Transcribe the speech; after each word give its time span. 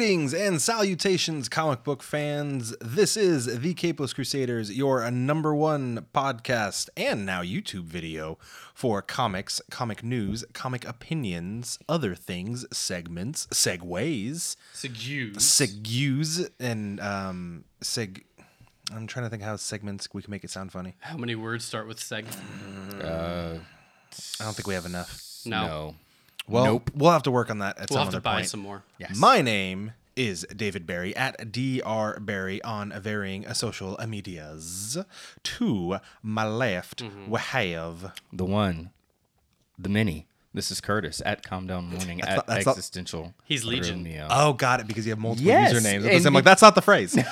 Greetings 0.00 0.32
and 0.32 0.62
salutations, 0.62 1.50
comic 1.50 1.84
book 1.84 2.02
fans. 2.02 2.74
This 2.80 3.18
is 3.18 3.60
the 3.60 3.74
Capeless 3.74 4.14
Crusaders, 4.14 4.74
your 4.74 5.10
number 5.10 5.54
one 5.54 6.06
podcast 6.14 6.88
and 6.96 7.26
now 7.26 7.42
YouTube 7.42 7.82
video 7.84 8.38
for 8.72 9.02
comics, 9.02 9.60
comic 9.70 10.02
news, 10.02 10.42
comic 10.54 10.88
opinions, 10.88 11.78
other 11.86 12.14
things, 12.14 12.64
segments, 12.74 13.46
segues, 13.48 14.56
Segues. 14.72 15.36
segues, 15.36 16.48
and 16.58 16.98
um, 17.00 17.64
seg. 17.82 18.22
I'm 18.90 19.06
trying 19.06 19.26
to 19.26 19.28
think 19.28 19.42
how 19.42 19.56
segments 19.56 20.08
we 20.14 20.22
can 20.22 20.30
make 20.30 20.44
it 20.44 20.50
sound 20.50 20.72
funny. 20.72 20.94
How 21.00 21.18
many 21.18 21.34
words 21.34 21.66
start 21.66 21.86
with 21.86 21.98
seg? 21.98 22.24
I 23.02 23.60
don't 24.38 24.56
think 24.56 24.66
we 24.66 24.72
have 24.72 24.86
enough. 24.86 25.42
No. 25.44 25.66
No. 25.66 25.94
Well, 26.50 26.64
Nope. 26.64 26.90
we'll 26.94 27.12
have 27.12 27.22
to 27.24 27.30
work 27.30 27.50
on 27.50 27.58
that 27.60 27.78
at 27.78 27.90
We'll 27.90 27.98
some 27.98 28.06
have 28.06 28.14
to 28.14 28.20
buy 28.20 28.34
point. 28.36 28.48
some 28.48 28.60
more. 28.60 28.82
Yes. 28.98 29.16
My 29.16 29.40
name 29.40 29.92
is 30.16 30.46
David 30.54 30.84
Barry 30.86 31.14
at 31.16 31.52
Dr. 31.52 32.18
Barry 32.20 32.60
on 32.62 32.92
varying 33.00 33.46
social 33.54 33.96
medias. 34.06 34.98
To 35.44 35.98
my 36.22 36.46
left, 36.46 37.02
Mm-hmm. 37.04 37.30
we 37.30 37.38
have. 37.38 38.12
the 38.32 38.44
one, 38.44 38.90
the 39.78 39.88
many. 39.88 40.26
This 40.52 40.72
is 40.72 40.80
Curtis 40.80 41.22
at 41.24 41.44
Calm 41.44 41.68
Down 41.68 41.84
Morning 41.90 42.20
at 42.22 42.34
not- 42.38 42.46
that's 42.48 42.66
not- 42.66 42.72
Existential. 42.76 43.34
He's 43.44 43.64
Legion. 43.64 43.98
Romeo. 43.98 44.26
Oh, 44.28 44.52
got 44.52 44.80
it, 44.80 44.88
because 44.88 45.06
you 45.06 45.12
have 45.12 45.20
multiple 45.20 45.46
Yes, 45.46 45.72
usernames. 45.72 46.26
I'm 46.26 46.34
like, 46.34 46.42
that's 46.42 46.60
not 46.60 46.74
the 46.74 46.82
phrase. 46.82 47.16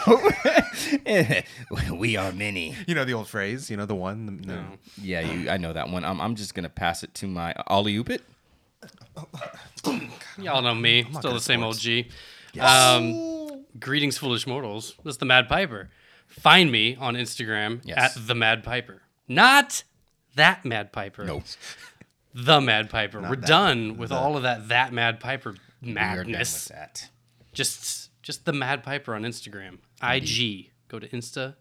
we 1.93 2.17
are 2.17 2.31
many. 2.33 2.77
you 2.87 2.95
know 2.95 3.05
the 3.05 3.15
old 3.15 3.27
phrase, 3.29 3.69
you 3.71 3.77
know 3.77 3.87
the 3.87 3.95
one. 3.97 4.27
The, 4.27 4.33
no. 4.47 4.65
Yeah, 5.03 5.21
you. 5.21 5.51
I 5.51 5.57
know 5.57 5.73
that 5.73 5.91
one. 5.91 6.05
I'm, 6.05 6.21
I'm 6.21 6.37
just 6.37 6.55
gonna 6.55 6.69
pass 6.69 7.03
it 7.03 7.13
to 7.15 7.27
my 7.27 7.55
Ollie 7.67 7.97
Oop 7.97 8.09
it. 8.11 8.23
Y'all 10.39 10.63
know 10.63 10.75
me. 10.75 11.05
Still 11.19 11.35
the 11.35 11.41
same 11.41 11.63
old 11.63 11.79
G. 11.79 12.09
Um, 12.61 13.65
greetings, 13.79 14.19
foolish 14.19 14.47
mortals. 14.47 14.95
This 15.05 15.13
is 15.15 15.19
the 15.19 15.25
Mad 15.27 15.49
Piper. 15.49 15.91
Find 16.27 16.71
me 16.71 16.97
on 16.97 17.15
Instagram 17.15 17.81
Yes. 17.85 18.17
at 18.17 18.27
the 18.27 18.35
Mad 18.35 18.63
Piper. 18.65 19.03
Not 19.27 19.83
that 20.35 20.65
Mad 20.65 20.93
Piper. 20.93 21.25
Nope. 21.25 21.45
The 22.35 22.61
Mad 22.61 22.89
Piper. 22.91 23.21
We're 23.23 23.35
that- 23.37 23.47
done 23.47 23.97
with 23.97 24.13
all 24.13 24.37
of 24.37 24.43
that 24.45 24.69
that 24.69 24.93
Mad 24.93 25.19
Piper 25.19 25.55
We 25.83 25.91
are 25.93 25.95
done 25.95 25.95
madness. 25.95 26.69
with 26.69 26.77
that. 26.77 27.09
Just 27.53 28.11
just 28.23 28.45
the 28.45 28.53
Mad 28.53 28.85
Piper 28.85 29.15
on 29.15 29.23
Instagram. 29.23 29.79
IG. 30.03 30.71
Go 30.89 30.99
to 31.01 31.09
Insta. 31.09 31.57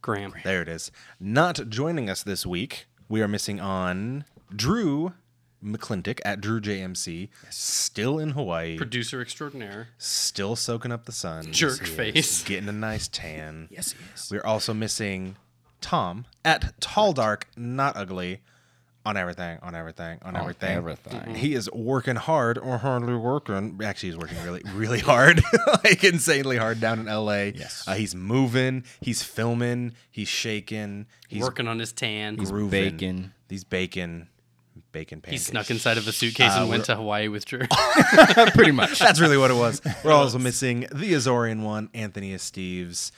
Gram. 0.00 0.32
There 0.44 0.62
it 0.62 0.68
is. 0.68 0.90
Not 1.20 1.68
joining 1.68 2.08
us 2.08 2.22
this 2.22 2.46
week, 2.46 2.86
we 3.08 3.20
are 3.20 3.28
missing 3.28 3.60
on 3.60 4.24
Drew 4.54 5.12
McClintock 5.66 6.20
at 6.24 6.40
Drew 6.40 6.60
JMC. 6.60 7.28
Still 7.50 8.18
in 8.18 8.30
Hawaii. 8.30 8.76
Producer 8.76 9.20
extraordinaire. 9.20 9.88
still 9.98 10.54
soaking 10.56 10.92
up 10.92 11.04
the 11.06 11.12
sun. 11.12 11.52
Jerk 11.52 11.80
Yes, 11.80 11.90
face. 11.90 12.42
Getting 12.46 12.68
a 12.68 12.72
nice 12.72 13.08
tan. 13.08 13.68
Yes, 13.70 13.92
he 13.92 13.98
is. 14.14 14.28
We're 14.30 14.44
also 14.46 14.72
missing 14.72 15.36
Tom 15.80 16.24
at 16.44 16.80
Tall 16.80 17.12
Dark, 17.12 17.48
not 17.56 17.96
ugly, 17.96 18.40
on 19.04 19.16
everything, 19.16 19.58
on 19.62 19.76
everything, 19.76 20.18
on, 20.22 20.36
everything. 20.36 20.76
everything. 20.76 21.34
He 21.36 21.54
is 21.54 21.70
working 21.72 22.16
hard 22.16 22.58
or 22.58 22.78
hardly 22.78 23.14
working. 23.14 23.78
Actually, 23.84 24.08
he's 24.10 24.18
working 24.18 24.42
really, 24.42 24.62
really 24.74 24.98
hard, 24.98 25.42
like 25.84 26.02
insanely 26.02 26.56
hard 26.56 26.80
down 26.80 26.98
in 26.98 27.06
LA. 27.06 27.52
Yes. 27.54 27.84
Uh, 27.86 27.94
he's 27.94 28.16
moving. 28.16 28.82
He's 29.00 29.22
filming. 29.22 29.92
He's 30.10 30.26
shaking. 30.28 31.06
He's 31.28 31.42
working 31.42 31.68
on 31.68 31.78
his 31.78 31.92
tan. 31.92 32.36
He's 32.36 32.50
grooving. 32.50 32.70
baking. 32.96 33.32
He's 33.48 33.62
baking. 33.62 34.26
Bacon 34.96 35.20
He 35.28 35.36
snuck 35.36 35.70
inside 35.70 35.98
of 35.98 36.08
a 36.08 36.12
suitcase 36.12 36.52
Uh, 36.54 36.60
and 36.60 36.70
went 36.70 36.86
to 36.86 36.96
Hawaii 36.96 37.28
with 37.28 37.44
Drew. 37.44 37.60
Pretty 38.54 38.72
much. 38.72 38.98
That's 38.98 39.20
really 39.20 39.36
what 39.36 39.50
it 39.50 39.54
was. 39.54 39.82
We're 40.04 40.12
also 40.12 40.38
missing 40.38 40.80
the 40.90 41.12
Azorian 41.12 41.62
one, 41.62 41.90
Anthony 41.92 42.32
Steves. 42.36 43.10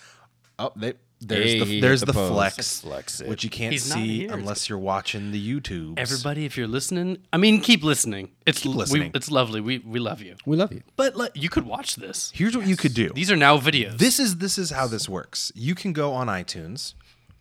Oh, 0.59 0.73
they, 0.75 0.95
there's 1.21 1.45
Hey, 1.53 1.59
the 1.65 1.81
there's 1.81 2.01
the 2.01 2.07
the, 2.07 2.13
flex, 2.31 2.81
Flex 2.81 3.23
which 3.23 3.45
you 3.45 3.51
can't 3.51 3.73
He's 3.73 3.85
see 3.85 4.27
unless 4.27 4.69
you're 4.69 4.79
watching 4.79 5.31
the 5.31 5.41
YouTube. 5.61 5.97
Everybody, 5.99 6.45
if 6.47 6.57
you're 6.57 6.67
listening, 6.67 7.19
I 7.33 7.37
mean, 7.37 7.61
keep 7.61 7.85
listening. 7.85 8.31
It's 8.45 8.61
Keep 8.63 8.73
we- 8.73 8.79
listening. 8.79 9.11
it's 9.15 9.31
lovely. 9.31 9.61
We 9.61 9.79
we 9.79 10.01
love 10.01 10.21
you. 10.21 10.35
we 10.47 10.57
love 10.57 10.73
you. 10.73 10.83
But 10.97 11.15
le- 11.15 11.31
you 11.35 11.49
could 11.49 11.65
watch 11.65 11.95
this. 11.97 12.33
Here's 12.35 12.57
what 12.57 12.67
you 12.67 12.77
could 12.77 12.95
do. 12.95 13.11
These 13.15 13.31
are 13.31 13.37
now 13.37 13.57
videos. 13.59 13.99
This 13.99 14.19
is 14.19 14.39
this 14.39 14.59
is 14.59 14.71
how 14.71 14.89
this 14.89 15.09
works. 15.09 15.53
You 15.55 15.75
can 15.77 15.93
go 15.93 16.13
on 16.13 16.27
iTunes, 16.27 16.95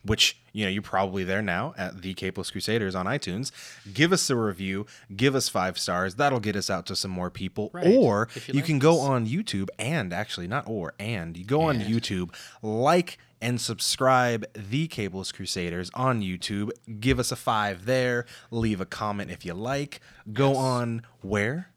which 0.08 0.38
you 0.54 0.64
know 0.66 0.70
you're 0.72 0.82
probably 0.82 1.24
there 1.24 1.42
now 1.42 1.76
at 1.78 2.02
the 2.02 2.14
Capeless 2.16 2.52
Crusaders 2.52 2.96
on 2.96 3.06
iTunes. 3.06 3.52
Give 3.94 4.12
us 4.12 4.30
a 4.30 4.36
review. 4.36 4.86
Give 5.16 5.36
us 5.36 5.48
five 5.50 5.78
stars. 5.78 6.16
That'll 6.16 6.40
get 6.40 6.56
us 6.56 6.70
out 6.70 6.86
to 6.88 6.96
some 6.96 7.12
more 7.12 7.30
people. 7.30 7.70
Right. 7.74 7.86
Or 7.96 8.28
you, 8.36 8.42
you 8.48 8.54
like 8.56 8.66
can 8.66 8.80
go 8.80 9.00
on 9.00 9.28
YouTube 9.28 9.70
and 9.78 10.12
actually 10.12 10.48
not 10.48 10.64
or 10.68 10.94
and 11.00 11.38
you 11.38 11.46
go 11.46 11.62
on 11.62 11.80
YouTube, 11.80 12.34
like 12.64 13.18
and 13.40 13.62
subscribe 13.62 14.46
the 14.56 14.88
Capeless 14.88 15.32
Crusaders 15.32 15.92
on 15.94 16.22
YouTube. 16.24 16.72
Give 17.00 17.20
us 17.20 17.32
a 17.32 17.36
five 17.36 17.86
there. 17.86 18.26
Leave 18.50 18.82
a 18.82 18.86
comment 18.86 19.30
if 19.30 19.46
you 19.46 19.54
like. 19.54 20.02
Go 20.34 20.56
on 20.56 21.04
where. 21.22 21.70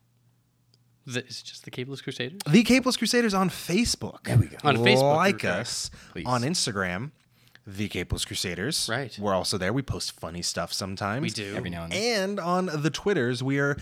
The- 1.07 1.21
it's 1.21 1.43
just 1.43 1.65
the 1.65 1.71
Cableless 1.71 2.03
Crusaders. 2.03 2.41
The 2.49 2.63
Capeless 2.63 2.97
Crusaders 2.97 3.35
on 3.35 3.51
Facebook. 3.51 4.25
There 4.25 4.37
we 4.39 4.47
go. 4.47 4.57
On 4.65 4.77
Facebook, 4.77 5.17
Like 5.17 5.45
us 5.45 5.91
Please. 6.13 6.25
on 6.27 6.43
Instagram, 6.43 7.11
The 7.67 7.89
Capeless 7.89 8.25
Crusaders. 8.27 8.89
Right. 8.91 9.17
We're 9.21 9.35
also 9.35 9.59
there. 9.59 9.73
We 9.73 9.83
post 9.83 10.19
funny 10.19 10.43
stuff 10.43 10.73
sometimes. 10.73 11.23
We 11.23 11.31
do. 11.31 11.55
Every 11.57 11.71
now 11.71 11.85
and 11.85 11.93
then. 11.93 12.31
And 12.31 12.41
on 12.41 12.67
the 12.73 12.91
Twitters, 12.91 13.43
we 13.43 13.59
are 13.59 13.77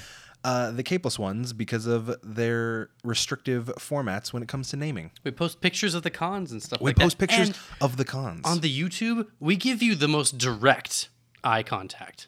uh, 0.45 0.71
the 0.73 0.83
Capeless 0.83 1.19
ones 1.19 1.53
because 1.53 1.87
of 1.87 2.15
their 2.23 2.91
restrictive 3.05 3.67
formats 3.79 4.33
when 4.33 4.43
it 4.43 4.49
comes 4.49 4.69
to 4.71 4.77
naming. 4.77 5.11
We 5.25 5.31
post 5.31 5.61
pictures 5.61 5.95
of 5.95 6.03
the 6.03 6.11
cons 6.11 6.53
and 6.53 6.63
stuff 6.63 6.81
We 6.81 6.87
like 6.87 6.97
that. 6.97 7.01
We 7.03 7.07
post 7.07 7.19
pictures 7.19 7.49
And 7.49 7.59
of 7.81 7.97
the 7.97 8.05
cons. 8.05 8.43
on 8.45 8.61
the 8.61 8.71
YouTube. 8.81 9.27
We 9.41 9.57
give 9.57 9.83
you 9.83 9.95
the 9.95 10.09
most 10.09 10.39
direct 10.39 11.09
eye 11.45 11.63
contact. 11.63 12.27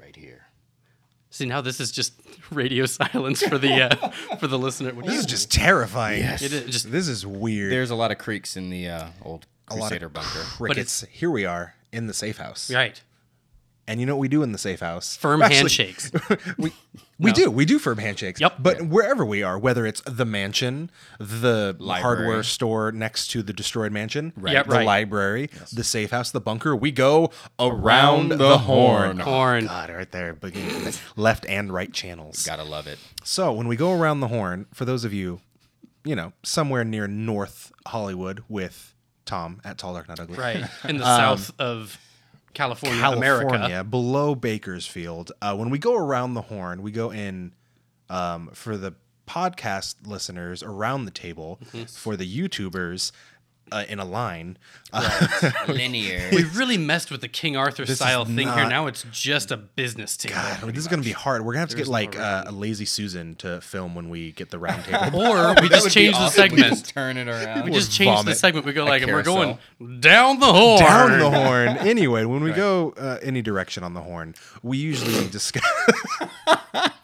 Right 0.00 0.16
here. 0.16 0.46
See 1.30 1.44
now 1.46 1.60
this 1.60 1.80
is 1.80 1.90
just 1.90 2.14
radio 2.50 2.86
silence 2.86 3.42
for 3.42 3.58
the 3.58 3.82
uh, 3.82 4.08
for 4.38 4.46
the 4.46 4.58
listener. 4.58 4.94
Which 4.94 5.06
this 5.06 5.18
is 5.18 5.26
just 5.26 5.50
terrifying. 5.52 6.22
Yes. 6.22 6.42
it 6.42 6.52
is 6.52 6.64
just 6.70 6.90
This 6.92 7.08
is 7.08 7.26
weird. 7.26 7.70
There's 7.72 7.90
a 7.90 7.94
lot 7.96 8.10
of 8.10 8.18
creaks 8.18 8.56
in 8.56 8.70
the 8.70 8.88
uh, 8.88 9.06
old 9.22 9.44
a 9.44 9.44
lot 9.44 9.46
Crusader 9.68 10.06
of 10.06 10.12
bunker. 10.12 10.40
crickets. 10.40 11.04
Here 11.10 11.30
we 11.30 11.44
are 11.44 11.74
in 11.92 12.06
the 12.06 12.14
safe 12.14 12.38
house. 12.38 12.70
right. 12.70 13.00
And 13.88 14.00
you 14.00 14.06
know 14.06 14.16
what 14.16 14.20
we 14.22 14.26
do 14.28 14.42
in 14.42 14.50
the 14.50 14.58
safe 14.58 14.80
house? 14.80 15.16
Firm 15.16 15.42
Actually, 15.42 15.58
handshakes. 15.58 16.10
we 16.58 16.72
we 17.20 17.30
do 17.40 17.52
we 17.52 17.64
do 17.64 17.78
firm 17.78 17.98
handshakes. 17.98 18.40
Yep. 18.40 18.56
But 18.58 18.82
wherever 18.88 19.24
we 19.24 19.44
are, 19.44 19.56
whether 19.56 19.86
it's 19.86 20.00
the 20.04 20.24
mansion, 20.24 20.90
the 21.20 21.76
Library. 21.78 22.02
hardware 22.02 22.42
store 22.42 22.90
next 22.90 23.28
to 23.28 23.44
the 23.44 23.52
destroyed 23.52 23.92
mansion, 23.92 24.32
Yep, 24.44 24.66
the 24.66 24.72
right. 24.72 24.84
library, 24.86 25.50
the 25.72 25.84
safe 25.84 26.10
house, 26.10 26.32
the 26.32 26.40
bunker, 26.40 26.74
we 26.74 26.90
go 26.90 27.30
around, 27.60 27.80
Around 27.80 28.28
the, 28.30 28.36
the 28.38 28.58
horn. 28.58 29.18
horn. 29.18 29.20
Horn. 29.20 29.64
Oh, 29.66 29.68
God, 29.68 29.90
right 29.90 30.10
there, 30.10 30.36
left 31.16 31.46
and 31.46 31.72
right 31.72 31.92
channels. 31.92 32.44
Gotta 32.44 32.64
love 32.64 32.88
it. 32.88 32.98
So 33.22 33.52
when 33.52 33.68
we 33.68 33.76
go 33.76 33.92
around 33.92 34.18
the 34.18 34.28
horn, 34.28 34.66
for 34.74 34.84
those 34.84 35.04
of 35.04 35.12
you, 35.12 35.42
you 36.04 36.16
know, 36.16 36.32
somewhere 36.42 36.82
near 36.82 37.06
North 37.06 37.70
Hollywood 37.86 38.42
with 38.48 38.94
Tom 39.26 39.60
at 39.64 39.76
Tall 39.78 39.92
Dark 39.94 40.08
Not 40.08 40.20
Ugly, 40.20 40.36
Right. 40.38 40.64
In 40.88 40.96
the 40.96 41.04
south 41.16 41.52
of 41.58 41.98
California, 42.54 42.98
California, 43.00 43.64
America. 43.66 43.84
below 43.84 44.34
Bakersfield. 44.34 45.32
Uh, 45.42 45.54
when 45.56 45.68
we 45.70 45.78
go 45.78 45.94
around 45.94 46.34
the 46.34 46.42
horn, 46.42 46.80
we 46.82 46.90
go 46.90 47.10
in 47.12 47.52
um, 48.08 48.48
for 48.54 48.76
the 48.78 48.94
podcast 49.26 49.96
listeners 50.06 50.62
around 50.62 51.04
the 51.04 51.10
table, 51.10 51.58
Mm-hmm. 51.66 51.84
for 51.84 52.16
the 52.16 52.24
YouTubers 52.26 53.10
uh, 53.72 53.84
in 53.88 53.98
a 53.98 54.04
line. 54.04 54.58
Linear. 55.68 56.30
We 56.32 56.44
really 56.44 56.78
messed 56.78 57.10
with 57.10 57.20
the 57.20 57.28
King 57.28 57.56
Arthur 57.56 57.82
is 57.82 57.96
style 57.96 58.24
thing 58.24 58.48
here. 58.48 58.68
Now 58.68 58.86
it's 58.86 59.04
just 59.10 59.50
a 59.50 59.56
business 59.56 60.16
table. 60.16 60.36
God, 60.36 60.60
this 60.72 60.78
is 60.78 60.88
going 60.88 61.00
to 61.02 61.06
be 61.06 61.12
hard. 61.12 61.42
We're 61.42 61.52
going 61.52 61.56
to 61.56 61.60
have 61.60 61.68
to 61.70 61.76
There's 61.76 61.88
get 61.88 61.92
no 61.92 61.92
like 61.92 62.18
uh, 62.18 62.44
a 62.46 62.52
lazy 62.52 62.84
Susan 62.84 63.34
to 63.36 63.60
film 63.60 63.94
when 63.94 64.08
we 64.08 64.32
get 64.32 64.50
the 64.50 64.58
round 64.58 64.84
table. 64.86 65.20
Or 65.20 65.54
we 65.60 65.68
just 65.68 65.90
change 65.90 66.14
the 66.14 66.28
segment. 66.30 66.86
Turn 66.86 67.16
it 67.16 67.28
around. 67.28 67.64
We 67.64 67.72
just 67.72 67.92
change 67.92 68.24
the 68.24 68.34
segment. 68.34 68.64
We 68.66 68.72
go 68.72 68.84
like, 68.84 69.02
and 69.02 69.12
we're 69.12 69.22
going 69.22 69.58
down 70.00 70.38
the 70.40 70.52
horn. 70.52 70.80
Down 70.80 71.18
the 71.18 71.30
horn. 71.30 71.76
Anyway, 71.86 72.24
when 72.24 72.42
we 72.42 72.52
go 72.52 72.92
uh, 72.96 73.18
any 73.22 73.42
direction 73.42 73.82
on 73.84 73.94
the 73.94 74.00
horn, 74.02 74.34
we 74.62 74.76
usually 74.76 75.28
discuss. 75.28 75.62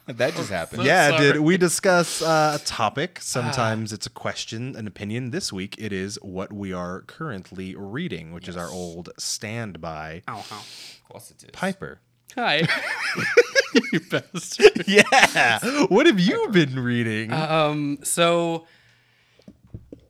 That 0.06 0.34
just 0.34 0.50
happened. 0.58 0.84
yeah, 0.84 1.16
did 1.16 1.40
we 1.40 1.56
discuss 1.56 2.22
uh, 2.22 2.58
a 2.60 2.64
topic? 2.64 3.18
Sometimes 3.20 3.92
it's 3.92 4.06
a 4.06 4.10
question, 4.10 4.74
an 4.76 4.86
opinion. 4.86 5.30
This 5.30 5.52
week 5.52 5.76
it 5.78 5.92
is 5.92 6.18
what 6.22 6.52
we 6.52 6.72
are 6.72 7.02
currently 7.02 7.74
reading, 7.76 8.32
which 8.32 8.48
is 8.48 8.56
our 8.56 8.68
old 8.68 9.10
standby 9.18 10.22
Ow, 10.28 10.32
ow. 10.32 10.38
Of 10.38 11.02
course 11.08 11.30
it 11.30 11.42
is. 11.44 11.50
Piper. 11.52 12.00
Hi. 12.34 12.62
you 13.92 14.00
bastard. 14.00 14.84
Yeah. 14.86 15.58
What 15.86 16.06
have 16.06 16.18
you 16.18 16.48
been 16.48 16.78
reading? 16.78 17.32
Um, 17.32 17.98
so, 18.02 18.66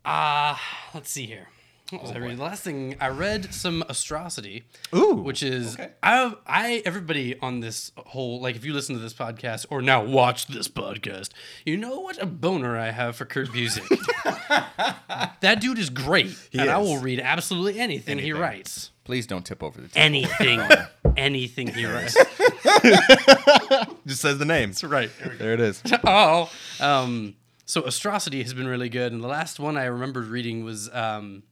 uh, 0.04 0.56
let's 0.94 1.10
see 1.10 1.26
here. 1.26 1.48
What 1.92 2.02
was 2.02 2.10
I 2.12 2.18
reading? 2.18 2.38
The 2.38 2.42
last 2.42 2.62
thing 2.62 2.96
I 3.02 3.08
read 3.08 3.52
some 3.52 3.84
astrocity, 3.86 4.64
Ooh, 4.94 5.16
which 5.16 5.42
is 5.42 5.74
okay. 5.74 5.90
I 6.02 6.34
I 6.46 6.82
everybody 6.86 7.38
on 7.40 7.60
this 7.60 7.92
whole 7.96 8.40
like 8.40 8.56
if 8.56 8.64
you 8.64 8.72
listen 8.72 8.94
to 8.94 9.00
this 9.02 9.12
podcast 9.12 9.66
or 9.68 9.82
now 9.82 10.02
watch 10.02 10.46
this 10.46 10.68
podcast, 10.68 11.30
you 11.66 11.76
know 11.76 12.00
what 12.00 12.20
a 12.22 12.24
boner 12.24 12.78
I 12.78 12.92
have 12.92 13.16
for 13.16 13.26
Kurt 13.26 13.48
Busiek. 13.48 13.86
that 15.40 15.60
dude 15.60 15.78
is 15.78 15.90
great, 15.90 16.34
and 16.54 16.70
I 16.70 16.78
will 16.78 16.96
read 16.96 17.20
absolutely 17.20 17.78
anything, 17.78 18.18
he 18.18 18.32
writes. 18.32 18.90
Please 19.04 19.26
don't 19.26 19.44
tip 19.44 19.62
over 19.62 19.78
the 19.78 19.88
table. 19.88 20.02
Anything, 20.02 20.62
anything 21.18 21.68
he 21.68 21.84
writes. 21.84 22.14
Just 24.06 24.22
says 24.22 24.38
the 24.38 24.46
name. 24.46 24.70
That's 24.70 24.84
right. 24.84 25.10
There 25.38 25.52
it 25.52 25.60
is. 25.60 25.82
oh, 26.04 26.50
um, 26.80 27.34
so 27.66 27.82
astrocity 27.84 28.42
has 28.42 28.54
been 28.54 28.66
really 28.66 28.88
good, 28.88 29.12
and 29.12 29.22
the 29.22 29.28
last 29.28 29.60
one 29.60 29.76
I 29.76 29.84
remembered 29.84 30.26
reading 30.26 30.64
was 30.64 30.88
um, 30.94 31.42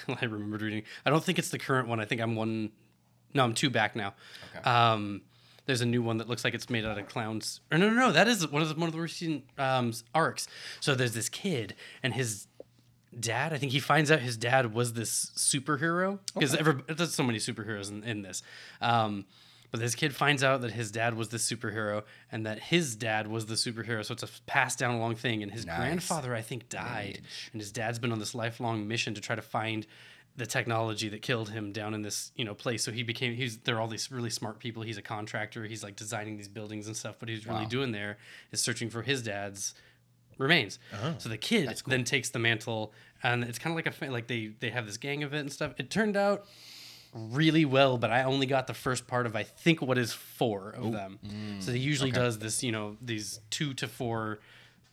I 0.08 0.24
remembered 0.24 0.62
reading. 0.62 0.82
I 1.04 1.10
don't 1.10 1.22
think 1.22 1.38
it's 1.38 1.50
the 1.50 1.58
current 1.58 1.88
one. 1.88 2.00
I 2.00 2.04
think 2.04 2.20
I'm 2.20 2.36
one. 2.36 2.70
No, 3.32 3.44
I'm 3.44 3.54
two 3.54 3.70
back 3.70 3.96
now. 3.96 4.14
Um, 4.64 5.22
there's 5.66 5.80
a 5.80 5.86
new 5.86 6.02
one 6.02 6.18
that 6.18 6.28
looks 6.28 6.44
like 6.44 6.54
it's 6.54 6.68
made 6.68 6.84
out 6.84 6.98
of 6.98 7.08
clowns. 7.08 7.60
Or 7.72 7.78
no, 7.78 7.88
no, 7.88 7.94
no. 7.94 8.12
That 8.12 8.28
is 8.28 8.46
one 8.48 8.62
of 8.62 8.68
the 8.68 8.74
one 8.74 8.88
of 8.88 8.94
the 8.94 9.00
recent 9.00 9.44
um, 9.58 9.92
arcs. 10.14 10.46
So 10.80 10.94
there's 10.94 11.14
this 11.14 11.28
kid 11.28 11.74
and 12.02 12.14
his 12.14 12.46
dad. 13.18 13.52
I 13.52 13.58
think 13.58 13.72
he 13.72 13.80
finds 13.80 14.10
out 14.10 14.20
his 14.20 14.36
dad 14.36 14.74
was 14.74 14.92
this 14.92 15.32
superhero 15.36 16.18
because 16.34 16.52
there's 16.52 17.14
so 17.14 17.22
many 17.22 17.38
superheroes 17.38 17.90
in, 17.90 18.04
in 18.04 18.22
this. 18.22 18.42
Um, 18.80 19.26
but 19.74 19.80
this 19.80 19.96
kid 19.96 20.14
finds 20.14 20.44
out 20.44 20.60
that 20.60 20.70
his 20.70 20.92
dad 20.92 21.14
was 21.14 21.30
the 21.30 21.36
superhero 21.36 22.04
and 22.30 22.46
that 22.46 22.60
his 22.60 22.94
dad 22.94 23.26
was 23.26 23.46
the 23.46 23.54
superhero. 23.54 24.04
So 24.04 24.12
it's 24.12 24.22
a 24.22 24.28
passed 24.46 24.78
down 24.78 24.94
along 24.94 25.16
thing. 25.16 25.42
And 25.42 25.50
his 25.50 25.64
grandfather, 25.64 26.32
I 26.32 26.42
think, 26.42 26.68
died. 26.68 27.22
And 27.50 27.60
his 27.60 27.72
dad's 27.72 27.98
been 27.98 28.12
on 28.12 28.20
this 28.20 28.36
lifelong 28.36 28.86
mission 28.86 29.14
to 29.14 29.20
try 29.20 29.34
to 29.34 29.42
find 29.42 29.84
the 30.36 30.46
technology 30.46 31.08
that 31.08 31.22
killed 31.22 31.50
him 31.50 31.72
down 31.72 31.92
in 31.92 32.02
this 32.02 32.30
you 32.36 32.44
know 32.44 32.54
place. 32.54 32.84
So 32.84 32.92
he 32.92 33.02
became 33.02 33.34
he's 33.34 33.58
there 33.58 33.74
are 33.74 33.80
all 33.80 33.88
these 33.88 34.12
really 34.12 34.30
smart 34.30 34.60
people. 34.60 34.84
He's 34.84 34.96
a 34.96 35.02
contractor. 35.02 35.64
He's 35.64 35.82
like 35.82 35.96
designing 35.96 36.36
these 36.36 36.46
buildings 36.46 36.86
and 36.86 36.96
stuff. 36.96 37.16
But 37.18 37.28
he's 37.28 37.44
really 37.44 37.66
doing 37.66 37.90
there 37.90 38.18
is 38.52 38.60
searching 38.60 38.90
for 38.90 39.02
his 39.02 39.24
dad's 39.24 39.74
remains. 40.38 40.78
Oh, 41.02 41.16
so 41.18 41.28
the 41.28 41.36
kid 41.36 41.82
then 41.88 42.04
takes 42.04 42.30
the 42.30 42.38
mantle, 42.38 42.92
and 43.24 43.42
it's 43.42 43.58
kind 43.58 43.76
of 43.76 43.84
like 43.84 44.00
a 44.00 44.12
like 44.12 44.28
they 44.28 44.52
they 44.60 44.70
have 44.70 44.86
this 44.86 44.98
gang 44.98 45.24
of 45.24 45.34
it 45.34 45.40
and 45.40 45.52
stuff. 45.52 45.72
It 45.78 45.90
turned 45.90 46.16
out 46.16 46.46
really 47.14 47.64
well, 47.64 47.96
but 47.96 48.10
I 48.10 48.24
only 48.24 48.46
got 48.46 48.66
the 48.66 48.74
first 48.74 49.06
part 49.06 49.26
of 49.26 49.36
I 49.36 49.44
think 49.44 49.80
what 49.80 49.98
is 49.98 50.12
four 50.12 50.70
of 50.70 50.92
them. 50.92 51.18
so 51.60 51.72
he 51.72 51.78
usually 51.78 52.10
does 52.10 52.38
this, 52.38 52.62
you 52.62 52.72
know, 52.72 52.96
these 53.00 53.40
two 53.50 53.72
to 53.74 53.88
four 53.88 54.40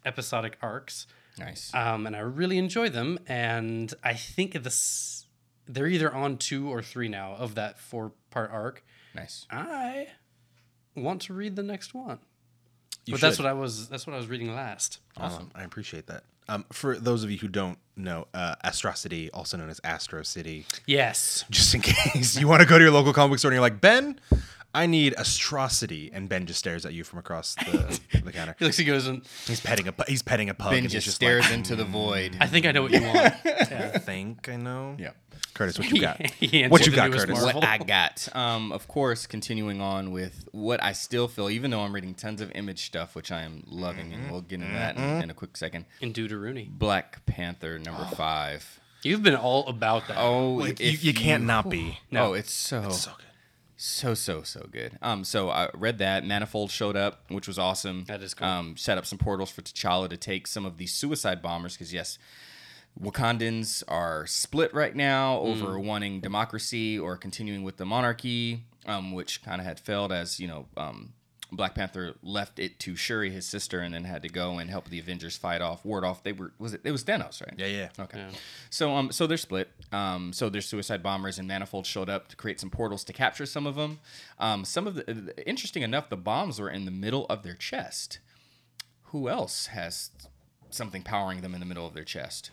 episodic 0.05 0.57
arcs. 0.61 1.07
Nice. 1.39 1.71
Um, 1.73 2.05
and 2.07 2.15
I 2.15 2.19
really 2.19 2.57
enjoy 2.57 2.89
them. 2.89 3.19
And 3.27 3.93
I 4.03 4.13
think 4.13 4.53
this 4.63 5.25
they're 5.67 5.87
either 5.87 6.13
on 6.13 6.37
two 6.37 6.69
or 6.69 6.81
three 6.81 7.07
now 7.07 7.35
of 7.35 7.55
that 7.55 7.79
four 7.79 8.11
part 8.29 8.51
arc. 8.51 8.83
nice. 9.15 9.47
I 9.49 10.07
want 10.95 11.21
to 11.23 11.33
read 11.33 11.55
the 11.55 11.63
next 11.63 11.93
one. 11.93 12.19
You 13.05 13.13
but 13.13 13.21
that's 13.21 13.39
what 13.39 13.47
I 13.47 13.53
was 13.53 13.87
that's 13.89 14.05
what 14.05 14.13
I 14.13 14.17
was 14.17 14.27
reading 14.27 14.53
last. 14.53 14.99
Awesome. 15.17 15.49
I 15.55 15.63
appreciate 15.63 16.07
that. 16.07 16.23
Um, 16.49 16.65
for 16.71 16.97
those 16.97 17.23
of 17.23 17.31
you 17.31 17.37
who 17.37 17.47
don't 17.47 17.77
know, 17.95 18.27
uh, 18.33 18.55
Astrocity, 18.63 19.29
also 19.31 19.57
known 19.57 19.69
as 19.69 19.79
Astro 19.83 20.23
City, 20.23 20.65
Yes. 20.85 21.45
just 21.49 21.73
in 21.75 21.81
case 21.81 22.37
you 22.37 22.47
want 22.47 22.61
to 22.61 22.67
go 22.67 22.77
to 22.77 22.83
your 22.83 22.91
local 22.93 23.13
comic 23.13 23.31
book 23.31 23.39
store 23.39 23.51
and 23.51 23.55
you're 23.55 23.61
like, 23.61 23.79
Ben, 23.79 24.19
I 24.73 24.85
need 24.85 25.13
Astrocity, 25.17 26.09
and 26.13 26.29
Ben 26.29 26.45
just 26.45 26.59
stares 26.59 26.85
at 26.85 26.93
you 26.93 27.03
from 27.03 27.19
across 27.19 27.55
the, 27.55 27.99
the 28.23 28.31
counter. 28.33 28.55
He 28.57 28.65
looks 28.65 28.77
he 28.77 28.85
goes 28.85 29.05
and 29.07 29.21
He's 29.45 29.59
petting 29.59 29.87
a 29.87 29.91
pu- 29.91 30.03
he's 30.07 30.21
petting 30.21 30.49
a 30.49 30.53
pug. 30.53 30.71
Ben 30.71 30.79
and 30.79 30.89
just, 30.89 30.93
he's 30.93 31.03
just 31.05 31.15
stares 31.15 31.45
like, 31.45 31.53
into 31.53 31.75
the 31.75 31.83
void. 31.83 32.37
I 32.39 32.47
think 32.47 32.65
I 32.65 32.71
know 32.71 32.83
what 32.83 32.91
you 32.91 33.01
want. 33.01 33.17
I 33.45 33.97
think 33.97 34.47
I 34.49 34.55
know. 34.55 34.95
Yeah. 34.97 35.11
Curtis, 35.53 35.77
what 35.77 35.89
you 35.91 35.99
got? 35.99 36.21
He 36.31 36.65
what 36.67 36.85
you 36.85 36.91
the 36.91 36.95
got, 36.95 37.09
newest 37.09 37.25
Curtis? 37.27 37.41
Marvel. 37.43 37.59
what 37.61 37.69
I 37.69 37.77
got. 37.79 38.27
Um, 38.33 38.71
of 38.71 38.87
course, 38.87 39.27
continuing 39.27 39.81
on 39.81 40.11
with 40.11 40.47
what 40.53 40.81
I 40.81 40.93
still 40.93 41.27
feel, 41.27 41.49
even 41.49 41.71
though 41.71 41.81
I'm 41.81 41.93
reading 41.93 42.13
tons 42.13 42.39
of 42.39 42.49
image 42.55 42.85
stuff, 42.85 43.13
which 43.15 43.31
I 43.31 43.41
am 43.41 43.63
loving, 43.67 44.13
and 44.13 44.31
we'll 44.31 44.41
get 44.41 44.61
into 44.61 44.71
that 44.73 44.95
in, 44.95 45.23
in 45.23 45.29
a 45.29 45.33
quick 45.33 45.57
second. 45.57 45.85
in 45.99 46.13
Deuteronomy. 46.13 46.69
Black 46.71 47.25
Panther 47.25 47.77
number 47.79 48.05
five. 48.15 48.79
You've 49.03 49.23
been 49.23 49.35
all 49.35 49.67
about 49.67 50.07
that. 50.07 50.17
Oh, 50.19 50.51
Like, 50.53 50.79
you, 50.79 50.89
if 50.91 51.03
you 51.03 51.13
can't 51.13 51.43
not 51.43 51.69
be. 51.69 51.99
No. 52.11 52.27
Oh, 52.27 52.33
it's 52.33 52.53
so 52.53 52.89
So 52.91 53.11
good. 53.17 53.25
So 53.83 54.13
so 54.13 54.43
so 54.43 54.67
good. 54.71 54.97
Um, 55.01 55.23
so 55.23 55.49
I 55.49 55.69
read 55.73 55.97
that 55.97 56.23
Manifold 56.25 56.69
showed 56.71 56.95
up, 56.95 57.23
which 57.29 57.47
was 57.47 57.57
awesome. 57.57 58.05
That 58.05 58.21
is 58.21 58.33
cool. 58.33 58.47
Um, 58.47 58.77
set 58.77 58.97
up 58.97 59.05
some 59.05 59.17
portals 59.17 59.49
for 59.51 59.61
T'Challa 59.61 60.09
to 60.09 60.17
take 60.17 60.45
some 60.47 60.65
of 60.65 60.77
these 60.77 60.93
suicide 60.93 61.41
bombers 61.41 61.73
because 61.73 61.91
yes, 61.93 62.17
Wakandans 62.99 63.83
are 63.87 64.27
split 64.27 64.73
right 64.73 64.95
now 64.95 65.39
over 65.39 65.73
Mm. 65.77 65.85
wanting 65.85 66.21
democracy 66.21 66.99
or 66.99 67.17
continuing 67.17 67.63
with 67.63 67.77
the 67.77 67.85
monarchy, 67.85 68.65
um, 68.85 69.13
which 69.13 69.41
kind 69.43 69.59
of 69.61 69.65
had 69.65 69.79
failed 69.79 70.11
as 70.11 70.39
you 70.39 70.47
know. 70.47 70.67
Um, 70.77 71.13
Black 71.53 71.75
Panther 71.75 72.15
left 72.23 72.59
it 72.59 72.79
to 72.79 72.95
Shuri, 72.95 73.29
his 73.29 73.45
sister, 73.45 73.81
and 73.81 73.93
then 73.93 74.05
had 74.05 74.21
to 74.21 74.29
go 74.29 74.57
and 74.57 74.69
help 74.69 74.89
the 74.89 74.99
Avengers 74.99 75.35
fight 75.35 75.61
off, 75.61 75.83
ward 75.83 76.05
off. 76.05 76.23
They 76.23 76.31
were 76.31 76.53
was 76.57 76.73
it? 76.73 76.81
It 76.83 76.91
was 76.91 77.03
Thanos, 77.03 77.41
right? 77.41 77.53
Yeah, 77.57 77.67
yeah. 77.67 77.89
Okay. 77.99 78.19
Yeah. 78.19 78.29
So 78.69 78.95
um 78.95 79.11
so 79.11 79.27
they're 79.27 79.37
split. 79.37 79.69
Um 79.91 80.31
so 80.31 80.49
their 80.49 80.61
suicide 80.61 81.03
bombers 81.03 81.37
and 81.37 81.47
Manifold 81.47 81.85
showed 81.85 82.09
up 82.09 82.29
to 82.29 82.35
create 82.37 82.59
some 82.59 82.69
portals 82.69 83.03
to 83.05 83.13
capture 83.13 83.45
some 83.45 83.67
of 83.67 83.75
them. 83.75 83.99
Um 84.39 84.63
some 84.63 84.87
of 84.87 84.95
the 84.95 85.33
interesting 85.45 85.83
enough 85.83 86.09
the 86.09 86.17
bombs 86.17 86.59
were 86.59 86.69
in 86.69 86.85
the 86.85 86.91
middle 86.91 87.25
of 87.29 87.43
their 87.43 87.55
chest. 87.55 88.19
Who 89.05 89.27
else 89.27 89.67
has 89.67 90.11
something 90.69 91.03
powering 91.03 91.41
them 91.41 91.53
in 91.53 91.59
the 91.59 91.65
middle 91.65 91.85
of 91.85 91.93
their 91.93 92.05
chest? 92.05 92.51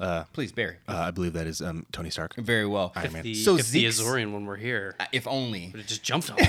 Uh, 0.00 0.24
Please, 0.32 0.50
Barry. 0.50 0.76
uh, 0.88 0.96
I 0.96 1.10
believe 1.12 1.34
that 1.34 1.46
is 1.46 1.62
um, 1.62 1.86
Tony 1.92 2.10
Stark. 2.10 2.34
Very 2.36 2.66
well. 2.66 2.92
Iron 2.96 3.12
Man. 3.12 3.22
The, 3.22 3.34
So 3.34 3.52
if 3.56 3.70
the 3.70 3.88
Zeke's- 3.88 4.00
Azorian 4.00 4.32
one 4.32 4.44
were 4.44 4.56
here, 4.56 4.96
If 5.12 5.26
only. 5.28 5.68
but 5.70 5.80
it 5.80 5.86
just 5.86 6.02
jumped 6.02 6.30
on. 6.30 6.36
me. 6.40 6.46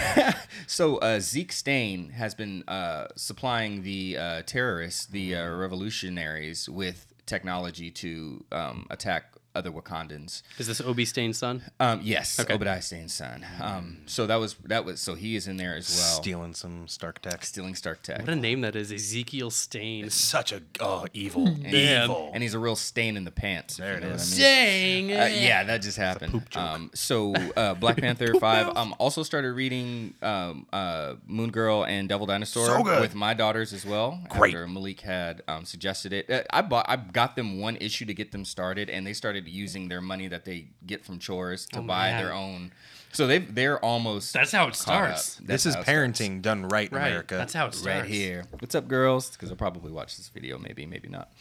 So 0.68 0.98
uh, 0.98 1.20
Zeke 1.20 1.52
Stane 1.52 2.10
has 2.10 2.34
been 2.34 2.64
uh, 2.68 3.08
supplying 3.16 3.84
the 3.84 4.18
uh, 4.18 4.42
terrorists, 4.48 5.06
the 5.06 5.36
uh, 5.36 5.50
revolutionaries, 5.50 6.68
with 6.68 7.14
technology 7.28 7.92
to 7.92 8.44
um, 8.52 8.88
attack 8.90 9.35
other 9.56 9.72
Wakandans. 9.72 10.42
Is 10.58 10.68
this 10.68 10.82
Obie 10.82 11.06
Stane's 11.06 11.38
son? 11.38 11.64
Um, 11.80 12.02
yes, 12.04 12.40
Okay. 12.40 12.54
Obadiah 12.54 12.82
Stane's 12.82 13.14
son. 13.14 13.46
Um, 13.62 13.98
so 14.06 14.28
that 14.28 14.36
was 14.36 14.56
that 14.66 14.86
was 14.86 15.00
so 15.02 15.16
he 15.16 15.36
is 15.36 15.48
in 15.48 15.58
there 15.58 15.76
as 15.76 15.96
well, 15.98 16.22
Stealing 16.22 16.54
some 16.54 16.88
Stark 16.88 17.22
tech. 17.22 17.44
stealing 17.46 17.76
Stark 17.76 18.02
Tech, 18.04 18.20
What 18.20 18.30
a 18.30 18.36
name 18.36 18.62
that 18.62 18.76
is, 18.76 18.92
Ezekiel 18.92 19.50
Stane. 19.52 20.10
Such 20.10 20.52
a 20.52 20.62
oh 20.80 21.06
evil, 21.14 21.46
Man. 21.46 22.04
evil. 22.04 22.32
and 22.34 22.44
he's 22.44 22.54
a 22.54 22.60
real 22.60 22.76
stain 22.76 23.18
in 23.18 23.24
the 23.24 23.32
pants. 23.32 23.78
There 23.78 23.98
it 23.98 24.04
is. 24.04 24.38
you 24.38 24.44
know 24.46 24.50
what 24.50 24.58
is. 24.58 24.70
I 24.70 24.84
mean? 24.84 25.08
Dang. 25.08 25.20
Uh, 25.20 25.36
yeah, 25.42 25.64
that 25.64 25.82
just 25.82 25.98
happened. 25.98 26.44
Um, 26.56 26.92
so 26.94 27.34
uh, 27.56 27.74
Black 27.76 27.98
Panther 28.02 28.34
five. 28.40 28.76
Um, 28.76 28.94
also 29.00 29.24
started 29.24 29.54
reading 29.54 30.14
um, 30.22 30.66
uh, 30.74 31.16
Moon 31.26 31.52
Girl 31.52 31.86
and 31.86 32.10
Devil 32.10 32.26
Dinosaur 32.28 32.66
So 32.66 32.84
good. 32.84 33.02
with 33.02 33.16
my 33.16 33.34
daughters 33.34 33.74
as 33.74 33.86
well. 33.86 34.20
Great. 34.30 34.54
After 34.54 34.68
Malik 34.68 35.02
had 35.02 35.42
um, 35.48 35.66
suggested 35.66 36.12
it, 36.14 36.30
uh, 36.30 36.44
I 36.52 36.62
bought. 36.62 36.86
I 36.90 36.96
got 36.98 37.36
them 37.36 37.60
one 37.60 37.76
issue 37.78 38.06
to 38.06 38.14
get 38.14 38.32
them 38.32 38.46
started, 38.46 38.90
and 38.90 39.06
they 39.06 39.14
started 39.14 39.45
using 39.48 39.88
their 39.90 40.02
money 40.02 40.28
that 40.28 40.46
they 40.46 40.68
get 40.86 41.06
from 41.06 41.20
chores 41.20 41.66
to 41.68 41.80
Oh, 41.80 41.84
buy 41.84 42.12
man. 42.12 42.24
their 42.24 42.34
own. 42.34 42.72
So 43.12 43.28
they 43.28 43.38
they're 43.40 43.80
almost. 43.80 44.34
That's 44.34 44.52
how 44.52 44.68
it 44.68 44.76
starts. 44.76 45.36
This 45.38 45.66
is 45.66 45.74
how 45.76 45.84
starts. 45.84 46.20
parenting 46.20 46.42
done 46.42 46.68
right 46.68 46.92
in 46.92 46.98
Right. 46.98 47.08
America. 47.08 47.36
That's 47.36 47.54
how 47.54 47.68
it 47.68 47.74
starts. 47.74 48.02
Right 48.02 48.10
here. 48.10 48.44
What's 48.60 48.76
up, 48.76 48.88
girls? 48.90 49.30
Because 49.32 49.50
I'll 49.52 49.56
probably 49.58 49.92
watch 49.92 50.18
this 50.18 50.28
video. 50.30 50.58
Maybe, 50.58 50.86
maybe 50.86 51.08
not. 51.08 51.32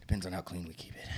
Depends 0.00 0.26
on 0.26 0.32
how 0.32 0.42
clean 0.42 0.64
we 0.64 0.74
keep 0.74 0.92
it. 0.94 1.08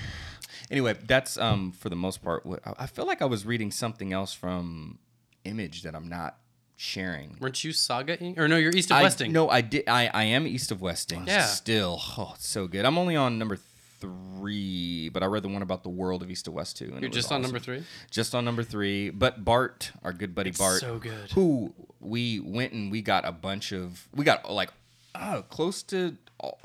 Anyway, 0.70 0.94
that's 1.06 1.36
um 1.36 1.72
for 1.72 1.88
the 1.90 1.96
most 1.96 2.22
part. 2.22 2.44
what- 2.46 2.66
I 2.66 2.72
I 2.84 2.86
feel 2.86 3.06
like 3.06 3.20
I 3.22 3.26
was 3.26 3.44
reading 3.44 3.70
something 3.70 4.12
else 4.12 4.32
from 4.32 4.98
Image 5.44 5.82
that 5.82 5.94
I'm 5.94 6.08
not 6.08 6.38
sharing. 6.76 7.36
Weren't 7.40 7.62
you 7.62 7.72
Saga 7.72 8.18
Ing? 8.20 8.38
Or 8.38 8.48
no, 8.48 8.56
you're 8.56 8.74
East 8.74 8.90
of 8.90 8.96
I, 8.96 9.02
Westing. 9.02 9.32
No, 9.32 9.48
I 9.48 9.60
did. 9.60 9.88
I, 9.88 10.08
I 10.12 10.24
am 10.24 10.46
East 10.46 10.70
of 10.72 10.80
Westing. 10.82 11.26
Yeah. 11.26 11.44
Still, 11.46 12.00
oh, 12.18 12.32
it's 12.34 12.48
so 12.48 12.66
good. 12.66 12.84
I'm 12.84 12.98
only 12.98 13.16
on 13.16 13.38
number 13.38 13.58
three, 14.00 15.08
but 15.08 15.22
I 15.22 15.26
read 15.26 15.42
the 15.42 15.48
one 15.48 15.62
about 15.62 15.82
the 15.82 15.88
world 15.88 16.22
of 16.22 16.30
East 16.30 16.44
to 16.46 16.50
West 16.50 16.76
too. 16.76 16.90
And 16.92 17.00
You're 17.00 17.10
just 17.10 17.32
on 17.32 17.42
number 17.42 17.58
three? 17.58 17.84
Just 18.10 18.34
on 18.34 18.44
number 18.44 18.62
three. 18.62 19.10
But 19.10 19.44
Bart, 19.44 19.92
our 20.02 20.12
good 20.12 20.34
buddy 20.34 20.50
Bart, 20.50 20.80
so 20.80 20.98
good. 20.98 21.30
who 21.32 21.72
we 22.00 22.40
went 22.40 22.72
and 22.72 22.90
we 22.90 23.02
got 23.02 23.24
a 23.26 23.32
bunch 23.32 23.72
of, 23.72 24.08
we 24.14 24.24
got 24.24 24.50
like 24.50 24.70
uh, 25.14 25.42
close 25.42 25.82
to 25.84 26.16
all, 26.38 26.58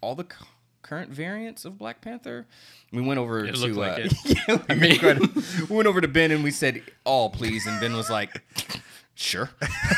all 0.00 0.14
the 0.14 0.26
current 0.82 1.10
variants 1.10 1.64
of 1.64 1.78
Black 1.78 2.00
Panther. 2.00 2.46
We 2.92 3.00
went 3.02 3.18
over 3.18 3.44
It 3.44 3.54
to, 3.56 3.66
like 3.74 4.06
uh, 4.06 4.08
yeah, 4.48 4.58
we, 4.68 4.98
went- 5.02 5.68
we 5.68 5.76
went 5.76 5.88
over 5.88 6.00
to 6.00 6.08
Ben 6.08 6.30
and 6.30 6.44
we 6.44 6.50
said, 6.50 6.82
all 7.04 7.30
please. 7.30 7.66
And 7.66 7.80
Ben 7.80 7.94
was 7.96 8.10
like, 8.10 8.42
sure. 9.14 9.50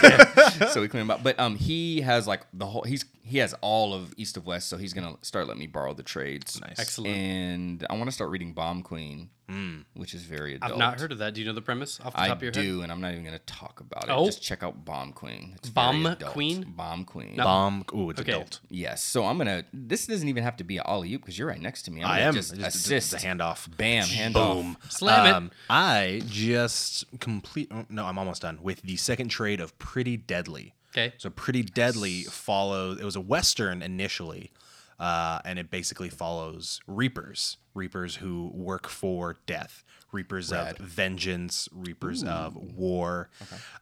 so 0.70 0.80
we 0.80 0.88
cleaned 0.88 1.02
him 1.02 1.10
up. 1.10 1.22
But 1.22 1.38
um, 1.38 1.56
he 1.56 2.00
has 2.02 2.26
like 2.26 2.42
the 2.52 2.66
whole, 2.66 2.82
he's, 2.82 3.04
he 3.22 3.38
has 3.38 3.54
all 3.60 3.94
of 3.94 4.14
East 4.16 4.36
of 4.36 4.46
West, 4.46 4.68
so 4.68 4.76
he's 4.76 4.92
gonna 4.92 5.16
start 5.22 5.46
letting 5.46 5.60
me 5.60 5.66
borrow 5.66 5.94
the 5.94 6.02
trades. 6.02 6.60
Nice. 6.60 6.78
Excellent. 6.78 7.14
And 7.14 7.86
I 7.90 7.94
want 7.94 8.06
to 8.06 8.12
start 8.12 8.30
reading 8.30 8.52
Bomb 8.52 8.82
Queen, 8.82 9.30
Mm. 9.48 9.84
which 9.94 10.12
is 10.12 10.22
very 10.24 10.56
adult. 10.56 10.72
I've 10.72 10.78
not 10.78 10.98
heard 11.00 11.12
of 11.12 11.18
that. 11.18 11.34
Do 11.34 11.40
you 11.40 11.46
know 11.46 11.52
the 11.52 11.62
premise 11.62 12.00
off 12.00 12.14
the 12.14 12.20
I 12.20 12.28
top 12.28 12.38
of 12.38 12.42
your 12.42 12.50
head? 12.52 12.58
I 12.58 12.62
do, 12.66 12.82
and 12.82 12.90
I'm 12.90 13.00
not 13.00 13.12
even 13.12 13.24
gonna 13.24 13.38
talk 13.40 13.78
about 13.80 14.04
it. 14.04 14.10
Oh. 14.10 14.26
Just 14.26 14.42
check 14.42 14.62
out 14.64 14.84
Bomb 14.84 15.12
Queen. 15.12 15.52
It's 15.56 15.68
Bomb 15.70 16.02
very 16.02 16.14
adult. 16.16 16.32
Queen? 16.32 16.62
Bomb 16.76 17.04
Queen. 17.04 17.36
Bomb. 17.36 17.84
Ooh, 17.94 18.10
it's 18.10 18.20
Okay. 18.20 18.32
adult. 18.32 18.58
Yes. 18.70 19.04
So 19.04 19.24
I'm 19.24 19.38
gonna. 19.38 19.64
This 19.72 20.06
doesn't 20.08 20.28
even 20.28 20.42
have 20.42 20.56
to 20.56 20.64
be 20.64 20.78
an 20.78 20.84
alley 20.86 21.14
oop 21.14 21.20
because 21.22 21.38
you're 21.38 21.46
right 21.48 21.60
next 21.60 21.82
to 21.82 21.90
me. 21.92 22.02
I'm 22.02 22.10
I 22.10 22.16
gonna 22.16 22.28
am. 22.28 22.34
just 22.34 22.50
Just- 22.50 22.60
just- 22.60 22.76
assist. 22.76 23.10
just 23.12 23.24
a 23.24 23.26
handoff. 23.26 23.76
Bam. 23.76 24.04
Hand 24.06 24.34
Boom. 24.34 24.76
off. 24.82 24.90
Slam 24.90 25.26
it. 25.26 25.32
Um, 25.32 25.50
I 25.70 26.22
just 26.26 27.04
complete. 27.20 27.68
oh, 27.72 27.86
No, 27.88 28.06
I'm 28.06 28.18
almost 28.18 28.42
done 28.42 28.58
with 28.62 28.82
the 28.82 28.96
second 28.96 29.28
trade 29.28 29.60
of 29.60 29.78
Pretty 29.78 30.16
Deadly. 30.16 30.74
Okay. 30.90 31.12
So 31.18 31.30
Pretty 31.30 31.62
Deadly 31.62 32.22
follows. 32.24 32.98
It 33.00 33.04
was 33.04 33.16
a 33.16 33.20
western 33.20 33.82
initially, 33.82 34.50
uh, 34.98 35.40
and 35.44 35.58
it 35.58 35.70
basically 35.70 36.08
follows 36.08 36.80
Reapers. 36.86 37.58
Reapers 37.74 38.16
who 38.16 38.50
work 38.54 38.88
for 38.88 39.38
death. 39.46 39.84
Reapers 40.12 40.50
Rad. 40.52 40.80
of 40.80 40.86
vengeance. 40.86 41.68
Reapers 41.72 42.22
of 42.24 42.56
war. 42.56 43.28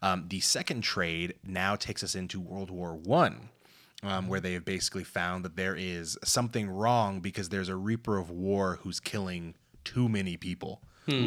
Um, 0.02 0.26
the 0.28 0.40
second 0.40 0.82
trade 0.82 1.34
now 1.46 1.76
takes 1.76 2.02
us 2.02 2.14
into 2.14 2.40
World 2.40 2.70
War 2.70 2.94
One. 2.94 3.50
Um, 4.02 4.28
where 4.28 4.40
they 4.40 4.52
have 4.52 4.66
basically 4.66 5.04
found 5.04 5.46
that 5.46 5.56
there 5.56 5.74
is 5.74 6.18
something 6.22 6.68
wrong 6.68 7.20
because 7.20 7.48
there's 7.48 7.70
a 7.70 7.76
Reaper 7.76 8.18
of 8.18 8.28
War 8.28 8.78
who's 8.82 9.00
killing 9.00 9.54
too 9.82 10.10
many 10.10 10.36
people, 10.36 10.82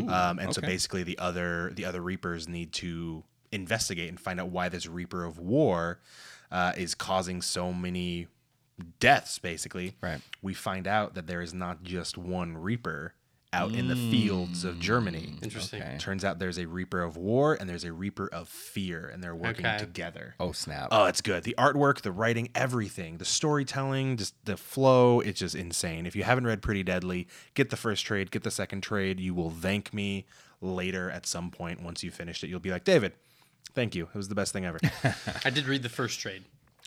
um, 0.09 0.37
and 0.37 0.53
so 0.53 0.61
basically 0.61 1.01
the 1.01 1.17
other 1.17 1.71
the 1.73 1.85
other 1.85 2.01
Reapers 2.01 2.47
need 2.47 2.73
to 2.73 3.23
investigate 3.51 4.09
and 4.09 4.19
find 4.19 4.39
out 4.39 4.49
why 4.49 4.69
this 4.69 4.85
Reaper 4.85 5.23
of 5.23 5.39
War 5.39 5.99
uh, 6.51 6.73
is 6.77 6.93
causing 6.93 7.41
so 7.41 7.73
many 7.73 8.27
deaths. 8.99 9.39
Basically, 9.39 9.95
Right. 10.01 10.21
We 10.41 10.53
find 10.53 10.87
out 10.87 11.15
that 11.15 11.27
there 11.27 11.41
is 11.41 11.53
not 11.53 11.83
just 11.83 12.17
one 12.17 12.57
Reaper 12.57 13.13
out 13.53 13.71
in 13.73 13.87
the 13.87 13.95
mm. 13.95 14.11
fields 14.11 14.65
of 14.65 14.77
Germany. 14.77 15.35
Interesting. 15.41 15.81
Okay. 15.81 15.97
Turns 15.97 16.25
out 16.25 16.37
there's 16.37 16.59
a 16.59 16.67
Reaper 16.67 17.01
of 17.01 17.15
War 17.15 17.55
and 17.55 17.69
there's 17.69 17.85
a 17.85 17.93
Reaper 17.93 18.27
of 18.27 18.49
Fear, 18.49 19.07
and 19.07 19.23
they're 19.23 19.33
working 19.35 19.65
Okay. 19.65 19.77
together. 19.77 20.35
Oh 20.39 20.51
snap. 20.51 20.89
Oh, 20.91 21.05
it's 21.05 21.21
good. 21.21 21.43
The 21.43 21.55
artwork, 21.57 22.01
the 22.01 22.11
writing, 22.11 22.49
everything, 22.53 23.17
the 23.19 23.25
storytelling, 23.25 24.17
just 24.17 24.35
the 24.45 24.57
flow, 24.57 25.21
it's 25.21 25.39
just 25.39 25.55
insane. 25.55 26.05
If 26.05 26.15
you 26.15 26.23
haven't 26.23 26.45
read 26.45 26.61
Pretty 26.61 26.83
Deadly, 26.83 27.27
get 27.53 27.69
the 27.69 27.77
first 27.77 28.05
trade, 28.05 28.31
get 28.31 28.43
the 28.43 28.51
second 28.51 28.81
trade. 28.81 29.19
You 29.19 29.33
will 29.33 29.49
thank 29.49 29.93
me 29.93 30.25
later 30.61 31.09
at 31.09 31.25
some 31.25 31.49
point 31.49 31.81
once 31.81 32.03
you 32.03 32.11
finished 32.11 32.43
it. 32.43 32.49
You'll 32.49 32.59
be 32.59 32.71
like, 32.71 32.83
David, 32.83 33.13
thank 33.73 33.95
you. 33.95 34.09
It 34.13 34.17
was 34.17 34.27
the 34.27 34.35
best 34.35 34.51
thing 34.51 34.65
ever. 34.65 34.79
I 35.45 35.49
did 35.51 35.67
read 35.67 35.83
the 35.83 35.89
first 35.89 36.19
trade. 36.19 36.43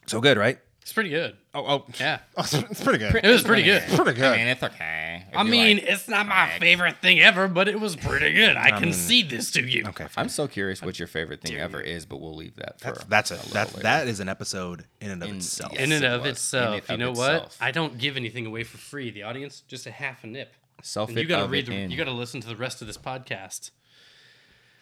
so 0.06 0.20
good, 0.20 0.36
right? 0.36 0.58
It's 0.82 0.92
pretty 0.92 1.10
good. 1.10 1.36
Oh, 1.54 1.64
oh, 1.66 1.84
Yeah. 2.00 2.18
Oh, 2.36 2.42
it's 2.52 2.82
pretty 2.82 2.98
good. 2.98 3.14
It 3.22 3.28
was 3.28 3.42
pretty 3.42 3.62
good. 3.64 3.82
pretty 3.82 4.12
good. 4.14 4.24
I 4.32 4.36
mean, 4.38 4.46
it's 4.48 4.62
okay. 4.62 5.24
if 5.30 5.36
I 5.36 5.42
you 5.42 5.50
mean, 5.50 5.76
like. 5.76 5.86
it's 5.88 6.08
not 6.08 6.26
my 6.26 6.48
favorite 6.58 6.96
thing 7.02 7.20
ever, 7.20 7.48
but 7.48 7.68
it 7.68 7.78
was 7.78 7.96
pretty 7.96 8.32
good. 8.32 8.56
I 8.56 8.78
concede 8.78 9.28
this 9.30 9.50
to 9.52 9.62
you. 9.62 9.84
okay, 9.88 10.06
fine. 10.08 10.24
I'm 10.24 10.28
so 10.28 10.48
curious 10.48 10.80
what 10.82 10.98
your 10.98 11.06
favorite 11.08 11.42
thing 11.42 11.56
ever 11.58 11.80
is, 11.80 12.06
but 12.06 12.20
we'll 12.20 12.34
leave 12.34 12.56
that 12.56 12.80
for. 12.80 12.92
That's, 12.92 13.04
that's 13.04 13.30
a 13.30 13.34
it. 13.34 13.36
little 13.38 13.52
That 13.54 13.68
later. 13.74 13.82
that 13.82 14.08
is 14.08 14.20
an 14.20 14.28
episode 14.28 14.84
in 15.00 15.10
and 15.10 15.22
of 15.22 15.28
In- 15.28 15.36
itself. 15.36 15.72
yes. 15.74 15.82
In 15.82 15.92
and 15.92 16.04
it 16.04 16.10
of 16.10 16.22
was. 16.22 16.30
itself, 16.32 16.74
In 16.88 16.94
and 16.94 17.02
you 17.02 17.08
of 17.10 17.14
know 17.16 17.20
what? 17.20 17.56
I 17.60 17.70
don't 17.70 17.98
give 17.98 18.16
anything 18.16 18.46
away 18.46 18.64
for 18.64 18.78
free. 18.78 19.10
The 19.10 19.22
audience, 19.24 19.62
just 19.68 19.86
a 19.86 19.90
half 19.90 20.24
a 20.24 20.26
nip. 20.28 20.52
Self 20.82 21.10
And 21.10 21.18
you 21.18 21.26
gotta 21.26 21.46
read. 21.46 21.66
The, 21.66 21.74
you 21.74 21.96
gotta 21.98 22.10
listen 22.10 22.40
to 22.40 22.48
the 22.48 22.56
rest 22.56 22.80
of 22.80 22.86
this 22.86 22.96
podcast. 22.96 23.70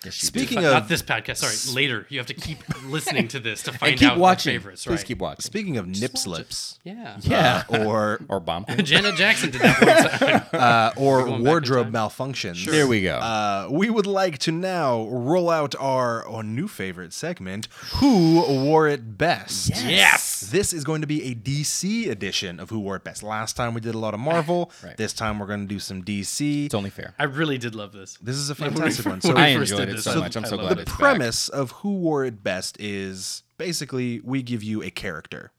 Yes, 0.04 0.22
you 0.22 0.26
Speaking 0.28 0.62
Not 0.62 0.82
of 0.82 0.88
this 0.88 1.02
podcast. 1.02 1.38
Sorry, 1.38 1.74
later. 1.74 2.06
You 2.08 2.18
have 2.18 2.28
to 2.28 2.34
keep 2.34 2.58
listening 2.84 3.26
to 3.28 3.40
this 3.40 3.64
to 3.64 3.72
find 3.72 3.92
and 3.92 4.00
keep 4.00 4.10
out 4.10 4.18
watching. 4.18 4.52
our 4.54 4.60
favorites. 4.60 4.84
Please 4.84 5.02
keep 5.02 5.18
watching. 5.18 5.40
speaking 5.42 5.76
of 5.76 5.88
nip 5.88 6.16
slips, 6.16 6.78
Yeah. 6.84 7.16
yeah. 7.22 7.64
uh, 7.68 7.84
or 7.84 8.20
or 8.28 8.38
bomb. 8.38 8.64
Queen. 8.64 8.84
Janet 8.84 9.16
Jackson 9.16 9.50
did 9.50 9.60
that 9.62 9.80
one 9.80 10.40
time. 10.40 10.60
uh, 10.60 10.92
or 10.96 11.18
going 11.24 11.30
back 11.32 11.38
in 11.40 11.44
wardrobe 11.46 11.92
time? 11.92 11.92
malfunctions. 11.94 12.64
There 12.64 12.86
we 12.86 13.02
go. 13.02 13.16
Uh, 13.16 13.68
we 13.72 13.90
would 13.90 14.06
like 14.06 14.38
to 14.38 14.52
now 14.52 15.04
roll 15.08 15.50
out 15.50 15.74
our, 15.80 16.24
our 16.28 16.44
new 16.44 16.68
favorite 16.68 17.12
segment, 17.12 17.66
Who 17.96 18.42
Wore 18.64 18.86
It 18.86 19.18
Best? 19.18 19.70
Yes. 19.84 20.42
This 20.42 20.72
is 20.72 20.84
going 20.84 21.00
to 21.00 21.08
be 21.08 21.24
a 21.24 21.34
DC 21.34 22.08
edition 22.08 22.60
of 22.60 22.70
Who 22.70 22.78
Wore 22.78 22.94
It 22.96 23.02
Best. 23.04 23.24
Last 23.24 23.56
time 23.56 23.74
we 23.74 23.80
did 23.80 23.96
a 23.96 23.98
lot 23.98 24.14
of 24.14 24.20
Marvel. 24.20 24.70
Right. 24.84 24.96
This 24.96 25.12
time 25.12 25.40
we're 25.40 25.46
going 25.46 25.62
to 25.62 25.66
do 25.66 25.80
some 25.80 26.04
DC. 26.04 26.66
it's 26.66 26.74
only 26.74 26.90
fair. 26.90 27.14
I 27.18 27.24
really 27.24 27.58
did 27.58 27.74
love 27.74 27.90
this. 27.92 28.16
This 28.22 28.36
is 28.36 28.48
a 28.50 28.54
When 28.54 28.70
we- 28.70 28.76
fantastic 28.76 29.06
one. 29.06 29.20
So 29.20 29.34
I 29.36 29.48
enjoyed 29.48 29.87
did 29.87 29.87
it 29.90 29.94
this, 29.96 30.04
so 30.04 30.12
I- 30.12 30.16
much. 30.16 30.36
I'm 30.36 30.44
so 30.44 30.56
glad 30.56 30.68
the 30.76 30.80
it. 30.80 30.82
it's 30.82 30.90
back. 30.92 30.98
premise 30.98 31.48
of 31.48 31.70
Who 31.72 31.96
Wore 31.96 32.24
It 32.24 32.42
Best 32.42 32.76
is 32.80 33.42
basically 33.56 34.20
we 34.24 34.42
give 34.42 34.62
you 34.62 34.82
a 34.82 34.90
character. 34.90 35.52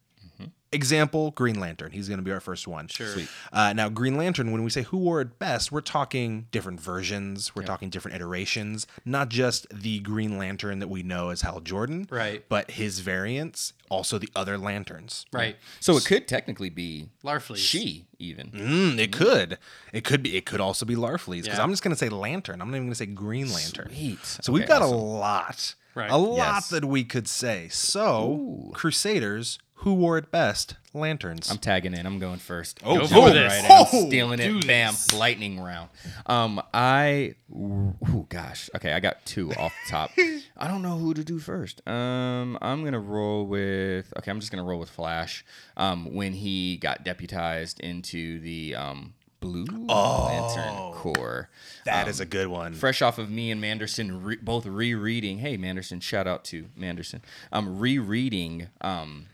Example: 0.71 1.31
Green 1.31 1.59
Lantern. 1.59 1.91
He's 1.91 2.07
going 2.07 2.19
to 2.19 2.23
be 2.23 2.31
our 2.31 2.39
first 2.39 2.67
one. 2.67 2.87
Sure. 2.89 3.07
Sweet. 3.07 3.27
Uh, 3.51 3.73
now, 3.73 3.89
Green 3.89 4.17
Lantern, 4.17 4.51
when 4.51 4.63
we 4.63 4.69
say 4.69 4.83
who 4.83 4.97
wore 4.97 5.19
it 5.19 5.39
best, 5.39 5.71
we're 5.71 5.81
talking 5.81 6.45
different 6.51 6.79
versions, 6.79 7.55
we're 7.55 7.63
talking 7.63 7.89
different 7.89 8.15
iterations, 8.15 8.85
not 9.03 9.29
just 9.29 9.65
the 9.73 9.99
Green 10.01 10.37
Lantern 10.37 10.77
that 10.79 10.87
we 10.87 11.01
know 11.01 11.29
as 11.29 11.41
Hal 11.41 11.59
Jordan, 11.61 12.07
Right. 12.11 12.45
But 12.49 12.71
his 12.71 12.99
variants, 12.99 13.73
also 13.89 14.19
the 14.19 14.29
other 14.35 14.59
lanterns. 14.59 15.25
Right. 15.33 15.55
So 15.79 15.97
it 15.97 16.05
could 16.05 16.27
technically 16.27 16.69
be 16.69 17.09
Larfleeze. 17.23 17.57
she 17.57 18.05
even. 18.19 18.51
Mm, 18.51 18.99
it 18.99 19.11
could. 19.11 19.57
It 19.91 20.03
could 20.03 20.21
be. 20.21 20.37
It 20.37 20.45
could 20.45 20.61
also 20.61 20.85
be 20.85 20.95
Larfleeze 20.95 21.43
because 21.43 21.57
Yeah. 21.57 21.63
I'm 21.63 21.71
just 21.71 21.81
going 21.81 21.93
to 21.95 21.97
say 21.99 22.09
Lantern. 22.09 22.61
I'm 22.61 22.69
not 22.69 22.75
even 22.75 22.87
going 22.87 22.91
to 22.91 22.95
say 22.95 23.07
Green 23.07 23.51
Lantern. 23.51 23.89
Sweet. 23.89 24.19
So 24.23 24.53
we've 24.53 24.67
got 24.67 24.83
awesome. 24.83 24.95
a 24.97 25.01
lot, 25.03 25.75
Right. 25.95 26.11
a 26.11 26.17
lot 26.17 26.35
Yes. 26.37 26.69
that 26.69 26.85
we 26.85 27.03
could 27.03 27.27
say. 27.27 27.69
So, 27.69 28.71
Crusaders, 28.75 29.57
who 29.83 29.93
wore 29.93 30.17
it 30.17 30.29
best? 30.31 30.75
Lanterns. 30.93 31.49
I'm 31.51 31.57
tagging 31.57 31.93
in. 31.93 32.05
I'm 32.05 32.19
going 32.19 32.39
first. 32.39 32.79
Oh, 32.83 32.97
Go 32.97 33.01
oh, 33.03 33.07
for 33.07 33.29
this. 33.29 33.51
Right, 33.63 33.71
I'm 33.71 33.85
Oh, 33.93 34.07
stealing 34.07 34.39
it. 34.39 34.65
Bam. 34.67 34.93
this. 34.93 35.13
Lightning 35.13 35.59
round. 35.59 35.89
Um, 36.25 36.61
I. 36.73 37.35
Oh 37.55 38.25
gosh. 38.29 38.69
Okay, 38.75 38.93
I 38.93 38.99
got 38.99 39.25
two 39.25 39.53
off 39.53 39.73
the 39.85 39.91
top. 39.91 40.11
I 40.57 40.67
don't 40.67 40.81
know 40.81 40.97
who 40.97 41.13
to 41.13 41.23
do 41.23 41.39
first. 41.39 41.87
Um, 41.87 42.57
I'm 42.61 42.83
gonna 42.83 42.99
roll 42.99 43.45
with. 43.45 44.13
Okay, 44.17 44.31
I'm 44.31 44.39
just 44.39 44.51
gonna 44.51 44.63
roll 44.63 44.79
with 44.79 44.89
Flash. 44.89 45.45
Um, 45.77 46.13
when 46.13 46.33
he 46.33 46.77
got 46.77 47.03
deputized 47.05 47.79
into 47.79 48.39
the 48.39 48.75
um 48.75 49.13
Blue 49.39 49.63
Lantern 49.65 50.91
Corps. 50.93 51.49
That 51.85 52.07
is 52.07 52.19
a 52.19 52.25
good 52.25 52.47
one. 52.47 52.73
fresh 52.73 53.01
off 53.01 53.17
of 53.17 53.29
me 53.29 53.51
and 53.51 53.61
Manderson 53.61 54.21
re- 54.23 54.35
both 54.41 54.65
rereading. 54.65 55.39
Hey, 55.39 55.55
Manderson, 55.57 56.01
shout 56.01 56.27
out 56.27 56.43
to 56.45 56.65
Manderson. 56.75 57.21
Um, 57.51 57.79
rereading 57.79 58.67
um, 58.81 59.27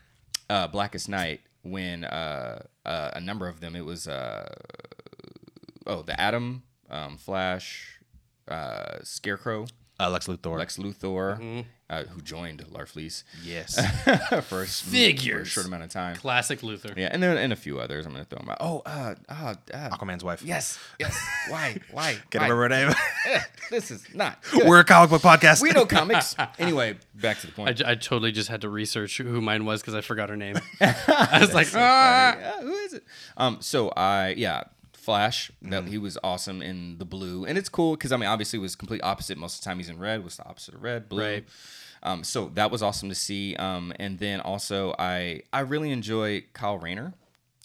uh, 0.48 0.68
Blackest 0.68 1.08
Night 1.08 1.40
when 1.62 2.04
uh, 2.04 2.62
uh, 2.84 3.10
a 3.14 3.20
number 3.20 3.48
of 3.48 3.60
them. 3.60 3.76
It 3.76 3.84
was 3.84 4.06
uh, 4.08 4.54
oh 5.86 6.02
the 6.02 6.18
Atom, 6.20 6.62
um, 6.90 7.16
Flash, 7.16 8.00
uh, 8.48 8.98
Scarecrow, 9.02 9.66
Uh, 9.98 10.10
Lex 10.10 10.26
Luthor. 10.26 10.58
Lex 10.58 10.76
Luthor, 10.76 11.64
uh, 11.88 12.02
who 12.04 12.20
joined 12.20 12.62
Larfleeze 12.70 13.22
yes. 13.42 13.76
for, 14.44 14.60
a, 14.60 14.64
s- 14.64 14.80
for 14.82 14.94
a 15.40 15.44
short 15.44 15.66
amount 15.66 15.84
of 15.84 15.90
time. 15.90 16.16
Classic 16.16 16.60
Luthor. 16.60 16.94
Yeah, 16.96 17.08
and 17.10 17.22
then 17.22 17.38
and 17.38 17.50
a 17.52 17.56
few 17.56 17.78
others. 17.80 18.04
I'm 18.04 18.12
gonna 18.12 18.24
throw 18.26 18.38
them 18.40 18.50
out. 18.50 18.58
Oh, 18.60 18.82
uh, 18.84 19.14
uh, 19.28 19.54
uh 19.72 19.88
Aquaman's 19.90 20.22
wife. 20.22 20.42
yes, 20.42 20.78
yes. 21.00 21.18
Why, 21.48 21.78
why? 21.92 22.18
Can 22.30 22.40
why? 22.40 22.46
I 22.46 22.50
remember 22.50 22.62
her 22.76 22.86
name? 22.88 22.94
Eh, 23.28 23.40
this 23.70 23.90
is 23.90 24.06
not. 24.14 24.40
Good. 24.52 24.68
We're 24.68 24.78
a 24.80 24.84
comic 24.84 25.10
book 25.10 25.22
podcast. 25.22 25.60
We 25.60 25.70
know 25.70 25.84
comics. 25.84 26.36
Anyway, 26.60 26.96
back 27.14 27.40
to 27.40 27.48
the 27.48 27.52
I, 27.54 27.56
point. 27.56 27.76
j- 27.78 27.84
I 27.84 27.94
totally 27.96 28.30
just 28.30 28.48
had 28.48 28.60
to 28.60 28.68
research 28.68 29.16
who 29.18 29.40
mine 29.40 29.64
was 29.64 29.80
because 29.80 29.96
I 29.96 30.00
forgot 30.00 30.28
her 30.28 30.36
name. 30.36 30.54
I 30.80 31.38
was 31.40 31.52
like, 31.52 31.66
ah. 31.74 32.36
Yeah, 32.38 32.60
who 32.60 32.72
is 32.72 32.92
it? 32.92 33.04
Um, 33.36 33.56
so 33.60 33.88
I 33.96 34.34
yeah, 34.36 34.62
Flash. 35.06 35.50
That 35.62 35.88
he 35.88 35.96
was 35.98 36.18
awesome 36.22 36.60
in 36.60 36.98
the 36.98 37.04
blue, 37.06 37.44
and 37.46 37.56
it's 37.56 37.68
cool 37.70 37.92
because 37.96 38.12
I 38.12 38.16
mean, 38.18 38.28
obviously, 38.28 38.58
it 38.58 38.62
was 38.62 38.76
complete 38.76 39.02
opposite. 39.02 39.38
Most 39.38 39.54
of 39.58 39.60
the 39.62 39.64
time, 39.70 39.78
he's 39.78 39.88
in 39.88 39.98
red. 39.98 40.22
Was 40.22 40.36
the 40.36 40.44
opposite 40.46 40.74
of 40.74 40.82
red, 40.82 41.08
blue. 41.08 41.22
Right. 41.22 41.44
Um, 42.02 42.22
so 42.24 42.50
that 42.54 42.70
was 42.70 42.82
awesome 42.82 43.08
to 43.08 43.14
see. 43.14 43.56
Um, 43.56 43.92
and 43.98 44.18
then 44.18 44.40
also 44.40 44.94
I 44.98 45.40
I 45.52 45.60
really 45.60 45.90
enjoy 45.90 46.44
Kyle 46.52 46.78
Rayner 46.78 47.14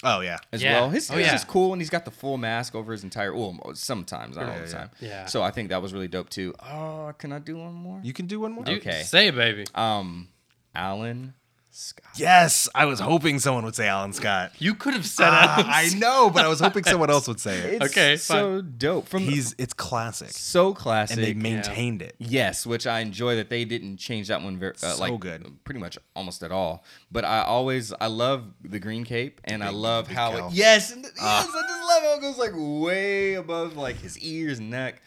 Oh 0.03 0.21
yeah. 0.21 0.37
as 0.51 0.63
Yeah. 0.63 0.73
well. 0.81 0.89
His, 0.89 1.11
Oh, 1.11 1.15
his 1.15 1.27
yeah. 1.27 1.35
is 1.35 1.43
cool, 1.43 1.73
and 1.73 1.81
he's 1.81 1.91
got 1.91 2.05
the 2.05 2.11
full 2.11 2.37
mask 2.37 2.73
over 2.73 2.91
his 2.91 3.03
entire. 3.03 3.35
Well, 3.35 3.59
sometimes 3.75 4.35
not 4.37 4.47
all 4.49 4.57
the 4.59 4.67
time. 4.71 4.89
Yeah. 4.99 5.25
So 5.27 5.43
I 5.43 5.51
think 5.51 5.69
that 5.69 5.81
was 5.81 5.93
really 5.93 6.07
dope 6.07 6.29
too. 6.29 6.55
Oh, 6.59 7.13
can 7.19 7.31
I 7.33 7.39
do 7.39 7.57
one 7.57 7.73
more? 7.73 7.99
You 8.03 8.13
can 8.13 8.25
do 8.25 8.39
one 8.39 8.51
more. 8.53 8.63
Dude, 8.63 8.79
Okay. 8.79 9.03
Say 9.03 9.27
it, 9.27 9.35
baby. 9.35 9.65
Um, 9.75 10.29
Alan 10.73 11.33
Scott. 11.73 12.11
Yes, 12.17 12.67
I 12.75 12.85
was 12.85 12.99
hoping 12.99 13.39
someone 13.39 13.63
would 13.63 13.75
say 13.75 13.87
Alan 13.87 14.11
Scott. 14.13 14.51
You 14.59 14.75
could 14.75 14.93
have 14.93 15.05
said 15.05 15.29
it. 15.29 15.65
I 15.67 15.89
know, 15.97 16.29
but 16.29 16.43
I 16.43 16.49
was 16.49 16.59
hoping 16.59 16.83
someone 16.83 17.09
else 17.09 17.27
would 17.29 17.39
say 17.39 17.57
it. 17.59 17.81
It's 17.81 17.85
Okay, 17.91 18.17
so 18.17 18.61
dope. 18.61 19.07
From 19.07 19.21
He's 19.23 19.55
it's 19.57 19.73
classic, 19.73 20.31
so 20.31 20.73
classic. 20.73 21.15
and 21.17 21.25
they 21.25 21.33
maintained 21.33 22.01
it. 22.01 22.15
Yes, 22.19 22.65
which 22.65 22.85
I 22.85 22.99
enjoy 22.99 23.35
that 23.37 23.49
they 23.49 23.63
didn't 23.65 23.97
change 23.97 24.27
that 24.27 24.41
one 24.41 24.57
very 24.57 24.73
uh, 24.83 24.93
So 24.93 24.99
like 25.01 25.19
good. 25.19 25.63
pretty 25.63 25.79
much 25.79 25.97
almost 26.15 26.43
at 26.43 26.51
all. 26.51 26.83
But 27.11 27.23
I 27.23 27.43
always 27.43 27.93
I 28.01 28.07
love 28.07 28.43
the 28.63 28.79
green 28.79 29.05
cape 29.05 29.39
and 29.45 29.63
I 29.63 29.69
love 29.69 30.07
how 30.09 30.31
cow. 30.31 30.47
it, 30.49 30.53
yes, 30.53 30.91
and, 30.91 31.03
yes, 31.03 31.13
I 31.17 31.41
just 31.43 31.55
love 31.57 32.03
how 32.03 32.15
it 32.17 32.21
goes 32.21 32.37
like 32.37 32.51
way 32.53 33.35
above 33.35 33.77
like 33.77 33.95
his 33.97 34.19
ears 34.19 34.59
and 34.59 34.69
neck. 34.69 35.01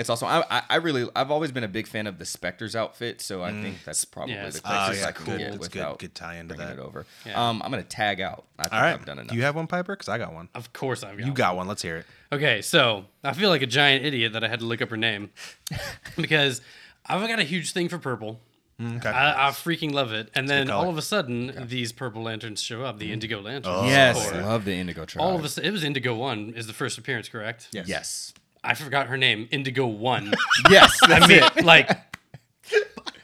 It's 0.00 0.08
also 0.08 0.24
I, 0.24 0.42
I 0.50 0.62
I 0.70 0.76
really 0.76 1.06
I've 1.14 1.30
always 1.30 1.52
been 1.52 1.62
a 1.62 1.68
big 1.68 1.86
fan 1.86 2.06
of 2.06 2.18
the 2.18 2.24
Spectre's 2.24 2.74
outfit, 2.74 3.20
so 3.20 3.44
I 3.44 3.50
mm. 3.50 3.62
think 3.62 3.84
that's 3.84 4.06
probably 4.06 4.32
Yeah, 4.34 4.42
the 4.42 4.48
it's 4.48 4.60
closest 4.60 4.90
Oh, 4.90 5.02
yeah, 5.02 5.08
I 5.08 5.12
can 5.12 5.26
cool. 5.26 5.36
get 5.36 5.46
It's 5.48 5.68
good- 5.68 5.74
without 5.74 5.98
good 5.98 6.14
tie 6.14 6.36
into 6.36 6.54
that. 6.54 6.72
it 6.72 6.78
over. 6.78 7.04
Yeah. 7.26 7.48
Um, 7.48 7.60
I'm 7.62 7.70
gonna 7.70 7.82
tag 7.82 8.22
out. 8.22 8.46
I 8.58 8.62
think 8.62 8.74
All 8.74 8.80
right. 8.80 8.94
I've 8.94 9.04
done 9.04 9.18
enough. 9.18 9.30
Do 9.30 9.36
you 9.36 9.42
have 9.42 9.56
one, 9.56 9.66
Piper? 9.66 9.94
Because 9.94 10.08
I 10.08 10.16
got 10.16 10.32
one. 10.32 10.48
Of 10.54 10.72
course 10.72 11.04
I've 11.04 11.18
got. 11.18 11.20
You 11.20 11.24
one. 11.26 11.34
got 11.34 11.56
one. 11.56 11.68
Let's 11.68 11.82
hear 11.82 11.98
it. 11.98 12.06
Okay, 12.32 12.62
so 12.62 13.04
I 13.22 13.34
feel 13.34 13.50
like 13.50 13.60
a 13.60 13.66
giant 13.66 14.06
idiot 14.06 14.32
that 14.32 14.42
I 14.42 14.48
had 14.48 14.60
to 14.60 14.64
look 14.64 14.80
up 14.80 14.88
her 14.88 14.96
name 14.96 15.30
because 16.16 16.62
I've 17.04 17.28
got 17.28 17.38
a 17.38 17.44
huge 17.44 17.72
thing 17.72 17.90
for 17.90 17.98
purple. 17.98 18.40
Mm, 18.80 18.96
okay. 18.96 19.10
I, 19.10 19.48
I 19.48 19.50
freaking 19.50 19.92
love 19.92 20.12
it. 20.12 20.30
And 20.34 20.48
then 20.48 20.70
all 20.70 20.88
of 20.88 20.96
a 20.96 21.02
sudden, 21.02 21.66
these 21.68 21.92
purple 21.92 22.22
lanterns 22.22 22.62
show 22.62 22.82
up, 22.82 22.98
the 22.98 23.10
mm. 23.10 23.12
indigo 23.12 23.42
lanterns. 23.42 23.84
yes, 23.84 24.30
oh, 24.32 24.38
Or- 24.38 24.42
love 24.42 24.64
the 24.64 24.72
Indigo 24.72 25.04
Tribe. 25.04 25.22
all 25.22 25.36
of 25.36 25.44
a 25.44 25.48
sudden, 25.50 25.68
it 25.68 25.72
was 25.72 25.84
Indigo 25.84 26.14
One 26.14 26.54
is 26.56 26.66
the 26.66 26.72
first 26.72 26.96
appearance, 26.96 27.28
correct? 27.28 27.68
Yes. 27.72 27.88
Yes. 27.88 28.32
I 28.62 28.74
forgot 28.74 29.06
her 29.06 29.16
name, 29.16 29.48
Indigo 29.50 29.86
One. 29.86 30.32
Yes. 30.68 30.98
I 31.02 31.26
mean, 31.26 31.42
like, 31.64 31.90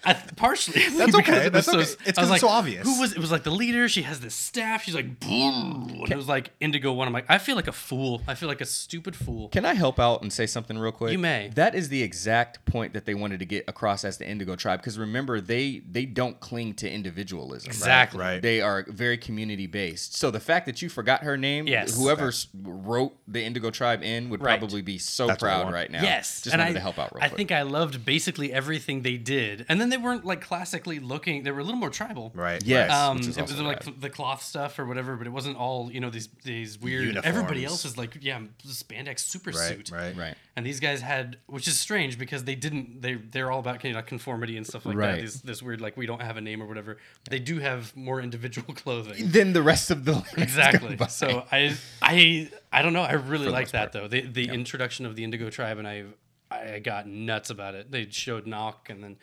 I, 0.06 0.14
partially. 0.36 0.80
That's 0.96 1.14
okay, 1.20 1.48
that's 1.48 1.68
okay. 1.68 1.80
It's 1.80 2.16
'cause 2.18 2.30
it's 2.32 2.40
so 2.40 2.48
obvious. 2.48 2.86
Who 2.86 3.00
was? 3.00 3.12
It 3.12 3.18
was 3.18 3.30
like 3.30 3.42
the 3.42 3.50
leader. 3.50 3.88
She 3.88 4.02
has 4.02 4.20
this 4.20 4.34
staff. 4.34 4.84
She's 4.84 4.94
like, 4.94 5.20
boom. 5.20 6.04
It 6.10 6.16
was 6.16 6.28
like 6.28 6.50
Indigo 6.60 6.92
One. 6.92 7.06
I'm 7.06 7.12
like, 7.12 7.26
I 7.28 7.38
feel 7.38 7.56
like 7.56 7.68
a 7.68 7.72
fool. 7.72 8.22
I 8.28 8.34
feel 8.34 8.48
like 8.48 8.60
a 8.60 8.66
stupid 8.66 9.16
fool. 9.16 9.48
Can 9.48 9.64
I 9.64 9.74
help 9.74 9.98
out 9.98 10.22
and 10.22 10.32
say 10.32 10.46
something 10.46 10.78
real 10.78 10.92
quick? 10.92 11.12
You 11.12 11.18
may. 11.18 11.50
That 11.54 11.74
is 11.74 11.88
the 11.88 12.02
exact 12.02 12.64
point 12.64 12.92
that 12.94 13.04
they 13.04 13.14
wanted 13.14 13.38
to 13.40 13.46
get 13.46 13.64
across 13.68 14.04
as 14.04 14.18
the 14.18 14.28
Indigo 14.28 14.56
Tribe. 14.56 14.80
Because 14.80 14.98
remember, 14.98 15.40
they 15.40 15.82
they 15.90 16.06
don't 16.06 16.38
cling 16.40 16.74
to 16.74 16.90
individualism. 16.90 17.68
Exactly. 17.68 18.20
Right. 18.20 18.42
They 18.42 18.60
are 18.60 18.84
very 18.88 19.18
community 19.18 19.66
based. 19.66 20.14
So 20.16 20.30
the 20.30 20.40
fact 20.40 20.66
that 20.66 20.82
you 20.82 20.88
forgot 20.88 21.22
her 21.24 21.36
name, 21.36 21.66
Yes. 21.66 21.96
whoever 21.96 22.28
s 22.28 22.46
wrote 22.62 23.16
the 23.26 23.42
Indigo 23.42 23.70
Tribe 23.70 24.02
in 24.02 24.30
would 24.30 24.42
Right. 24.42 24.58
probably 24.58 24.82
be 24.82 24.98
so 24.98 25.26
That's 25.26 25.42
proud 25.42 25.72
right 25.72 25.90
now. 25.90 26.02
Yes, 26.02 26.42
Just 26.42 26.54
and 26.54 26.60
wanted 26.60 26.70
I, 26.70 26.74
to 26.74 26.80
help 26.80 26.98
out 26.98 27.14
real 27.14 27.24
I 27.24 27.28
quick. 27.28 27.36
think 27.36 27.52
I 27.52 27.62
loved 27.62 28.04
basically 28.04 28.52
everything 28.52 29.02
they 29.02 29.16
did, 29.16 29.64
and 29.68 29.80
then 29.80 29.88
they 29.88 29.95
weren't 29.96 30.24
like 30.24 30.40
classically 30.40 30.98
looking. 30.98 31.42
They 31.42 31.50
were 31.50 31.60
a 31.60 31.64
little 31.64 31.78
more 31.80 31.90
tribal. 31.90 32.32
Right. 32.34 32.62
Yes. 32.64 32.90
Um, 32.90 33.16
which 33.18 33.28
is 33.28 33.38
it 33.38 33.42
was 33.42 33.60
like 33.60 33.84
rad. 33.86 34.00
the 34.00 34.10
cloth 34.10 34.42
stuff 34.42 34.78
or 34.78 34.86
whatever, 34.86 35.16
but 35.16 35.26
it 35.26 35.30
wasn't 35.30 35.56
all 35.56 35.90
you 35.92 36.00
know 36.00 36.10
these 36.10 36.28
these 36.44 36.78
weird. 36.80 37.16
Everybody 37.24 37.64
else 37.64 37.84
is 37.84 37.96
like 37.96 38.16
yeah, 38.20 38.40
spandex 38.66 39.20
super 39.20 39.50
Right. 39.50 39.68
suit. 39.76 39.90
Right. 39.90 40.16
right. 40.16 40.34
And 40.56 40.64
these 40.64 40.80
guys 40.80 41.02
had, 41.02 41.36
which 41.46 41.68
is 41.68 41.78
strange 41.78 42.18
because 42.18 42.44
they 42.44 42.54
didn't. 42.54 43.02
They 43.02 43.14
they're 43.14 43.50
all 43.50 43.60
about 43.60 43.80
kind 43.80 43.94
of 43.94 43.96
like 44.00 44.06
conformity 44.06 44.56
and 44.56 44.66
stuff 44.66 44.86
like 44.86 44.96
Right. 44.96 45.16
that. 45.16 45.20
This 45.22 45.40
this 45.42 45.62
weird 45.62 45.80
like 45.80 45.96
we 45.96 46.06
don't 46.06 46.22
have 46.22 46.36
a 46.36 46.40
name 46.40 46.62
or 46.62 46.66
whatever. 46.66 46.96
They 47.28 47.38
do 47.38 47.58
have 47.58 47.94
more 47.96 48.20
individual 48.20 48.74
clothing. 48.82 49.30
than 49.30 49.52
the 49.52 49.62
rest 49.62 49.90
of 49.90 50.04
the 50.04 50.22
exactly. 50.36 50.96
So 51.08 51.44
I 51.52 51.76
I 52.02 52.50
I 52.72 52.82
don't 52.82 52.92
know. 52.92 53.02
I 53.02 53.12
really 53.12 53.48
like 53.48 53.66
most 53.66 53.72
that 53.72 53.92
though. 53.92 54.08
The 54.08 54.22
the 54.22 54.48
introduction 54.48 55.04
of 55.06 55.16
the 55.16 55.24
Indigo 55.24 55.50
tribe 55.50 55.78
and 55.78 55.86
I 55.86 56.04
I 56.50 56.78
got 56.78 57.06
nuts 57.06 57.50
about 57.50 57.74
it. 57.74 57.90
They 57.90 58.08
showed 58.08 58.46
Nok 58.46 58.88
and 58.90 59.02
then 59.02 59.16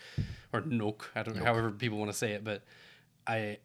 or 0.52 0.62
Nook, 0.62 1.12
I 1.16 1.24
don't 1.24 1.38
know 1.38 1.44
however 1.44 1.72
people 1.72 1.98
want 1.98 2.12
to 2.12 2.18
say 2.18 2.34
it, 2.34 2.44
but 2.44 2.64
I 3.26 3.58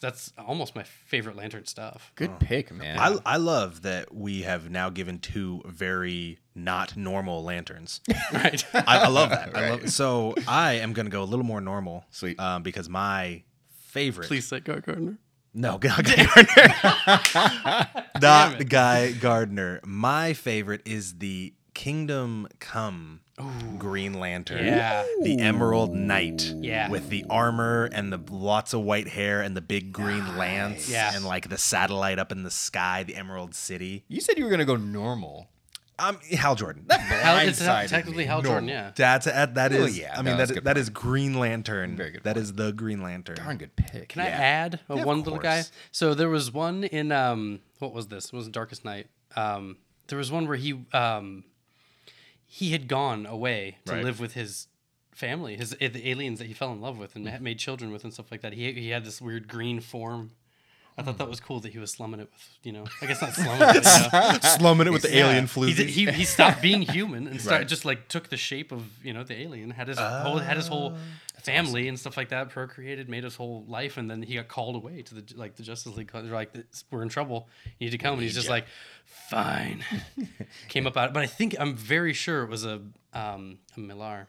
that's 0.00 0.32
almost 0.38 0.74
my 0.74 0.82
favorite 0.82 1.36
lantern 1.36 1.66
stuff. 1.66 2.12
good 2.14 2.38
pick, 2.40 2.72
man. 2.72 2.98
I, 2.98 3.18
I 3.26 3.36
love 3.36 3.82
that 3.82 4.14
we 4.14 4.42
have 4.42 4.70
now 4.70 4.88
given 4.90 5.18
two 5.18 5.62
very 5.66 6.38
not 6.54 6.96
normal 6.96 7.44
lanterns. 7.44 8.00
Right. 8.32 8.64
I, 8.72 9.00
I 9.00 9.08
love 9.08 9.30
that. 9.30 9.56
I 9.62 9.70
love 9.70 9.90
so 9.90 10.34
I 10.48 10.74
am 10.74 10.94
gonna 10.94 11.10
go 11.10 11.22
a 11.22 11.24
little 11.24 11.44
more 11.44 11.60
normal. 11.60 12.04
Sweet. 12.10 12.40
Um, 12.40 12.62
because 12.62 12.88
my 12.88 13.42
favorite 13.68 14.26
Please 14.26 14.48
say 14.48 14.60
Guy 14.60 14.80
Gardner. 14.80 15.18
No, 15.54 15.76
Guy 15.82 16.00
Gardner. 16.00 18.04
Not 18.20 18.68
Guy 18.68 19.12
Gardner. 19.12 19.80
My 19.84 20.32
favorite 20.32 20.80
is 20.86 21.18
the 21.18 21.52
Kingdom 21.74 22.48
Come 22.58 23.20
Green 23.78 24.14
Lantern. 24.14 24.64
Yeah. 24.66 25.04
The 25.22 25.40
Emerald 25.40 25.94
Knight. 25.94 26.52
Yeah. 26.58 26.88
With 26.90 27.08
the 27.08 27.24
armor 27.30 27.88
and 27.92 28.12
the 28.12 28.20
lots 28.30 28.72
of 28.74 28.82
white 28.82 29.08
hair 29.08 29.40
and 29.40 29.56
the 29.56 29.60
big 29.60 29.92
green 29.92 30.36
lance. 30.36 30.88
Yeah. 30.88 31.12
And 31.14 31.24
like 31.24 31.48
the 31.48 31.58
satellite 31.58 32.18
up 32.18 32.30
in 32.30 32.42
the 32.42 32.50
sky, 32.50 33.02
the 33.02 33.16
Emerald 33.16 33.54
City. 33.54 34.04
you 34.08 34.20
said 34.20 34.38
you 34.38 34.44
were 34.44 34.50
gonna 34.50 34.64
go 34.64 34.76
normal. 34.76 35.48
Um, 35.98 36.18
Hal 36.32 36.54
Jordan. 36.56 36.86
Hal, 36.90 37.46
it's 37.46 37.60
Blindsided 37.62 37.88
technically 37.88 38.24
me. 38.24 38.26
Hal 38.26 38.42
Jordan, 38.42 38.68
yeah. 38.68 38.92
That's 38.96 39.26
that, 39.26 39.54
that 39.54 39.72
Oh, 39.72 39.84
yeah, 39.86 40.12
I 40.14 40.16
mean, 40.16 40.24
no, 40.24 40.30
that 40.32 40.36
that's 40.38 40.50
a 40.50 40.52
is, 40.54 40.56
good 40.58 40.64
that 40.64 40.78
is 40.78 40.90
Green 40.90 41.34
Lantern. 41.38 41.96
Very 41.96 42.10
good 42.12 42.22
That 42.24 42.34
point. 42.34 42.42
is 42.44 42.52
the 42.54 42.72
Green 42.72 43.02
Lantern. 43.02 43.36
Darn 43.36 43.56
good 43.58 43.76
pick. 43.76 44.08
Can 44.08 44.22
I 44.22 44.28
add 44.28 44.80
Yeah, 44.88 45.04
one 45.04 45.22
little 45.22 45.38
guy? 45.38 45.62
So 45.92 46.14
there 46.14 46.28
was 46.30 46.50
one 46.52 46.84
in 46.84 47.12
um 47.12 47.60
what 47.78 47.92
was 47.92 48.08
this? 48.08 48.26
It 48.26 48.32
was 48.32 48.48
Darkest 48.48 48.84
Night. 48.84 49.08
Um 49.36 49.76
there 50.08 50.18
was 50.18 50.32
one 50.32 50.48
where 50.48 50.56
he 50.56 50.82
um 50.92 51.44
he 52.54 52.72
had 52.72 52.86
gone 52.86 53.24
away 53.24 53.78
to 53.86 53.94
Right. 53.94 54.04
live 54.04 54.20
with 54.20 54.34
his 54.34 54.68
family, 55.10 55.56
his 55.56 55.70
the 55.70 56.06
aliens 56.06 56.38
that 56.38 56.48
he 56.48 56.52
fell 56.52 56.70
in 56.70 56.82
love 56.82 56.98
with 56.98 57.16
and 57.16 57.26
had 57.26 57.36
mm-hmm. 57.36 57.44
made 57.44 57.58
children 57.58 57.90
with 57.90 58.04
and 58.04 58.12
stuff 58.12 58.30
like 58.30 58.42
that. 58.42 58.52
He 58.52 58.70
he 58.72 58.90
had 58.90 59.06
this 59.06 59.22
weird 59.22 59.48
green 59.48 59.80
form. 59.80 60.32
I 60.98 61.02
thought 61.02 61.16
that 61.16 61.24
mm-hmm. 61.24 61.30
was 61.30 61.40
cool 61.40 61.60
that 61.60 61.72
he 61.72 61.78
was 61.78 61.90
slumming 61.90 62.20
it 62.20 62.28
with, 62.30 62.58
you 62.62 62.72
know, 62.72 62.84
I 63.00 63.06
guess 63.06 63.22
not 63.22 63.32
slumming 63.34 63.76
it. 63.76 63.84
But, 63.84 64.12
you 64.12 64.32
know, 64.32 64.38
Slumming 64.58 64.86
it 64.86 64.90
with 64.90 65.00
the 65.00 65.16
alien 65.16 65.46
he, 65.46 65.48
floozy. 65.50 65.76
did, 65.76 65.88
he 65.88 66.10
he 66.10 66.24
stopped 66.26 66.60
being 66.60 66.82
human 66.82 67.26
and 67.26 67.40
started 67.40 67.60
Right. 67.60 67.68
just 67.68 67.86
like 67.86 68.08
took 68.08 68.28
the 68.28 68.36
shape 68.36 68.70
of 68.70 68.84
you 69.02 69.14
know 69.14 69.24
the 69.24 69.40
alien 69.40 69.70
had 69.70 69.88
his 69.88 69.96
ah. 69.98 70.22
whole 70.22 70.38
had 70.38 70.58
his 70.58 70.68
whole 70.68 70.98
family 71.42 71.88
and 71.88 71.98
stuff 71.98 72.18
like 72.18 72.28
that 72.28 72.50
procreated 72.50 73.08
made 73.08 73.24
his 73.24 73.36
whole 73.36 73.64
life 73.66 73.96
and 73.96 74.10
then 74.10 74.22
he 74.22 74.34
got 74.34 74.48
called 74.48 74.76
away 74.76 75.00
to 75.02 75.14
the 75.14 75.24
like 75.36 75.56
the 75.56 75.62
Justice 75.62 75.96
League 75.96 76.10
they're 76.12 76.22
like 76.24 76.52
we're 76.90 77.02
in 77.02 77.08
trouble 77.08 77.48
you 77.78 77.86
need 77.86 77.90
to 77.92 77.98
come 77.98 78.14
and 78.14 78.22
he's 78.22 78.34
just 78.34 78.50
like 78.50 78.66
fine 79.28 79.84
came 80.68 80.86
up 80.86 80.96
out 80.96 81.12
but 81.14 81.22
I 81.22 81.26
think 81.26 81.54
I'm 81.58 81.74
very 81.76 82.12
sure 82.12 82.42
it 82.42 82.50
was 82.50 82.64
a 82.64 82.80
um 83.14 83.58
a 83.76 83.80
Millar 83.80 84.28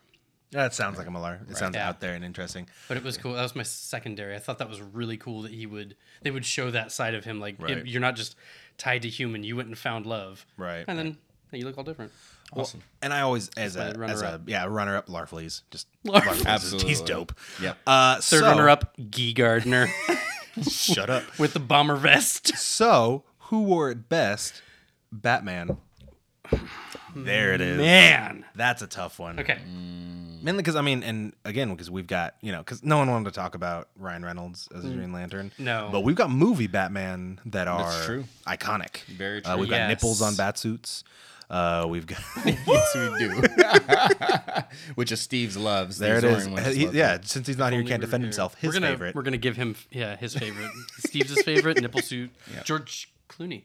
that 0.51 0.73
sounds 0.75 0.99
like 0.99 1.07
a 1.07 1.11
Millar. 1.11 1.41
It 1.49 1.57
sounds 1.57 1.75
Yeah. 1.75 1.89
out 1.89 1.99
there 1.99 2.13
and 2.13 2.23
interesting. 2.23 2.67
but 2.87 2.95
it 2.95 3.03
was 3.03 3.17
cool 3.17 3.33
that 3.33 3.41
was 3.41 3.55
my 3.55 3.63
secondary 3.63 4.35
I 4.35 4.39
thought 4.39 4.59
that 4.59 4.69
was 4.69 4.81
really 4.81 5.17
cool 5.17 5.41
that 5.43 5.51
he 5.51 5.65
would 5.65 5.95
they 6.21 6.31
would 6.31 6.45
show 6.45 6.69
that 6.71 6.91
side 6.91 7.15
of 7.15 7.25
him 7.25 7.39
like 7.39 7.55
it- 7.59 7.63
Right. 7.63 7.85
you're 7.87 8.01
not 8.01 8.15
just 8.15 8.35
tied 8.77 9.01
to 9.01 9.09
human 9.09 9.43
you 9.43 9.55
went 9.55 9.67
and 9.67 9.77
found 9.77 10.05
love 10.05 10.45
Right. 10.57 10.85
and 10.87 10.97
then 10.99 11.17
you 11.51 11.65
look 11.65 11.77
all 11.77 11.83
different 11.83 12.11
Awesome. 12.55 12.83
And 13.01 13.11
I 13.11 13.21
always, 13.21 13.49
as 13.57 13.75
my 13.75 13.85
a, 13.85 13.87
as 13.87 13.95
a 13.95 13.99
runner-up. 14.25 14.41
yeah, 14.45 14.65
runner 14.65 14.95
up, 14.95 15.07
Larfleeze. 15.07 15.63
Just 15.71 15.87
Larfleeze. 16.05 16.21
Larfleeze 16.21 16.45
Absolutely. 16.45 16.89
He's 16.89 17.01
dope. 17.01 17.33
Yeah. 17.59 17.73
Uh, 17.87 18.15
Third 18.17 18.41
so- 18.41 18.41
runner 18.47 18.69
up, 18.69 18.93
Gee 19.09 19.33
Gardner 19.33 19.87
Shut 20.69 21.09
up. 21.09 21.23
with 21.39 21.53
the 21.53 21.59
bomber 21.59 21.95
vest. 21.95 22.55
So, 22.57 23.23
who 23.49 23.63
wore 23.63 23.89
it 23.89 24.07
best? 24.07 24.61
Batman. 25.21 25.77
There 27.15 27.53
it 27.53 27.61
is. 27.61 27.77
Man. 27.77 28.43
That's 28.55 28.81
a 28.81 28.87
tough 28.87 29.19
one. 29.19 29.39
Okay. 29.39 29.59
Mainly 29.65 30.57
because 30.61 30.75
I 30.75 30.81
mean, 30.81 31.03
and 31.03 31.33
again, 31.45 31.69
because 31.69 31.89
we've 31.89 32.07
got 32.07 32.35
you 32.41 32.51
know, 32.51 32.57
because 32.59 32.83
no 32.83 32.97
one 32.97 33.09
wanted 33.09 33.25
to 33.25 33.31
talk 33.31 33.55
about 33.55 33.87
Ryan 33.97 34.25
Reynolds 34.25 34.67
as 34.75 34.83
a 34.83 34.89
Green 34.89 35.13
Lantern. 35.13 35.51
Mm. 35.57 35.63
No. 35.63 35.89
but 35.91 36.01
we've 36.01 36.15
got 36.15 36.31
movie 36.31 36.67
Batman 36.67 37.39
that 37.45 37.67
are 37.67 37.83
That's 37.83 38.05
true. 38.05 38.25
iconic. 38.47 39.03
Very 39.05 39.43
Uh, 39.45 39.51
true. 39.53 39.61
we've 39.61 39.69
got 39.69 39.75
Yes. 39.77 39.89
nipples 39.89 40.21
on 40.21 40.35
bat 40.35 40.57
suits. 40.57 41.03
Uh, 41.49 41.85
we've 41.87 42.07
got 42.07 42.19
yes, 42.45 42.95
we 42.95 43.19
do. 43.19 44.63
Which 44.95 45.11
is 45.11 45.21
Steve's 45.21 45.55
loves. 45.55 45.99
there 45.99 46.17
it 46.17 46.21
These 46.21 46.31
is. 46.31 46.47
orange 46.47 46.63
ones 46.65 46.75
He- 46.75 46.85
love 46.87 46.95
yeah, 46.95 47.13
it. 47.15 47.27
since 47.27 47.45
he's 47.47 47.57
not 47.57 47.71
here, 47.71 47.79
he 47.81 47.83
Only 47.83 47.89
can't 47.91 48.01
we're 48.01 48.07
defend 48.07 48.23
here. 48.23 48.27
himself. 48.29 48.55
His 48.55 48.69
we're 48.69 48.73
gonna, 48.73 48.87
favorite. 48.87 49.15
We're 49.15 49.21
gonna 49.21 49.37
give 49.37 49.55
him, 49.55 49.75
yeah, 49.91 50.15
his 50.17 50.33
favorite. 50.35 50.71
Steve's 50.97 51.29
his 51.35 51.43
favorite 51.43 51.79
nipple 51.81 52.01
suit. 52.01 52.31
George 52.65 53.13
Clooney. 53.29 53.63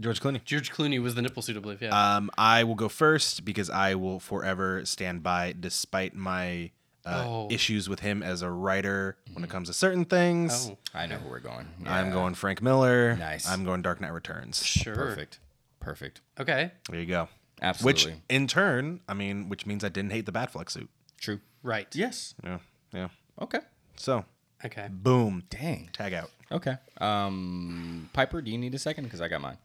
George 0.00 0.20
Clooney. 0.20 0.42
George 0.44 0.72
Clooney 0.72 1.00
was 1.00 1.14
the 1.14 1.22
nipple 1.22 1.42
suit, 1.42 1.56
I 1.56 1.60
believe. 1.60 1.82
Yeah. 1.82 2.16
Um, 2.16 2.30
I 2.38 2.64
will 2.64 2.74
go 2.74 2.88
first 2.88 3.44
because 3.44 3.68
I 3.70 3.94
will 3.94 4.18
forever 4.18 4.84
stand 4.84 5.22
by, 5.22 5.54
despite 5.58 6.14
my 6.14 6.70
uh, 7.04 7.24
Oh. 7.26 7.48
issues 7.50 7.88
with 7.88 8.00
him 8.00 8.22
as 8.22 8.42
a 8.42 8.50
writer 8.50 9.16
when 9.32 9.42
it 9.44 9.50
comes 9.50 9.68
to 9.68 9.74
certain 9.74 10.04
things. 10.04 10.70
oh, 10.70 10.78
I 10.94 11.06
know 11.06 11.16
who 11.16 11.28
we're 11.30 11.40
going. 11.40 11.66
I'm 11.86 12.10
going 12.10 12.34
Frank 12.34 12.60
Miller. 12.62 13.16
Nice. 13.16 13.48
I'm 13.48 13.64
going 13.64 13.82
Dark 13.82 14.00
Knight 14.00 14.12
Returns. 14.12 14.64
sure. 14.64 14.94
Perfect. 14.94 15.38
Perfect. 15.80 16.20
Okay. 16.38 16.72
There 16.90 17.00
you 17.00 17.06
go. 17.06 17.28
Absolutely. 17.62 18.12
Which 18.12 18.20
in 18.28 18.46
turn, 18.46 19.00
I 19.08 19.14
mean, 19.14 19.48
which 19.48 19.64
means 19.66 19.82
I 19.84 19.88
didn't 19.90 20.12
hate 20.12 20.26
the 20.26 20.32
Batfleck 20.32 20.70
suit. 20.70 20.88
True. 21.18 21.40
Right. 21.62 21.86
Yes. 21.94 22.34
Yeah, 22.44 22.58
yeah. 22.92 23.08
Okay. 23.40 23.60
So, 23.96 24.24
Okay. 24.64 24.88
boom, 24.90 25.42
Dang. 25.50 25.88
tag 25.92 26.12
out. 26.14 26.30
Okay. 26.52 26.76
Um, 27.00 28.08
Piper, 28.12 28.40
do 28.42 28.50
you 28.50 28.58
need 28.58 28.74
a 28.74 28.78
second? 28.78 29.04
Because 29.04 29.20
I 29.20 29.28
got 29.28 29.40
mine. 29.40 29.56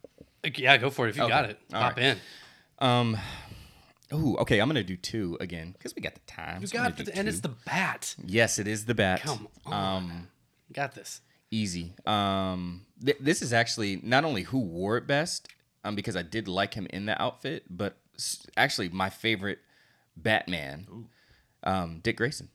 Yeah, 0.55 0.77
go 0.77 0.89
for 0.89 1.07
it 1.07 1.11
if 1.11 1.17
you 1.17 1.23
Okay. 1.23 1.29
got 1.31 1.49
it. 1.49 1.59
All 1.73 1.81
Pop 1.81 1.97
right. 1.97 2.05
in. 2.05 2.17
Um, 2.79 3.17
ooh, 4.13 4.35
okay. 4.37 4.59
I'm 4.59 4.67
gonna 4.69 4.83
do 4.83 4.97
two 4.97 5.37
again 5.39 5.71
because 5.73 5.95
we 5.95 6.01
got 6.01 6.13
the 6.13 6.19
time. 6.27 6.61
You 6.61 6.67
so 6.67 6.77
got 6.77 6.97
the, 6.97 7.15
and 7.15 7.27
it's 7.27 7.39
the 7.41 7.49
bat. 7.65 8.15
yes, 8.25 8.59
it 8.59 8.67
is 8.67 8.85
the 8.85 8.93
bat. 8.95 9.21
Come 9.21 9.47
on. 9.65 9.73
Um, 9.97 10.27
got 10.73 10.93
this. 10.95 11.21
easy. 11.51 11.93
Um, 12.05 12.85
th- 13.03 13.17
this 13.19 13.41
is 13.41 13.53
actually 13.53 13.99
not 14.03 14.25
only 14.25 14.43
who 14.43 14.59
wore 14.59 14.97
it 14.97 15.07
best, 15.07 15.47
um, 15.85 15.95
because 15.95 16.15
I 16.15 16.21
did 16.21 16.47
like 16.47 16.73
him 16.73 16.85
in 16.89 17.05
the 17.05 17.19
outfit, 17.21 17.63
but 17.69 17.97
s- 18.17 18.45
actually 18.57 18.89
my 18.89 19.09
favorite 19.09 19.59
Batman, 20.17 21.07
um, 21.63 21.99
Dick 22.03 22.17
Grayson. 22.17 22.49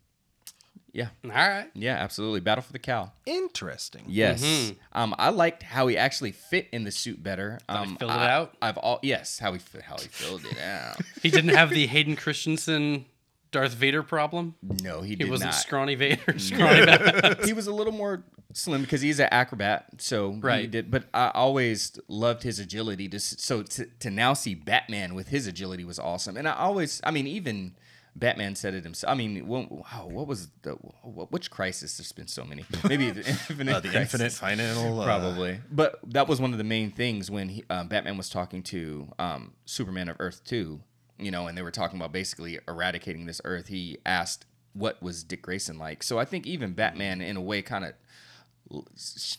Yeah. 0.93 1.09
All 1.25 1.31
right. 1.31 1.71
Yeah, 1.75 1.95
absolutely. 1.97 2.41
Battle 2.41 2.63
for 2.63 2.73
the 2.73 2.79
Cowl. 2.79 3.13
Interesting. 3.27 4.03
Yes. 4.09 4.43
Mm-hmm. 4.43 4.75
Um, 4.93 5.15
I 5.19 5.31
liked 5.31 5.63
how 5.63 5.87
he 5.87 5.97
actually 5.97 6.33
fit 6.33 6.67
in 6.73 6.85
the 6.85 6.91
suit 6.91 7.23
better. 7.23 7.59
he 7.69 7.75
Um, 7.77 7.97
filled 7.97 8.11
it 8.11 8.17
out? 8.17 8.57
I've 8.61 8.77
all 8.79 8.99
yes, 9.03 9.39
how 9.39 9.53
he 9.53 9.61
how 9.85 9.97
he 9.99 10.09
filled 10.09 10.45
it 10.45 10.59
out. 10.59 10.97
He 11.23 11.31
didn't 11.31 11.55
have 11.55 11.71
the 11.71 11.87
Hayden 11.87 12.17
Christensen 12.17 13.05
Darth 13.53 13.75
Vader 13.75 14.03
problem. 14.03 14.55
No, 14.83 15.01
he 15.03 15.11
didn't. 15.11 15.11
He 15.11 15.17
did 15.17 15.31
wasn't 15.31 15.51
not. 15.51 15.55
scrawny 15.61 15.95
Vader. 15.97 16.39
Scrawny 16.39 16.87
Batman. 16.87 17.37
he 17.45 17.53
was 17.53 17.67
a 17.67 17.73
little 17.73 17.93
more 17.93 18.23
slim 18.53 18.81
because 18.81 19.01
he's 19.01 19.21
an 19.21 19.29
acrobat. 19.31 19.87
So 19.99 20.33
he 20.33 20.41
Right. 20.41 20.71
did. 20.71 20.91
But 20.91 21.05
I 21.15 21.31
always 21.35 21.99
loved 22.09 22.43
his 22.43 22.59
agility. 22.59 23.09
To, 23.09 23.21
so 23.21 23.63
to, 23.63 23.87
to 24.01 24.11
now 24.11 24.33
see 24.35 24.55
Batman 24.55 25.15
with 25.15 25.29
his 25.29 25.47
agility 25.47 25.85
was 25.85 25.99
awesome. 25.99 26.37
And 26.37 26.49
I 26.49 26.55
always, 26.55 27.01
I 27.05 27.11
mean, 27.11 27.27
even 27.27 27.75
Batman 28.17 28.57
said 28.57 28.75
it 28.75 28.85
himself. 28.85 29.11
I 29.13 29.15
mean, 29.15 29.47
wow, 29.47 30.07
what 30.11 30.27
was 30.27 30.49
the 30.63 30.73
wh- 30.73 31.31
which 31.33 31.51
crisis? 31.51 31.97
There's 31.97 32.13
been 32.13 32.27
so 32.27 32.45
many. 32.45 32.65
Maybe 32.89 33.11
the 33.11 33.27
infinite. 33.27 33.75
Uh, 33.77 33.81
the 33.81 33.89
Crisis. 33.89 34.15
infinite 34.21 34.33
final. 34.33 35.01
Uh, 35.01 35.05
Probably, 35.05 35.61
but 35.71 35.99
that 36.09 36.29
was 36.29 36.41
one 36.41 36.53
of 36.53 36.59
the 36.59 36.65
main 36.65 36.91
things 36.91 37.31
when 37.31 37.49
he, 37.51 37.65
um, 37.71 37.89
Batman 37.89 38.17
was 38.17 38.29
talking 38.29 38.63
to 38.65 39.13
um, 39.19 39.53
Superman 39.65 40.09
of 40.09 40.17
Earth 40.19 40.43
Two, 40.45 40.81
you 41.19 41.31
know, 41.31 41.47
and 41.47 41.57
they 41.57 41.63
were 41.63 41.71
talking 41.71 41.99
about 41.99 42.13
basically 42.13 42.59
eradicating 42.67 43.27
this 43.27 43.41
Earth. 43.45 43.69
He 43.69 43.99
asked, 44.05 44.45
"What 44.73 45.01
was 45.03 45.23
Dick 45.25 45.43
Grayson 45.43 45.79
like?" 45.79 46.03
So 46.03 46.19
I 46.19 46.25
think 46.25 46.47
even 46.47 46.73
Batman, 46.73 47.21
in 47.21 47.37
a 47.37 47.41
way, 47.41 47.63
kind 47.63 47.85
of 47.85 47.93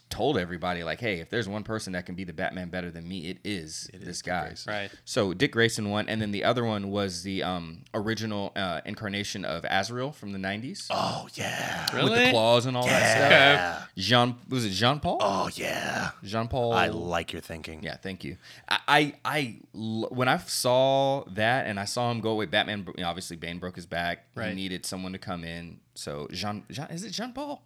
told 0.10 0.38
everybody 0.38 0.84
like, 0.84 1.00
"Hey, 1.00 1.20
if 1.20 1.30
there's 1.30 1.48
one 1.48 1.64
person 1.64 1.94
that 1.94 2.06
can 2.06 2.16
be 2.16 2.24
the 2.24 2.34
Batman 2.34 2.70
better 2.70 2.92
than 2.92 3.08
me, 3.08 3.30
it 3.30 3.38
is 3.44 3.90
this 3.94 4.22
guy." 4.22 4.54
Right. 4.68 4.92
So 5.06 5.34
Dick 5.34 5.54
Grayson 5.54 5.90
won, 5.90 6.10
and 6.10 6.22
then 6.22 6.32
the 6.32 6.44
other 6.44 6.64
one 6.64 6.92
was 6.92 7.24
the 7.24 7.44
um, 7.44 7.84
original 7.94 8.52
uh, 8.56 8.82
incarnation 8.86 9.46
of 9.46 9.66
Azrael 9.70 10.12
from 10.12 10.32
the 10.34 10.40
'90s 10.40 10.88
Oh 10.90 11.28
yeah. 11.36 12.04
with 12.04 12.14
the 12.14 12.30
claws 12.32 12.66
and 12.66 12.76
all 12.76 12.86
that 12.86 13.18
stuff. 13.18 13.32
Yeah. 13.32 13.84
Jean 13.98 14.36
was 14.50 14.66
it 14.66 14.72
Jean 14.72 15.00
Paul? 15.00 15.18
Oh 15.22 15.50
yeah. 15.56 16.12
Jean 16.24 16.48
Paul. 16.48 16.74
I 16.74 16.88
like 16.88 17.34
your 17.34 17.42
thinking. 17.42 17.84
Yeah, 17.84 17.98
thank 17.98 18.24
you. 18.24 18.38
I 18.70 19.16
I 19.24 19.60
when 19.74 20.28
I 20.28 20.38
saw 20.38 21.24
that 21.32 21.68
and 21.68 21.80
I 21.80 21.86
saw 21.86 22.12
him 22.12 22.20
go 22.22 22.32
away, 22.32 22.46
Batman. 22.46 22.86
You 22.98 23.04
know, 23.04 23.10
obviously, 23.10 23.38
Bane 23.38 23.60
broke 23.60 23.76
his 23.76 23.86
back. 23.86 24.26
Right. 24.36 24.50
He 24.50 24.56
needed 24.56 24.86
someone 24.86 25.14
to 25.14 25.20
come 25.20 25.44
in. 25.44 25.80
So 25.96 26.28
Jean, 26.32 26.64
Jean 26.70 26.88
is 26.88 27.04
it 27.04 27.12
Jean 27.12 27.34
Paul? 27.34 27.64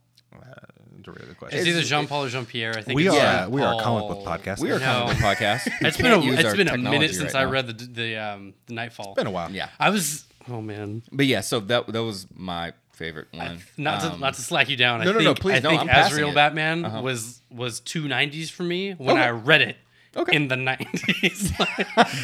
It's 1.00 1.08
a 1.08 1.12
really 1.12 1.26
good 1.28 1.38
question. 1.38 1.60
It's 1.60 1.67
either 1.67 1.82
Jean 1.84 2.08
Paul 2.08 2.24
or 2.26 2.30
Jean 2.30 2.45
Pierre. 2.45 2.71
I 2.78 2.82
think 2.82 2.95
we 2.95 3.08
it's 3.08 3.15
are 3.15 3.43
Jean 3.43 3.52
we 3.52 3.62
are 3.62 3.80
a 3.80 3.84
comic 3.84 4.08
book 4.08 4.26
Paul. 4.26 4.38
podcast. 4.38 4.60
We 4.60 4.71
are 4.71 4.76
a 4.76 4.80
No. 4.80 4.86
comic 4.86 5.08
book 5.19 5.38
podcast. 5.38 5.67
It's 5.82 5.98
been 5.98 6.06
a 6.08 6.10
can't 6.15 6.24
use 6.26 6.39
it's 6.39 6.45
our 6.50 6.56
been 6.56 6.67
a 6.67 6.78
minute 6.78 7.13
since 7.13 7.34
right 7.34 7.41
I 7.41 7.45
read 7.45 7.67
the 7.67 7.74
the 7.86 8.17
um 8.17 8.54
the 8.67 8.74
Knightfall. 8.74 9.08
It's 9.12 9.15
been 9.15 9.28
a 9.28 9.32
while. 9.32 9.52
Yeah, 9.52 9.69
I 9.80 9.89
was 9.91 10.26
oh 10.50 10.62
man. 10.62 11.04
but 11.12 11.26
yeah. 11.28 11.41
So 11.41 11.60
that 11.62 11.88
that 11.88 12.04
was 12.04 12.26
my 12.36 12.74
favorite 12.93 13.28
one. 13.34 13.60
Not 13.78 14.02
to 14.02 14.13
Um, 14.13 14.19
not 14.19 14.34
to 14.36 14.41
slack 14.41 14.69
you 14.69 14.78
down. 14.78 15.00
no, 15.00 15.04
I 15.04 15.06
no, 15.06 15.13
think, 15.19 15.24
no, 15.26 15.34
please, 15.36 15.56
I 15.58 15.60
no, 15.60 15.69
think 15.69 15.82
I'm 15.82 15.88
passing 15.89 16.13
Azrael 16.13 16.30
it. 16.30 16.36
Batman 16.36 17.04
was 17.04 17.41
was 17.52 17.80
two 17.82 18.08
nineties 18.08 18.50
for 18.50 18.63
me 18.63 18.93
when 18.93 19.17
Okay. 19.17 19.21
I 19.26 19.30
read 19.32 19.62
it 19.62 19.78
Okay. 20.15 20.36
in 20.36 20.47
the 20.47 20.56
nineties. 20.56 21.51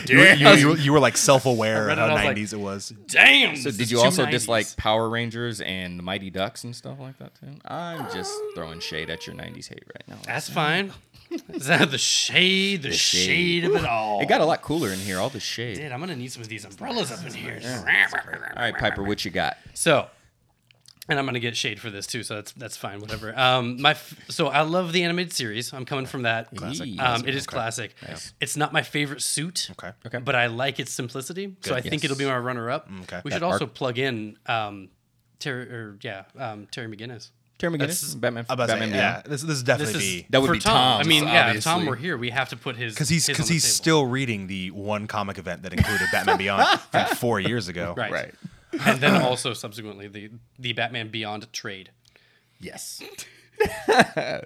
You, 0.08 0.17
were- 0.17 0.34
you, 0.34 0.49
you, 0.49 0.75
you 0.75 0.93
were 0.93 0.99
like 0.99 1.15
self-aware 1.17 1.88
read 1.88 1.97
of 1.99 1.99
how 1.99 2.06
I 2.08 2.13
was 2.13 2.23
like, 2.23 2.38
90s 2.38 2.54
it 2.54 2.58
was. 2.60 2.93
Damn. 3.08 3.56
So 3.56 3.71
did 3.71 3.89
you 3.91 3.99
also 4.01 4.25
90s. 4.25 4.32
dislike 4.32 4.77
Power 4.77 5.10
Rangers 5.10 5.62
and 5.62 5.97
the 5.99 6.04
Mighty 6.04 6.30
Ducks 6.30 6.63
and 6.63 6.75
stuff 6.75 6.99
like 6.99 7.17
that 7.19 7.34
too? 7.36 7.47
I'm 7.65 8.12
just 8.13 8.34
throwing 8.56 8.80
shade 8.80 9.10
at 9.10 9.27
your 9.27 9.36
'90s 9.36 9.67
hate 9.69 9.84
right 9.93 10.08
now. 10.08 10.17
That's 10.25 10.49
fine. 10.49 10.91
Is 11.54 11.67
that 11.67 11.91
the 11.91 11.97
shade? 11.97 12.82
The, 12.84 12.91
shade. 12.91 13.25
shade. 13.25 13.63
of 13.65 13.75
it 13.75 13.86
all. 13.86 14.21
It 14.21 14.27
got 14.27 14.41
a 14.41 14.45
lot 14.45 14.62
cooler 14.62 14.89
in 14.89 14.99
here. 14.99 15.17
All 15.19 15.30
the 15.30 15.39
shade. 15.39 15.77
Dude, 15.77 15.91
I'm 15.91 15.99
gonna 16.01 16.15
need 16.15 16.32
some 16.32 16.41
of 16.41 16.49
these 16.49 16.65
umbrellas 16.65 17.12
up 17.12 17.25
in 17.25 17.34
here. 17.34 17.60
All 17.63 17.84
right, 18.63 18.75
Piper, 18.77 19.04
what 19.04 19.23
you 19.23 19.32
got? 19.32 19.58
So, 19.73 20.08
and 21.10 21.18
I'm 21.20 21.26
gonna 21.26 21.40
get 21.40 21.58
shade 21.58 21.80
for 21.80 21.90
this 21.90 22.06
too, 22.08 22.24
so 22.24 22.36
that's 22.36 22.52
that's 22.54 22.78
fine, 22.78 23.00
whatever. 23.00 23.38
Um, 23.38 23.82
my 23.82 23.92
f- 23.92 24.16
so 24.30 24.48
I 24.48 24.62
love 24.62 24.94
the 24.94 25.04
animated 25.04 25.34
series. 25.34 25.74
I'm 25.74 25.86
coming 25.86 26.06
from 26.06 26.24
that. 26.24 26.56
Classic. 26.56 26.90
Um, 27.00 27.28
it 27.28 27.36
is 27.36 27.46
classic. 27.48 27.96
It's 28.40 28.56
not 28.56 28.72
my 28.74 28.82
favorite 28.84 29.22
suit. 29.22 29.70
Okay. 29.72 29.92
Okay. 30.06 30.20
But 30.20 30.36
I 30.36 30.48
like 30.48 30.80
its 30.80 30.92
simplicity, 30.92 31.56
so 31.62 31.76
I 31.76 31.82
think 31.82 32.04
it'll 32.04 32.18
be 32.18 32.26
my 32.26 32.38
runner-up. 32.38 32.88
okay. 33.04 33.22
We 33.24 33.30
That 33.32 33.38
should 33.38 33.44
also 33.44 33.66
arc- 33.66 33.74
plug 33.74 33.98
in 33.98 34.38
um, 34.46 34.90
Terry 35.40 35.64
or 35.72 35.98
yeah, 36.02 36.24
um, 36.38 36.68
Terry 36.72 36.88
McGinnis. 36.96 37.32
Terry 37.58 37.78
That's- 37.78 38.04
McGinnis, 38.04 38.20
Batman. 38.20 38.46
About 38.50 38.66
to 38.68 38.72
say, 38.74 38.80
Batman 38.80 38.96
yeah, 38.98 39.22
this, 39.24 39.42
this 39.42 39.44
is 39.44 39.48
This 39.48 39.64
definitely 39.64 39.94
is 39.94 40.22
be 40.24 40.28
That 40.32 40.42
would 40.42 40.48
for 40.48 40.54
be 40.54 40.60
Tom. 40.60 40.74
Tom's, 40.98 41.06
I 41.06 41.10
mean, 41.10 41.24
yeah, 41.26 41.52
if 41.54 41.64
Tom 41.64 41.74
obviously. 41.74 41.90
were 41.90 41.96
here, 41.96 42.18
we 42.18 42.30
have 42.32 42.50
to 42.50 42.58
put 42.58 42.76
his 42.76 42.94
because 42.96 43.08
he's 43.10 43.28
because 43.28 43.48
he's 43.48 43.64
table. 43.64 43.74
still 43.74 44.06
reading 44.08 44.48
the 44.48 44.72
one 44.72 45.06
comic 45.08 45.38
event 45.38 45.62
that 45.64 45.72
included 45.74 46.08
Batman 46.12 46.38
Beyond 46.38 46.80
from 46.92 47.06
four 47.18 47.40
years 47.40 47.68
ago. 47.68 47.94
right. 47.98 48.12
Right. 48.12 48.34
And 48.86 48.99
then 49.01 49.21
also 49.21 49.53
subsequently 49.53 50.07
the 50.07 50.29
the 50.60 50.73
Batman 50.73 51.10
Beyond 51.10 51.51
trade. 51.53 51.91
Yes. 52.60 53.01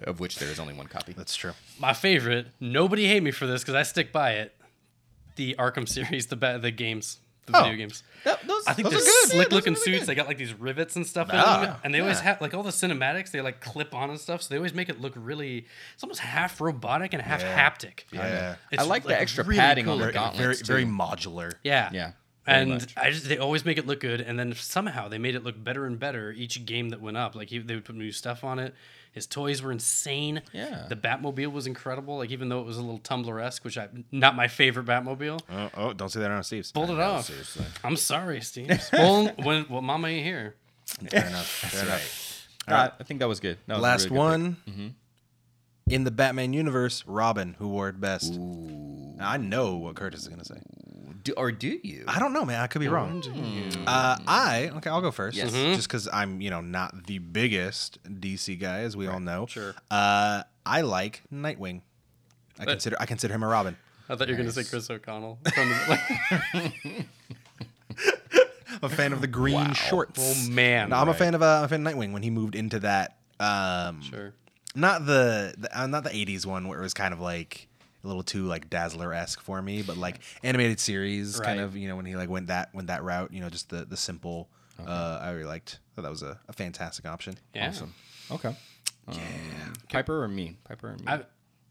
of 0.04 0.20
which 0.20 0.38
there 0.38 0.50
is 0.50 0.60
only 0.60 0.74
one 0.74 0.88
copy. 0.88 1.14
That's 1.14 1.36
true. 1.36 1.54
my 1.80 1.94
favorite. 1.94 2.48
Nobody 2.60 3.08
hate 3.08 3.24
me 3.24 3.32
for 3.32 3.48
this 3.48 3.62
because 3.62 3.76
I 3.76 3.84
stick 3.84 4.12
by 4.12 4.32
it. 4.34 4.56
The 5.36 5.56
Arkham 5.60 5.88
series, 5.88 6.28
the 6.28 6.36
ba- 6.36 6.60
the 6.62 6.72
games, 6.72 7.20
the 7.46 7.58
Oh. 7.58 7.64
video 7.64 7.78
games. 7.78 8.04
those, 8.24 8.36
I 8.68 8.74
think 8.74 8.90
those 8.90 8.94
they're 8.94 9.02
are 9.02 9.04
good. 9.24 9.30
slick 9.32 9.50
Yeah, 9.52 9.56
looking 9.56 9.74
those 9.74 9.82
are 9.84 9.86
really 9.92 9.98
suits. 10.00 10.08
They 10.08 10.16
got 10.16 10.28
like 10.28 10.38
these 10.38 10.54
rivets 10.54 10.96
and 10.96 11.06
stuff 11.06 11.30
in 11.30 11.36
Ah, 11.36 11.62
them, 11.62 11.76
and 11.84 11.94
they 11.94 12.00
always 12.00 12.18
yeah. 12.18 12.24
have 12.24 12.42
like 12.42 12.54
all 12.54 12.64
the 12.64 12.72
cinematics. 12.72 13.32
They 13.32 13.42
like 13.42 13.60
clip 13.62 13.94
on 13.94 14.10
and 14.10 14.20
stuff, 14.20 14.42
so 14.42 14.50
they 14.50 14.58
always 14.58 14.74
make 14.74 14.88
it 14.90 15.00
look 15.02 15.14
really. 15.16 15.66
It's 15.94 16.04
almost 16.04 16.22
half 16.22 16.60
robotic 16.62 17.14
and 17.14 17.22
half 17.22 17.42
Yeah. 17.42 17.70
haptic. 17.70 18.00
Yeah. 18.12 18.56
It's, 18.72 18.82
I 18.82 18.86
like 18.86 19.04
the 19.04 19.20
extra 19.20 19.44
really 19.44 19.58
padding 19.60 19.86
cool 19.86 19.94
on 19.94 20.00
the 20.00 20.06
Very, 20.06 20.14
looking. 20.14 20.22
gauntlets, 20.38 20.62
very, 20.68 20.84
very 20.84 20.92
too. 20.92 20.98
modular. 20.98 21.52
Yeah, 21.64 21.90
Yeah, 21.94 22.02
very 22.02 22.14
And 22.48 22.70
much. 22.70 22.94
I 22.96 23.10
just 23.10 23.28
they 23.28 23.38
always 23.38 23.66
make 23.66 23.78
it 23.78 23.88
look 23.88 24.00
good, 24.00 24.22
and 24.22 24.38
then 24.38 24.54
somehow 24.54 25.08
they 25.08 25.18
made 25.18 25.36
it 25.36 25.44
look 25.44 25.62
better 25.62 25.86
and 25.86 26.00
better 26.00 26.32
each 26.32 26.64
game 26.66 26.90
that 26.90 27.02
went 27.02 27.18
up. 27.18 27.36
Like 27.36 27.50
he, 27.50 27.58
they 27.58 27.74
would 27.76 27.86
put 27.86 27.96
new 27.96 28.12
stuff 28.12 28.44
on 28.44 28.60
it. 28.60 28.76
His 29.12 29.26
toys 29.26 29.62
were 29.62 29.72
insane. 29.72 30.42
Yeah. 30.52 30.86
The 30.90 30.96
Batmobile 30.96 31.52
was 31.52 31.66
incredible. 31.66 32.18
Like 32.18 32.32
even 32.32 32.50
though 32.50 32.60
it 32.60 32.66
was 32.66 32.78
a 32.78 32.82
little 32.82 33.00
Tumbler 33.00 33.40
esque, 33.40 33.64
which 33.64 33.78
I 33.78 33.88
not 34.12 34.36
my 34.36 34.48
favorite 34.48 34.86
Batmobile. 34.86 35.40
Oh, 35.50 35.70
oh, 35.76 35.94
don't 35.94 36.10
say 36.10 36.20
that 36.20 36.30
on 36.30 36.44
Steve's. 36.44 36.72
Pulled 36.72 36.92
it 36.92 37.00
off. 37.00 37.26
seriously. 37.26 37.66
I'm 37.84 37.96
sorry, 37.96 38.42
Steve. 38.42 38.80
well, 38.94 39.32
when 39.42 39.66
well, 39.70 39.82
Mama 39.82 40.10
ain't 40.10 40.26
here. 40.26 40.56
Fair 41.10 41.26
enough. 41.26 41.48
Fair 41.48 41.84
enough. 41.84 42.48
Uh, 42.68 42.90
I 43.00 43.04
think 43.04 43.22
that 43.22 43.28
was 43.28 43.40
good. 43.40 43.58
That 43.68 43.76
was 43.76 43.84
Last 43.84 44.04
really 44.06 44.16
good 44.16 44.20
one. 44.20 44.58
Mm-hmm. 44.68 44.88
In 45.88 46.04
the 46.04 46.12
Batman 46.12 46.54
universe, 46.54 47.04
Robin, 47.08 47.56
who 47.60 47.70
wore 47.70 47.90
it 47.90 48.02
best. 48.02 48.34
Now, 48.34 49.30
I 49.30 49.38
know 49.38 49.76
what 49.76 49.96
Curtis 49.96 50.22
is 50.22 50.28
going 50.28 50.40
to 50.40 50.46
say. 50.46 50.62
Pick. 51.26 51.36
Do, 51.36 51.42
or 51.42 51.52
do 51.52 51.80
you? 51.84 52.04
I 52.08 52.20
don't 52.20 52.34
know, 52.34 52.46
man. 52.46 52.62
I 52.62 52.68
could 52.68 52.80
be 52.82 52.88
wrong. 52.88 53.22
Mm-hmm. 53.22 53.84
Uh, 53.88 54.18
I 54.28 54.72
okay. 54.78 54.90
I'll 54.90 55.02
go 55.02 55.12
first. 55.12 55.36
Yes. 55.36 55.52
Just 55.52 55.88
because 55.88 56.08
I'm, 56.14 56.40
you 56.42 56.50
know, 56.50 56.62
not 56.62 57.08
the 57.08 57.18
biggest 57.20 58.00
DC 58.08 58.60
guy, 58.60 58.80
as 58.80 58.96
we 58.96 59.08
all 59.08 59.20
know. 59.20 59.46
Sure. 59.48 59.74
Uh, 59.90 60.44
I 60.66 60.82
like 60.82 61.24
Nightwing. 61.34 61.82
I 62.60 62.66
consider 62.66 62.96
I 63.00 63.06
consider 63.06 63.34
him 63.34 63.44
a 63.44 63.48
Robin. 63.48 63.76
I 64.08 64.16
thought 64.16 64.28
you 64.28 64.36
were 64.36 64.38
gonna 64.38 64.52
say 64.52 64.64
Chris 64.64 64.90
O'Donnell. 64.90 65.40
From 65.54 65.70
the, 65.70 66.00
I'm 66.54 66.74
a 68.84 68.90
fan 68.90 69.14
of 69.14 69.22
the 69.22 69.28
green 69.28 69.74
shorts. 69.74 70.20
oh 70.22 70.52
man. 70.52 70.90
No, 70.90 70.98
I'm 70.98 71.08
a 71.08 71.12
Right. 71.12 71.18
fan 71.20 71.36
of 71.36 71.42
uh, 71.42 71.58
I'm 71.60 71.64
a 71.66 71.68
fan 71.68 71.86
of 71.86 71.94
Nightwing 71.94 72.14
when 72.14 72.24
he 72.24 72.30
moved 72.30 72.56
into 72.56 72.80
that. 72.82 73.18
Um, 73.40 74.02
Sure. 74.02 74.34
Not 74.78 75.06
the, 75.06 75.54
the 75.58 75.82
uh, 75.82 75.88
not 75.88 76.04
the 76.04 76.10
'80s 76.10 76.46
one 76.46 76.68
where 76.68 76.80
it 76.80 76.84
was 76.84 76.94
kind 76.94 77.14
of 77.14 77.20
like 77.22 77.68
a 78.06 78.08
little 78.08 78.24
too 78.24 78.46
like 78.46 78.70
Dazzler 78.70 79.14
esque 79.14 79.42
for 79.42 79.62
me, 79.62 79.82
but 79.82 79.98
like 79.98 80.20
animated 80.44 80.80
series 80.80 81.40
kind 81.40 81.60
of 81.60 81.76
you 81.76 81.88
know 81.90 81.96
when 81.98 82.06
he 82.06 82.16
like 82.16 82.30
went 82.30 82.48
that 82.48 82.74
went 82.74 82.88
that 82.88 83.04
route. 83.04 83.34
You 83.34 83.42
know, 83.42 83.50
just 83.50 83.70
the 83.70 83.84
the 83.86 83.98
simple. 83.98 84.48
Uh, 84.80 85.20
I 85.22 85.32
really 85.32 85.46
liked. 85.46 85.80
Thought 85.96 86.02
that 86.04 86.12
was 86.12 86.22
a, 86.24 86.38
a 86.50 86.54
fantastic 86.54 87.06
option. 87.06 87.36
Yeah. 87.54 87.70
Awesome. 87.70 87.94
Okay. 88.30 88.56
Um, 89.08 89.74
Piper 89.90 90.24
or 90.24 90.28
me? 90.28 90.58
Piper 90.66 90.90
or 90.90 90.94
me? 90.98 91.04
I- 91.08 91.14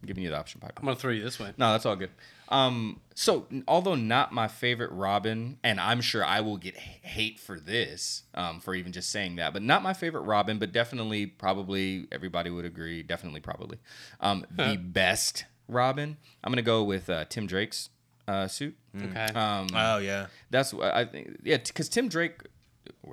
I'm 0.03 0.07
giving 0.07 0.23
you 0.23 0.29
the 0.31 0.38
option, 0.38 0.61
Piper. 0.61 0.75
I'm 0.79 0.85
gonna 0.85 0.97
throw 0.97 1.12
you 1.12 1.23
this 1.23 1.38
way. 1.40 1.53
No, 1.57 1.73
that's 1.73 1.87
all 1.87 1.97
good. 1.97 2.11
Um, 2.51 3.01
so 3.14 3.47
although 3.66 3.94
not 3.94 4.33
my 4.33 4.49
favorite 4.49 4.90
Robin, 4.92 5.59
and 5.64 5.81
I'm 5.81 6.03
sure 6.03 6.23
I 6.23 6.40
will 6.42 6.59
get 6.59 6.77
hate 6.77 7.40
for 7.40 7.59
this, 7.59 8.25
um, 8.35 8.61
for 8.61 8.75
even 8.75 8.92
just 8.92 9.09
saying 9.09 9.37
that, 9.37 9.55
but 9.55 9.62
not 9.62 9.83
my 9.83 9.94
favorite 9.94 10.23
Robin, 10.23 10.59
but 10.59 10.73
definitely, 10.73 11.25
probably 11.25 12.07
everybody 12.12 12.51
would 12.51 12.66
agree, 12.66 13.03
definitely, 13.03 13.40
probably, 13.40 13.79
um, 14.20 14.44
the 14.51 14.77
best 14.77 15.47
Robin. 15.68 16.16
I'm 16.42 16.53
gonna 16.53 16.62
go 16.62 16.83
with 16.85 17.09
uh, 17.11 17.24
Tim 17.27 17.46
Drake's 17.46 17.90
uh, 18.29 18.46
suit. 18.48 18.77
Okay. 18.96 19.24
Um, 19.35 19.66
Oh 19.74 19.98
yeah. 19.98 20.27
that's 20.50 20.72
what 20.72 20.94
I 20.94 21.05
think. 21.05 21.38
Yeah, 21.44 21.59
because 21.59 21.88
Tim 21.88 22.09
Drake. 22.09 22.40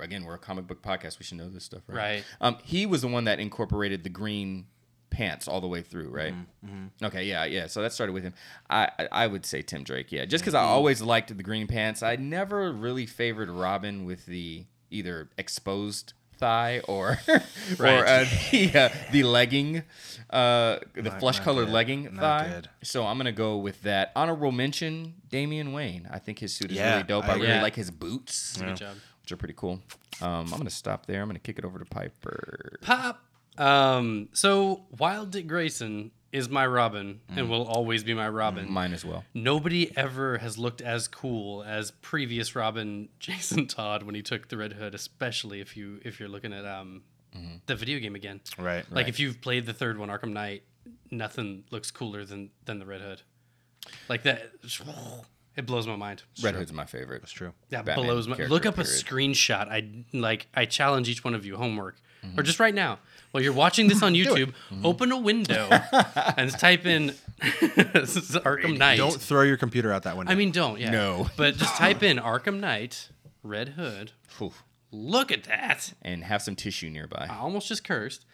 Again, 0.02 0.26
we're 0.26 0.36
a 0.36 0.40
comic 0.40 0.68
book 0.68 0.82
podcast. 0.82 1.18
We 1.20 1.24
should 1.26 1.38
know 1.38 1.50
this 1.50 1.64
stuff, 1.64 1.82
right? 1.88 1.96
Right. 1.98 2.24
Um, 2.42 2.58
he 2.64 2.86
was 2.86 3.02
the 3.02 3.08
one 3.08 3.24
that 3.26 3.40
incorporated 3.40 4.04
the 4.04 4.10
green 4.10 4.66
pants 5.10 5.48
all 5.48 5.60
the 5.62 5.68
way 5.68 5.82
through, 5.82 6.10
right? 6.10 6.34
Okay, 7.04 7.26
yeah, 7.26 7.44
yeah. 7.46 7.68
So 7.68 7.82
that 7.82 7.92
started 7.94 8.14
with 8.14 8.24
him. 8.24 8.34
I 8.70 8.90
I, 9.00 9.08
I 9.12 9.28
would 9.28 9.46
say 9.46 9.62
Tim 9.62 9.84
Drake, 9.84 10.12
yeah, 10.12 10.26
just 10.26 10.44
because 10.44 10.56
I 10.56 10.62
always 10.64 11.02
liked 11.02 11.36
the 11.36 11.44
green 11.44 11.68
pants. 11.68 12.04
I 12.04 12.16
never 12.18 12.72
really 12.72 13.06
favored 13.06 13.50
Robin 13.50 14.06
with 14.06 14.26
the 14.26 14.66
either 14.90 15.30
exposed 15.38 16.14
thigh 16.42 16.82
or 16.90 17.18
or 17.80 17.88
uh, 17.88 18.26
the 18.52 18.72
uh, 18.76 18.90
the 19.14 19.24
legging, 19.24 19.84
uh, 20.30 20.80
the 20.94 21.12
flesh 21.20 21.40
colored 21.40 21.70
legging 21.70 22.04
Not 22.16 22.20
thigh. 22.20 22.48
good. 22.50 22.70
So 22.84 23.06
I'm 23.06 23.16
gonna 23.18 23.32
go 23.32 23.58
with 23.58 23.82
that. 23.84 24.12
Honorable 24.16 24.52
mention: 24.52 25.14
Damian 25.30 25.72
Wayne. 25.72 26.10
I 26.12 26.20
think 26.20 26.40
his 26.40 26.54
suit 26.54 26.72
is 26.72 26.78
Yeah, 26.78 26.92
really 26.96 27.04
dope. 27.04 27.24
I 27.26 27.30
I, 27.30 27.36
really 27.36 27.48
agree. 27.52 27.62
like 27.62 27.76
his 27.76 27.92
boots. 27.92 28.58
Good 28.58 28.76
job. 28.76 28.96
which 29.22 29.32
are 29.32 29.38
pretty 29.38 29.54
cool. 29.56 29.80
Um, 30.22 30.52
I'm 30.52 30.58
gonna 30.58 30.70
stop 30.70 31.06
there. 31.06 31.22
I'm 31.22 31.30
gonna 31.30 31.40
kick 31.40 31.58
it 31.58 31.64
over 31.64 31.80
to 31.80 31.86
Piper. 31.86 32.78
Pop. 32.82 33.24
Um, 33.58 34.30
so 34.34 34.86
Wild 34.98 35.32
Dick 35.32 35.48
Grayson 35.48 36.12
is 36.32 36.48
my 36.50 36.66
Robin 36.66 37.20
and 37.36 37.50
will 37.50 37.68
always 37.68 38.04
be 38.04 38.14
my 38.14 38.30
Robin. 38.30 38.72
Mine 38.72 38.94
as 38.94 39.04
well. 39.04 39.26
Nobody 39.34 39.96
ever 39.98 40.38
has 40.38 40.58
looked 40.58 40.82
as 40.82 41.08
cool 41.08 41.64
as 41.64 41.92
previous 41.92 42.56
Robin 42.56 43.10
Jason 43.20 43.68
Todd 43.68 44.04
when 44.04 44.16
he 44.16 44.22
took 44.22 44.48
the 44.48 44.58
Red 44.58 44.74
Hood, 44.74 44.96
especially 44.96 45.60
if 45.62 45.76
you 45.76 46.00
if 46.06 46.20
you're 46.20 46.30
looking 46.30 46.54
at 46.54 46.66
um 46.66 47.04
the 47.66 47.76
video 47.76 48.00
game 48.00 48.16
again. 48.16 48.42
Right. 48.58 48.86
Like 48.92 49.08
if 49.08 49.20
you've 49.20 49.42
played 49.42 49.66
the 49.66 49.74
third 49.74 49.98
one, 49.98 50.10
Arkham 50.10 50.34
Knight, 50.34 50.64
nothing 51.10 51.64
looks 51.72 51.92
cooler 51.92 52.24
than 52.26 52.50
than 52.66 52.80
the 52.80 52.86
Red 52.86 53.02
Hood. 53.02 53.22
Like 54.10 54.24
that, 54.24 54.52
it 55.58 55.66
blows 55.66 55.88
my 55.88 55.96
mind. 55.96 56.24
Red 56.42 56.56
Hood's 56.56 56.72
my 56.74 56.86
favorite. 56.86 57.22
That's 57.22 57.32
true. 57.32 57.54
That 57.70 57.86
Batman 57.86 58.06
blows 58.06 58.28
my. 58.28 58.38
Look 58.38 58.66
up 58.66 58.78
a 58.78 58.84
screenshot. 58.84 59.68
I 59.70 60.06
like. 60.14 60.48
I 60.54 60.66
challenge 60.66 61.10
each 61.10 61.24
one 61.24 61.34
of 61.36 61.46
you 61.46 61.58
homework, 61.58 61.98
Mm-hmm. 62.26 62.40
or 62.40 62.44
just 62.44 62.60
right 62.60 62.76
now 62.76 63.00
while 63.32 63.44
you're 63.44 63.54
watching 63.54 63.88
this 63.88 64.02
on 64.04 64.14
YouTube. 64.16 64.54
Open 64.84 65.12
a 65.12 65.18
window 65.18 65.68
and 66.38 66.52
type 66.52 66.86
in 66.86 67.14
Arkham 67.42 68.78
Knight. 68.78 68.98
Don't 68.98 69.20
throw 69.20 69.42
your 69.44 69.58
computer 69.58 69.92
out 69.92 70.04
that 70.04 70.18
window. 70.18 70.32
I 70.32 70.36
mean, 70.36 70.52
don't. 70.52 70.80
Yeah. 70.80 70.92
No. 70.92 71.30
But 71.38 71.58
just 71.58 71.76
type 71.76 72.04
in 72.04 72.18
Arkham 72.18 72.60
Knight, 72.60 73.10
Red 73.44 73.70
Hood. 73.70 74.12
Phew. 74.28 74.54
Look 74.94 75.32
at 75.32 75.46
that. 75.46 75.94
And 76.02 76.24
have 76.26 76.42
some 76.42 76.56
tissue 76.56 76.90
nearby. 76.90 77.28
I 77.30 77.38
almost 77.38 77.70
just 77.70 77.84
cursed. 77.86 78.26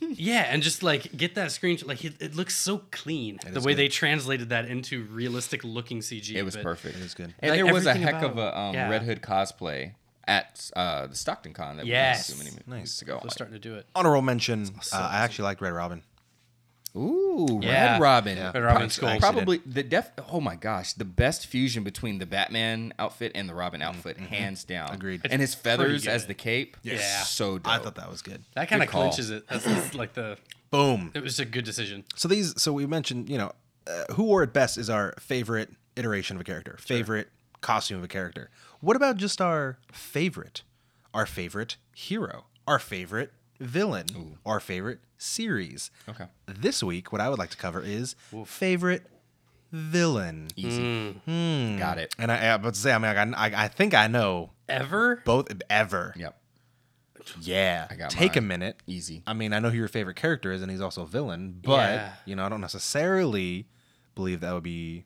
yeah, 0.00 0.42
and 0.50 0.62
just 0.62 0.82
like 0.82 1.16
get 1.16 1.34
that 1.36 1.48
screenshot. 1.48 1.86
Like 1.86 2.04
it, 2.04 2.20
it 2.20 2.34
looks 2.36 2.54
so 2.54 2.82
clean. 2.90 3.38
the 3.50 3.60
way 3.60 3.72
good. 3.72 3.78
they 3.78 3.88
translated 3.88 4.50
that 4.50 4.66
into 4.66 5.04
realistic 5.04 5.64
looking 5.64 6.00
CG. 6.00 6.34
It 6.34 6.42
was 6.42 6.54
but- 6.56 6.62
perfect. 6.64 7.00
was 7.00 7.14
good. 7.14 7.32
And 7.38 7.50
Like, 7.52 7.58
there 7.64 7.72
was 7.72 7.86
a 7.86 7.90
everything 7.90 8.14
heck 8.14 8.22
of 8.22 8.36
a 8.36 8.58
um, 8.58 8.74
yeah. 8.74 8.90
Red 8.90 9.02
Hood 9.04 9.22
cosplay 9.22 9.94
at 10.28 10.70
uh, 10.76 11.06
the 11.08 11.16
Stockton 11.16 11.52
Con 11.54 11.78
that 11.78 11.86
Yes. 11.86 12.30
we 12.30 12.36
went 12.38 12.48
to 12.50 12.54
many 12.54 12.64
Nice. 12.66 12.78
months 12.80 13.02
ago. 13.02 13.18
They're 13.22 13.30
starting 13.30 13.54
to 13.54 13.58
do 13.58 13.74
it. 13.74 13.86
Honorable 13.96 14.22
mention. 14.22 14.68
Uh, 14.92 14.96
I 15.10 15.18
actually 15.24 15.44
liked 15.44 15.60
Red 15.60 15.72
Robin. 15.72 16.02
Ooh, 16.96 17.60
Yeah. 17.62 17.92
Red 17.92 18.00
Robin. 18.00 18.36
Yeah. 18.36 18.50
Red 18.52 18.64
Robin's 18.64 18.98
I 18.98 19.12
cool. 19.12 19.20
Probably 19.20 19.60
the 19.64 19.82
def. 19.82 20.10
Oh 20.32 20.40
my 20.40 20.56
gosh, 20.56 20.94
the 20.94 21.04
best 21.04 21.46
fusion 21.46 21.84
between 21.84 22.18
the 22.18 22.26
Batman 22.26 22.92
outfit 22.98 23.32
and 23.34 23.48
the 23.48 23.54
Robin 23.54 23.82
outfit, 23.82 24.16
hands 24.18 24.64
down. 24.64 24.86
Mm-hmm. 24.88 24.94
Agreed. 24.96 25.20
And 25.30 25.40
his 25.40 25.54
feathers 25.54 26.06
as 26.06 26.26
the 26.26 26.34
cape. 26.34 26.76
Yeah. 26.82 26.98
so 27.24 27.58
dope. 27.58 27.68
I 27.72 27.78
thought 27.78 27.94
that 27.96 28.10
was 28.10 28.22
good. 28.22 28.42
That 28.54 28.68
kind 28.68 28.82
of 28.82 28.88
clinches 28.88 29.30
it. 29.30 29.46
That's, 29.48 29.64
that's 29.64 29.94
like 29.94 30.14
the. 30.14 30.38
Boom. 30.70 31.12
It 31.14 31.22
was 31.22 31.40
a 31.40 31.46
good 31.46 31.64
decision. 31.64 32.04
So 32.14 32.28
these, 32.28 32.60
so 32.60 32.74
we 32.74 32.84
mentioned, 32.84 33.30
you 33.30 33.38
know, 33.38 33.52
uh, 33.86 34.12
who 34.12 34.24
wore 34.24 34.42
it 34.42 34.52
best 34.52 34.76
is 34.76 34.90
our 34.90 35.14
favorite 35.18 35.70
iteration 35.96 36.36
of 36.36 36.42
a 36.42 36.44
character, 36.44 36.76
favorite 36.78 37.28
costume 37.62 37.96
of 37.98 38.04
a 38.04 38.08
character. 38.08 38.50
What 38.80 38.96
about 38.96 39.16
just 39.16 39.40
our 39.40 39.78
favorite, 39.92 40.62
our 41.12 41.26
favorite 41.26 41.76
hero, 41.94 42.44
our 42.66 42.78
favorite 42.78 43.32
villain, 43.60 44.38
our 44.46 44.60
favorite 44.60 45.00
series? 45.16 45.90
Okay. 46.08 46.26
This 46.46 46.82
week, 46.82 47.10
what 47.12 47.20
I 47.20 47.28
would 47.28 47.38
like 47.38 47.50
to 47.50 47.56
cover 47.56 47.82
is 47.82 48.14
favorite 48.46 49.04
villain. 49.72 50.48
Easy. 50.56 51.12
Hmm. 51.24 51.76
Got 51.78 51.98
it. 51.98 52.14
And 52.18 52.30
I, 52.30 52.36
I 52.36 52.44
about 52.54 52.74
to 52.74 52.80
say, 52.80 52.92
I 52.92 52.98
mean, 52.98 53.34
I, 53.34 53.46
I, 53.48 53.64
I 53.64 53.68
think 53.68 53.94
I 53.94 54.06
know 54.06 54.50
Ever? 54.68 55.22
both 55.24 55.48
ever. 55.68 56.14
Yep. 56.16 56.40
Yeah. 57.40 57.86
I 57.90 57.94
got 57.96 58.10
Take 58.10 58.36
a 58.36 58.40
mine. 58.40 58.48
minute. 58.48 58.76
Easy. 58.86 59.22
I 59.26 59.34
mean, 59.34 59.52
I 59.52 59.58
know 59.58 59.70
who 59.70 59.76
your 59.76 59.88
favorite 59.88 60.16
character 60.16 60.52
is, 60.52 60.62
and 60.62 60.70
he's 60.70 60.80
also 60.80 61.02
a 61.02 61.06
villain, 61.06 61.60
but 61.62 61.72
Yeah. 61.90 62.12
you 62.24 62.36
know, 62.36 62.44
I 62.46 62.48
don't 62.48 62.60
necessarily 62.60 63.66
believe 64.14 64.40
that 64.40 64.54
would 64.54 64.62
be 64.62 65.04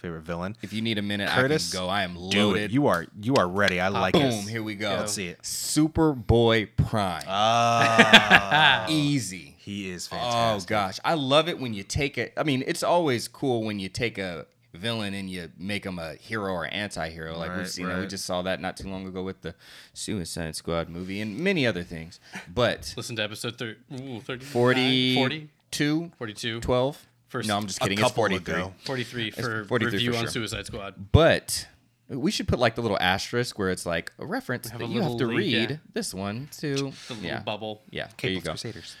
favorite 0.00 0.22
villain. 0.22 0.56
If 0.62 0.72
you 0.72 0.82
need 0.82 0.98
a 0.98 1.02
minute, 1.02 1.28
Curtis, 1.28 1.72
I 1.72 1.76
can 1.78 1.84
go. 1.86 1.88
I 1.90 2.02
am 2.02 2.16
loaded. 2.16 2.62
it. 2.62 2.70
You 2.72 2.86
are 2.88 3.06
you 3.20 3.34
are 3.36 3.46
ready. 3.48 3.80
I 3.80 3.88
like 3.88 4.14
it. 4.14 4.18
Boom. 4.20 4.30
it. 4.30 4.48
Here 4.48 4.62
we 4.62 4.74
go. 4.74 4.90
Let's 4.90 5.12
see 5.12 5.28
it. 5.28 5.40
Superboy 5.42 6.68
Prime. 6.76 7.24
Ah, 7.28 8.86
Easy. 8.88 9.54
he 9.58 9.90
is 9.90 10.06
fantastic. 10.08 10.66
Oh 10.66 10.68
gosh, 10.68 11.00
I 11.04 11.14
love 11.14 11.48
it 11.48 11.58
when 11.58 11.74
you 11.74 11.82
take 11.82 12.18
it. 12.18 12.32
I 12.36 12.42
mean, 12.42 12.62
it's 12.66 12.82
always 12.82 13.28
cool 13.28 13.62
when 13.64 13.78
you 13.78 13.88
take 13.88 14.18
a 14.18 14.46
villain 14.72 15.14
and 15.14 15.28
you 15.28 15.50
make 15.58 15.84
him 15.84 15.98
a 15.98 16.14
hero 16.14 16.52
or 16.52 16.66
anti-hero. 16.66 17.36
Like 17.36 17.50
Right, 17.50 17.58
we've 17.58 17.68
seen, 17.68 17.88
that. 17.88 17.98
we 17.98 18.06
just 18.06 18.24
saw 18.24 18.42
that 18.42 18.60
not 18.60 18.76
too 18.76 18.88
long 18.88 19.06
ago 19.06 19.22
with 19.22 19.42
the 19.42 19.54
Suicide 19.94 20.54
Squad 20.56 20.88
movie 20.88 21.20
and 21.20 21.38
many 21.38 21.66
other 21.66 21.82
things. 21.82 22.20
But 22.52 22.94
Listen 22.96 23.16
to 23.16 23.22
episode 23.24 23.58
thir- 23.58 23.76
ooh, 24.00 24.20
40, 24.20 25.14
40, 25.16 25.48
2, 25.72 26.12
42, 26.16 26.60
12. 26.60 27.06
First- 27.30 27.48
no, 27.48 27.56
I'm 27.56 27.66
just 27.66 27.80
kidding. 27.80 27.98
It's 27.98 28.10
43. 28.10 28.54
ago. 28.54 28.74
43 28.84 29.30
for 29.30 29.64
43 29.64 29.92
review 29.92 30.12
for 30.12 30.18
on 30.18 30.24
sure. 30.24 30.30
Suicide 30.30 30.66
Squad. 30.66 30.94
But 31.12 31.66
we 32.08 32.30
should 32.30 32.46
put 32.48 32.58
like 32.58 32.74
the 32.74 32.82
little 32.82 32.98
asterisk 33.00 33.58
where 33.58 33.70
it's 33.70 33.86
like 33.86 34.12
a 34.18 34.26
reference 34.26 34.68
Have 34.68 34.80
that 34.80 34.86
a 34.86 34.88
you 34.88 35.00
have 35.00 35.10
to 35.12 35.16
little 35.16 35.28
link, 35.28 35.38
read 35.38 35.70
yeah. 35.70 35.76
this 35.94 36.12
one 36.12 36.48
to 36.58 36.74
The 36.74 36.82
little 37.14 37.16
yeah. 37.22 37.40
bubble. 37.40 37.82
Yeah, 37.90 38.08
there 38.20 38.30
you 38.32 38.40
go. 38.40 38.50
Crusaders. 38.50 38.96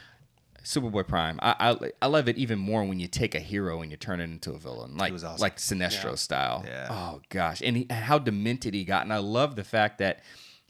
Superboy 0.62 1.08
Prime. 1.08 1.38
I, 1.42 1.70
I 1.70 1.90
I 2.02 2.06
love 2.06 2.28
it 2.28 2.36
even 2.36 2.58
more 2.58 2.84
when 2.84 3.00
you 3.00 3.08
take 3.08 3.34
a 3.34 3.40
hero 3.40 3.80
and 3.80 3.90
you 3.90 3.96
turn 3.96 4.20
it 4.20 4.24
into 4.24 4.52
a 4.52 4.58
villain, 4.58 4.96
like 4.96 5.10
was 5.12 5.24
awesome. 5.24 5.40
like 5.40 5.56
Sinestro 5.56 6.10
Yeah. 6.10 6.14
style. 6.16 6.64
Yeah. 6.66 6.86
Oh 6.90 7.20
gosh, 7.30 7.62
and, 7.64 7.78
he, 7.78 7.86
and 7.88 8.04
how 8.04 8.18
demented 8.18 8.74
he 8.74 8.84
got, 8.84 9.02
and 9.04 9.12
I 9.12 9.18
love 9.18 9.56
the 9.56 9.64
fact 9.64 9.98
that 9.98 10.20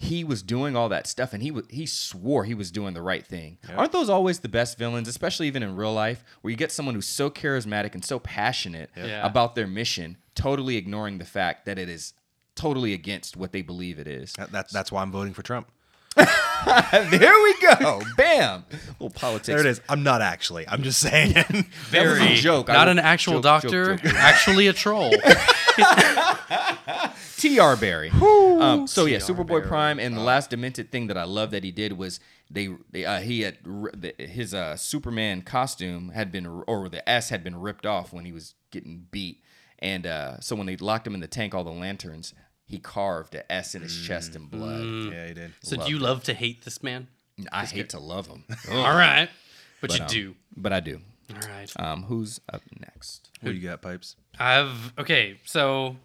he 0.03 0.25
was 0.25 0.43
doing 0.43 0.77
all 0.77 0.89
that 0.89 1.07
stuff, 1.07 1.35
and 1.35 1.43
he 1.43 1.51
wa- 1.51 1.61
he 1.69 1.85
swore 1.85 2.45
he 2.45 2.55
was 2.55 2.71
doing 2.71 2.95
the 2.95 3.03
right 3.03 3.25
thing. 3.27 3.59
Aren't 3.77 3.93
those 3.93 4.09
always 4.09 4.41
the 4.41 4.49
best 4.49 4.79
villains, 4.79 5.07
especially 5.09 5.47
even 5.47 5.63
in 5.63 5.77
real 5.77 5.93
life, 5.93 6.25
where 6.41 6.51
you 6.51 6.57
get 6.57 6.73
someone 6.73 6.95
who's 6.95 7.07
so 7.07 7.29
charismatic 7.29 7.93
and 7.95 8.03
so 8.03 8.19
passionate 8.19 8.91
Yeah. 8.97 9.25
about 9.27 9.55
their 9.55 9.67
mission, 9.67 10.17
totally 10.35 10.77
ignoring 10.79 11.19
the 11.19 11.27
fact 11.27 11.67
that 11.67 11.79
it 11.79 11.91
is 11.91 12.15
totally 12.55 12.95
against 12.95 13.37
what 13.37 13.53
they 13.53 13.61
believe 13.61 13.99
it 13.99 14.07
is. 14.07 14.33
That, 14.39 14.53
that, 14.53 14.73
that's 14.73 14.91
why 14.91 15.03
I'm 15.03 15.13
voting 15.13 15.35
for 15.35 15.43
Trump. 15.43 15.71
there 16.17 17.43
we 17.43 17.55
go. 17.61 18.03
Bam. 18.17 18.65
little 18.99 19.11
politics. 19.11 19.47
There 19.47 19.61
it 19.61 19.67
is. 19.67 19.81
I'm 19.89 20.03
not 20.03 20.21
actually. 20.23 20.67
I'm 20.69 20.83
just 20.83 20.99
saying. 21.01 21.33
That 21.91 22.05
was 22.07 22.19
a 22.19 22.21
Very 22.21 22.35
joke. 22.37 22.69
Not 22.69 22.87
was- 22.89 22.93
an 22.93 22.99
actual 22.99 23.35
joke, 23.35 23.43
doctor, 23.43 23.97
joke, 23.97 24.03
joke. 24.03 24.15
actually 24.15 24.67
a 24.67 24.73
troll. 24.73 25.13
T.R. 27.37 27.77
Barry. 27.77 28.11
Um, 28.11 28.87
so 28.87 29.07
yeah, 29.07 29.19
T.R. 29.19 29.29
Superboy 29.37 29.47
Barry. 29.49 29.63
Prime, 29.63 29.99
and 29.99 30.17
the 30.17 30.21
last 30.21 30.51
demented 30.51 30.91
thing 30.93 31.07
that 31.07 31.17
I 31.17 31.25
love 31.25 31.51
that 31.53 31.65
he 31.65 31.71
did 31.73 31.95
was 31.97 32.21
they, 32.51 32.69
they 32.91 33.05
uh, 33.05 33.21
he 33.21 33.41
had 33.43 33.59
r- 33.67 33.91
the, 33.95 34.15
his 34.19 34.53
uh, 34.53 34.77
Superman 34.77 35.43
costume 35.43 36.11
had 36.11 36.31
been 36.31 36.47
or 36.47 36.89
the 36.89 37.09
S 37.09 37.31
had 37.31 37.43
been 37.43 37.57
ripped 37.61 37.87
off 37.87 38.13
when 38.13 38.25
he 38.27 38.33
was 38.33 38.55
getting 38.71 39.07
beat, 39.11 39.43
and 39.79 40.07
uh, 40.07 40.39
so 40.41 40.55
when 40.57 40.67
they 40.67 40.77
locked 40.77 41.07
him 41.07 41.15
in 41.15 41.21
the 41.21 41.29
tank, 41.29 41.55
all 41.55 41.65
the 41.65 41.71
lanterns, 41.71 42.35
he 42.71 42.79
carved 42.79 43.35
an 43.35 43.43
S 43.51 43.75
in 43.75 43.83
his 43.83 44.07
chest 44.07 44.37
in 44.37 44.47
blood. 44.47 45.13
yeah, 45.13 45.27
he 45.27 45.35
did. 45.35 45.53
So 45.61 45.77
do 45.77 45.91
you 45.91 45.99
love 45.99 46.23
to 46.25 46.35
hate 46.35 46.65
this 46.65 46.85
man? 46.85 47.09
I 47.51 47.65
hate 47.65 47.89
to 47.91 47.99
love 47.99 48.29
him, 48.29 48.45
All 48.71 48.95
right. 48.95 49.29
But, 49.81 49.97
you 49.97 50.03
um, 50.03 50.09
do. 50.09 50.35
but 50.57 50.73
I 50.73 50.79
do. 50.81 51.01
All 51.33 51.49
right. 51.49 51.73
Um, 51.77 52.05
who's 52.05 52.41
up 52.53 52.63
next? 52.79 53.29
Who 53.43 53.51
you 53.51 53.69
got, 53.69 53.83
Pipes? 53.83 54.15
I've 54.39 54.93
okay, 54.99 55.41
so 55.47 55.97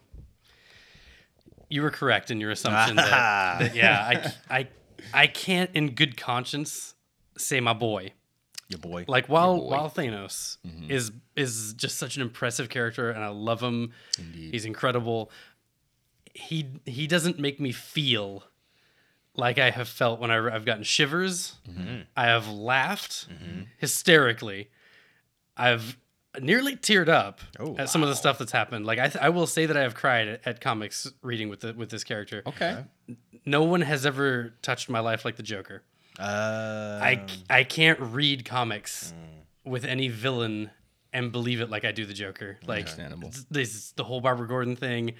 you 1.68 1.82
were 1.82 1.90
correct 1.90 2.30
in 2.30 2.40
your 2.40 2.50
assumption 2.50 2.96
that, 2.96 3.58
that 3.60 3.74
yeah, 3.76 4.32
I, 4.50 4.58
I 4.58 4.68
I 5.14 5.26
can't 5.28 5.70
in 5.74 5.90
good 5.90 6.16
conscience 6.16 6.94
say 7.38 7.60
my 7.60 7.74
boy. 7.74 8.12
Your 8.68 8.78
boy. 8.78 9.04
Like 9.06 9.28
while 9.28 9.58
boy. 9.58 9.70
while 9.70 9.90
Thanos 9.90 10.56
is 10.88 11.12
is 11.36 11.74
just 11.74 11.98
such 11.98 12.16
an 12.16 12.22
impressive 12.22 12.68
character 12.68 13.10
and 13.10 13.22
I 13.22 13.28
love 13.28 13.62
him. 13.62 13.92
Indeed. 14.18 14.52
He's 14.52 14.64
incredible. 14.64 15.30
He 16.36 16.68
he 16.84 17.06
doesn't 17.06 17.38
make 17.38 17.58
me 17.60 17.72
feel 17.72 18.44
like 19.34 19.58
I 19.58 19.70
have 19.70 19.88
felt 19.88 20.20
when 20.20 20.30
I, 20.30 20.54
I've 20.54 20.64
gotten 20.64 20.84
shivers. 20.84 21.56
Mm-hmm. 21.68 22.02
I 22.16 22.26
have 22.26 22.48
laughed 22.48 23.28
mm-hmm. 23.28 23.62
hysterically. 23.78 24.70
I've 25.56 25.96
nearly 26.40 26.76
teared 26.76 27.08
up 27.08 27.40
Oh, 27.58 27.76
at 27.78 27.88
some 27.88 28.02
of 28.02 28.08
the 28.08 28.14
stuff 28.14 28.38
that's 28.38 28.52
happened. 28.52 28.86
Like 28.86 28.98
I, 28.98 29.08
th- 29.08 29.22
I 29.22 29.30
will 29.30 29.46
say 29.46 29.66
that 29.66 29.76
I 29.76 29.82
have 29.82 29.94
cried 29.94 30.28
at, 30.28 30.46
at 30.46 30.60
comics 30.60 31.10
reading 31.22 31.48
with 31.48 31.60
the, 31.60 31.74
with 31.74 31.90
this 31.90 32.04
character. 32.04 32.42
Okay. 32.46 32.84
No 33.44 33.62
one 33.62 33.80
has 33.80 34.04
ever 34.04 34.54
touched 34.62 34.88
my 34.90 35.00
life 35.00 35.24
like 35.24 35.36
the 35.36 35.42
Joker. 35.42 35.82
Uh, 36.18 36.98
I, 37.02 37.22
c- 37.26 37.44
I 37.48 37.64
can't 37.64 38.00
read 38.00 38.44
comics 38.44 39.12
mm. 39.14 39.70
with 39.70 39.84
any 39.84 40.08
villain 40.08 40.70
and 41.16 41.32
believe 41.32 41.60
it 41.60 41.70
like 41.70 41.84
I 41.84 41.92
do 41.92 42.04
the 42.06 42.12
Joker. 42.14 42.58
Like 42.66 42.88
this 43.50 43.92
the 43.92 44.04
whole 44.04 44.20
Barbara 44.20 44.46
Gordon 44.46 44.76
thing. 44.76 45.14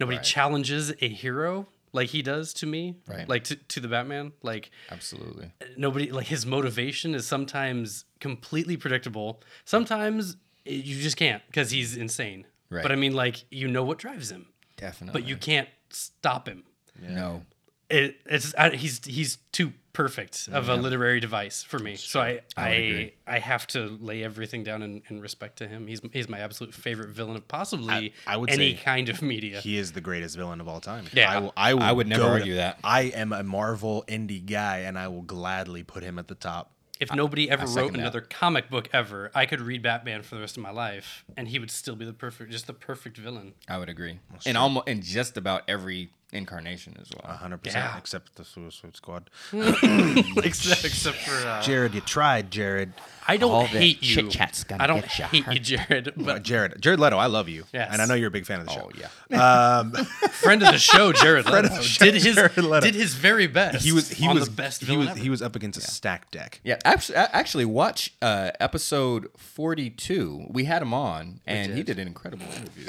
Nobody 0.00 0.16
Right. 0.18 0.24
challenges 0.24 0.92
a 1.00 1.08
hero 1.08 1.66
like 1.92 2.08
he 2.08 2.22
does 2.22 2.54
to 2.54 2.66
me. 2.66 2.96
Right. 3.06 3.28
Like 3.28 3.44
to, 3.44 3.56
to 3.56 3.80
the 3.80 3.88
Batman. 3.88 4.32
Like 4.42 4.70
Absolutely. 4.90 5.52
nobody 5.76 6.10
like 6.10 6.26
his 6.28 6.46
motivation 6.46 7.14
is 7.14 7.26
sometimes 7.26 8.04
completely 8.20 8.76
predictable. 8.76 9.42
Sometimes 9.64 10.36
it- 10.64 10.84
you 10.84 11.00
just 11.02 11.16
can't 11.16 11.42
because 11.48 11.70
he's 11.70 11.96
insane. 11.96 12.46
Right. 12.70 12.82
But 12.82 12.92
I 12.92 12.96
mean, 12.96 13.12
like 13.14 13.44
you 13.50 13.68
know 13.68 13.84
what 13.84 13.98
drives 13.98 14.30
him, 14.30 14.46
Definitely. 14.76 15.20
but 15.20 15.28
you 15.28 15.36
can't 15.36 15.68
stop 15.90 16.48
him. 16.48 16.64
no. 17.00 17.42
It, 17.90 18.16
it's 18.24 18.54
I, 18.56 18.70
he's 18.70 19.04
he's 19.04 19.36
too 19.52 19.74
perfect 19.92 20.48
of 20.52 20.68
a 20.68 20.76
literary 20.76 21.20
device 21.20 21.62
for 21.62 21.78
me. 21.78 21.96
So 21.96 22.20
I 22.20 22.40
I 22.56 22.68
agree. 22.70 23.14
I, 23.26 23.38
have 23.38 23.66
to 23.68 23.98
lay 24.00 24.24
everything 24.24 24.62
down 24.64 24.82
in, 24.82 25.02
in 25.08 25.20
respect 25.20 25.58
to 25.58 25.68
him. 25.68 25.86
He's 25.86 26.00
he's 26.12 26.28
my 26.28 26.38
absolute 26.40 26.74
favorite 26.74 27.10
villain 27.10 27.36
of 27.36 27.46
possibly 27.48 27.92
I- 27.92 28.12
I 28.26 28.36
would 28.36 28.50
any 28.50 28.74
say 28.76 28.82
kind 28.82 29.08
of 29.08 29.20
media. 29.22 29.60
He 29.60 29.76
is 29.76 29.92
the 29.92 30.00
greatest 30.00 30.36
villain 30.36 30.60
of 30.60 30.68
all 30.68 30.80
time. 30.80 31.04
Yeah. 31.12 31.30
I 31.30 31.38
will. 31.38 31.52
I, 31.56 31.74
will 31.74 31.82
I 31.82 31.92
would 31.92 32.06
never 32.06 32.22
go 32.22 32.28
to- 32.28 32.32
argue 32.34 32.54
that. 32.56 32.78
I 32.84 33.02
am 33.02 33.32
a 33.32 33.42
Marvel 33.42 34.04
indie 34.08 34.44
guy, 34.44 34.78
and 34.78 34.98
I 34.98 35.08
will 35.08 35.22
gladly 35.22 35.82
put 35.82 36.02
him 36.02 36.18
at 36.18 36.28
the 36.28 36.34
top. 36.34 36.72
if 37.00 37.12
nobody 37.12 37.50
ever 37.50 37.66
second 37.66 37.82
wrote 37.82 37.92
that. 37.94 37.98
another 38.00 38.20
comic 38.20 38.70
book 38.70 38.88
ever, 38.92 39.30
I 39.34 39.44
could 39.46 39.60
read 39.60 39.82
Batman 39.82 40.22
for 40.22 40.36
the 40.36 40.40
rest 40.40 40.56
of 40.56 40.62
my 40.62 40.70
life, 40.70 41.24
and 41.36 41.48
he 41.48 41.58
would 41.58 41.70
still 41.70 41.96
be 41.96 42.04
the 42.04 42.12
perfect, 42.12 42.50
just 42.52 42.66
the 42.66 42.72
perfect 42.74 43.16
villain. 43.18 43.54
I 43.68 43.78
would 43.78 43.88
agree. 43.88 44.20
and 44.46 44.56
almost 44.56 44.88
in 44.88 45.02
just 45.02 45.36
about 45.36 45.62
every 45.68 46.10
incarnation 46.32 46.96
as 47.00 47.08
well. 47.22 47.36
hundred 47.36 47.58
percent, 47.62 47.84
Yeah. 47.84 47.98
except 47.98 48.34
the 48.36 48.44
Suicide 48.44 48.96
Squad. 48.96 49.30
except, 49.52 50.84
except 50.84 51.16
for 51.18 51.46
uh, 51.46 51.62
Jared, 51.62 51.94
you 51.94 52.00
tried, 52.00 52.50
Jared. 52.50 52.92
I 53.28 53.36
don't 53.36 53.52
All 53.52 53.60
that 53.62 53.68
hate 53.68 54.02
you. 54.02 54.16
chit-chat's 54.16 54.64
gonna 54.64 54.82
I 54.82 54.86
don't 54.88 55.02
get 55.02 55.18
ya 55.18 55.26
hate 55.28 55.46
you, 55.70 55.78
hurt. 55.78 55.86
Jared. 55.86 56.08
Uh, 56.18 56.24
But 56.24 56.42
Jared, 56.42 56.80
Jared 56.82 56.98
Leto, 56.98 57.16
I 57.18 57.26
love 57.26 57.48
you, 57.48 57.64
Yes. 57.72 57.90
and 57.92 58.02
I 58.02 58.06
know 58.06 58.14
you're 58.14 58.28
a 58.28 58.32
big 58.32 58.46
fan 58.46 58.60
of 58.60 58.66
the 58.66 58.72
show. 58.72 58.90
Oh 58.92 58.98
yeah. 58.98 59.82
friend 60.28 60.62
of 60.62 60.72
the 60.72 60.78
show, 60.78 61.12
Jared 61.12 61.46
Leto, 61.46 61.68
of 61.68 61.76
the 61.76 61.82
show, 61.82 62.04
did 62.04 62.14
his 62.14 62.34
Jared 62.34 62.56
Leto. 62.56 62.80
did 62.80 62.94
his 62.96 63.14
very 63.14 63.46
best. 63.46 63.84
He 63.84 63.92
was 63.92 64.08
he 64.10 64.26
on 64.26 64.34
was 64.34 64.48
the 64.48 64.54
best 64.54 64.80
he 64.80 64.86
villain 64.86 65.00
was 65.00 65.08
ever. 65.10 65.18
he 65.20 65.30
was 65.30 65.40
up 65.42 65.54
against 65.54 65.78
a 65.78 65.82
stacked 65.82 66.32
deck. 66.32 66.60
Yeah, 66.64 66.78
actually, 66.84 67.16
actually, 67.16 67.64
watch 67.64 68.12
uh, 68.20 68.50
episode 68.58 69.28
forty-two. 69.36 70.46
We 70.50 70.64
had 70.64 70.82
him 70.82 70.92
on, 70.92 71.40
and 71.46 71.72
he 71.74 71.82
did 71.82 71.98
an 71.98 72.06
incredible 72.08 72.46
interview. 72.46 72.86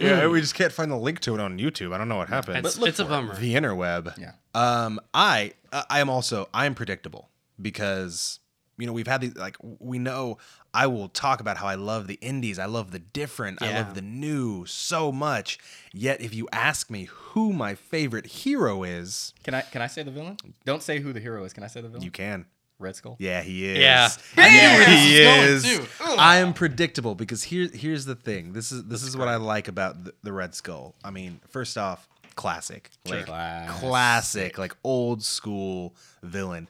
Yeah, 0.00 0.26
we 0.28 0.40
just 0.40 0.54
can't 0.54 0.72
find 0.72 0.90
the 0.90 0.96
link 0.96 1.20
to 1.20 1.34
it 1.34 1.40
on 1.40 1.58
YouTube. 1.58 1.94
I 1.94 1.98
don't 1.98 2.08
know 2.08 2.16
what 2.16 2.28
happened. 2.28 2.62
But 2.62 2.68
It's, 2.70 2.78
look 2.86 2.90
it's 2.90 3.00
a 3.00 3.04
for 3.04 3.10
it. 3.12 3.14
bummer. 3.14 3.36
the 3.36 3.54
interweb. 3.54 4.16
Yeah. 4.18 4.32
Um, 4.54 5.00
I 5.12 5.52
I 5.72 6.00
am 6.00 6.08
also 6.08 6.48
I 6.54 6.66
am 6.66 6.74
predictable 6.74 7.28
because 7.60 8.40
you 8.78 8.86
know 8.86 8.92
we've 8.92 9.06
had 9.06 9.20
these 9.20 9.36
like 9.36 9.56
we 9.60 9.98
know 9.98 10.38
I 10.72 10.86
will 10.86 11.08
talk 11.08 11.40
about 11.40 11.56
how 11.56 11.66
I 11.66 11.74
love 11.74 12.06
the 12.06 12.18
indies, 12.20 12.58
I 12.58 12.66
love 12.66 12.90
the 12.90 12.98
different, 12.98 13.62
I 13.62 13.72
love 13.78 13.94
the 13.94 14.02
new 14.02 14.66
so 14.66 15.10
much. 15.10 15.58
Yet 15.92 16.20
if 16.20 16.34
you 16.34 16.48
ask 16.52 16.90
me 16.90 17.04
who 17.10 17.52
my 17.52 17.74
favorite 17.74 18.26
hero 18.26 18.82
is, 18.82 19.32
Can 19.42 19.54
I 19.54 19.62
can 19.62 19.80
I 19.82 19.86
say 19.86 20.02
the 20.02 20.10
villain? 20.10 20.36
Don't 20.64 20.82
say 20.82 21.00
who 21.00 21.12
the 21.12 21.20
hero 21.20 21.44
is. 21.44 21.52
Can 21.52 21.62
I 21.64 21.66
say 21.68 21.80
the 21.80 21.88
villain? 21.88 22.02
you 22.04 22.10
can. 22.10 22.46
Red 22.78 22.94
Skull. 22.94 23.16
Yeah, 23.18 23.40
he 23.40 23.64
is. 23.70 23.78
Yeah. 23.78 24.10
I 24.36 24.42
I 24.42 24.50
knew 24.50 24.60
knew 24.60 24.68
where 24.68 24.86
this 24.86 25.64
he 25.64 25.78
was 25.78 25.80
is. 25.80 25.90
I 26.18 26.36
am 26.36 26.52
predictable 26.52 27.14
because 27.14 27.42
here 27.42 27.70
here's 27.72 28.04
the 28.04 28.14
thing. 28.14 28.52
This 28.52 28.70
is 28.70 28.84
this 28.84 29.02
is 29.02 29.16
what 29.16 29.28
I 29.28 29.36
like 29.36 29.68
about 29.68 30.04
the, 30.04 30.12
the 30.22 30.30
Red 30.32 30.54
Skull. 30.54 30.94
I 31.02 31.10
mean, 31.10 31.40
first 31.48 31.78
off, 31.78 32.06
classic. 32.36 32.90
Like 33.06 33.26
Classic. 33.26 33.80
classic, 33.80 34.58
like 34.58 34.76
old 34.84 35.22
school 35.22 35.94
villain. 36.22 36.68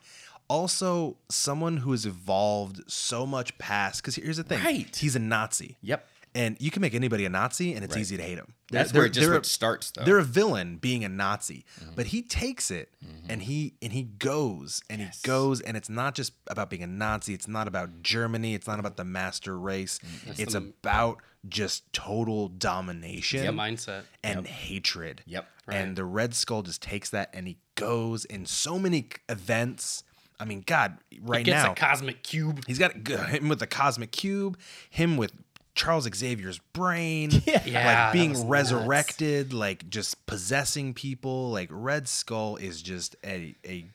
Also, 0.49 1.17
someone 1.29 1.77
who 1.77 1.91
has 1.91 2.05
evolved 2.05 2.81
so 2.89 3.25
much 3.25 3.57
past 3.57 4.01
because 4.01 4.15
here's 4.15 4.37
the 4.37 4.43
thing. 4.43 4.63
Right. 4.63 4.95
He's 4.95 5.15
a 5.15 5.19
Nazi. 5.19 5.75
Yep. 5.81 6.07
And 6.37 6.55
you 6.59 6.69
can 6.69 6.81
make 6.81 6.93
anybody 6.93 7.25
a 7.25 7.29
Nazi 7.29 7.73
and 7.73 7.83
it's 7.83 7.95
Right. 7.95 8.01
easy 8.01 8.15
to 8.17 8.21
hate 8.23 8.37
him. 8.37 8.53
That's 8.69 8.91
They're- 8.91 9.01
where 9.01 9.07
it 9.07 9.13
just 9.13 9.27
a- 9.27 9.43
starts, 9.49 9.89
though. 9.91 10.03
They're 10.03 10.19
a 10.19 10.23
villain 10.23 10.77
being 10.77 11.03
a 11.03 11.09
Nazi, 11.09 11.65
Mm-hmm. 11.79 11.95
but 11.95 12.07
he 12.07 12.21
takes 12.21 12.69
it 12.69 12.93
and 13.27 13.41
he 13.43 13.73
and 13.81 13.91
he 13.93 14.03
goes 14.03 14.83
and 14.89 15.01
he 15.01 15.07
goes 15.23 15.61
and 15.61 15.75
it's 15.75 15.89
not 15.89 16.13
just 16.15 16.33
about 16.47 16.69
being 16.69 16.83
a 16.83 16.87
Nazi. 16.87 17.33
It's 17.33 17.47
not 17.47 17.67
about 17.67 18.03
Germany. 18.03 18.53
It's 18.53 18.67
not 18.67 18.79
about 18.79 18.97
the 18.97 19.03
master 19.05 19.57
race. 19.57 19.99
Mm-hmm. 19.99 20.41
It's 20.41 20.53
the- 20.53 20.59
about 20.59 21.21
just 21.49 21.91
total 21.93 22.49
domination 22.49 23.45
The 23.45 23.51
mindset. 23.53 24.03
and 24.23 24.45
hatred. 24.45 25.23
Yep. 25.25 25.47
And 25.69 25.95
the 25.95 26.05
Red 26.05 26.35
Skull 26.35 26.61
just 26.61 26.81
takes 26.81 27.09
that 27.11 27.29
and 27.33 27.47
he 27.47 27.57
goes 27.75 28.25
in 28.25 28.45
so 28.45 28.77
many 28.77 29.07
events. 29.29 30.03
I 30.39 30.45
mean, 30.45 30.61
God, 30.67 30.97
right 31.21 31.39
he 31.39 31.45
Gets 31.45 31.63
now 31.63 31.71
a 31.71 31.75
cosmic 31.75 32.21
cube. 32.21 32.63
he's 32.67 32.77
got 32.77 32.93
him 33.07 33.49
with 33.49 33.57
the 33.59 33.65
cosmic 33.65 34.11
cube, 34.11 34.59
him 34.89 35.17
with 35.17 35.31
Charles 35.77 36.07
Xavier's 36.13 36.59
brain, 36.73 37.29
Yeah, 37.65 38.05
like 38.05 38.13
being 38.13 38.31
was 38.31 38.39
nuts. 38.41 38.49
resurrected, 38.49 39.53
like 39.53 39.89
just 39.89 40.25
possessing 40.25 40.93
people. 40.93 41.51
Like 41.51 41.69
Red 41.71 42.07
Skull 42.09 42.57
is 42.57 42.81
just 42.81 43.15
a 43.23 43.55
a 43.65 43.85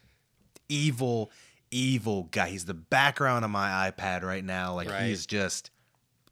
evil, 0.68 1.30
evil 1.70 2.28
guy. 2.30 2.48
He's 2.48 2.64
the 2.64 2.74
background 2.74 3.44
on 3.44 3.50
my 3.50 3.90
iPad 3.90 4.22
right 4.22 4.44
now. 4.44 4.74
Like 4.74 4.88
Right. 4.88 5.04
he's 5.08 5.26
just, 5.26 5.70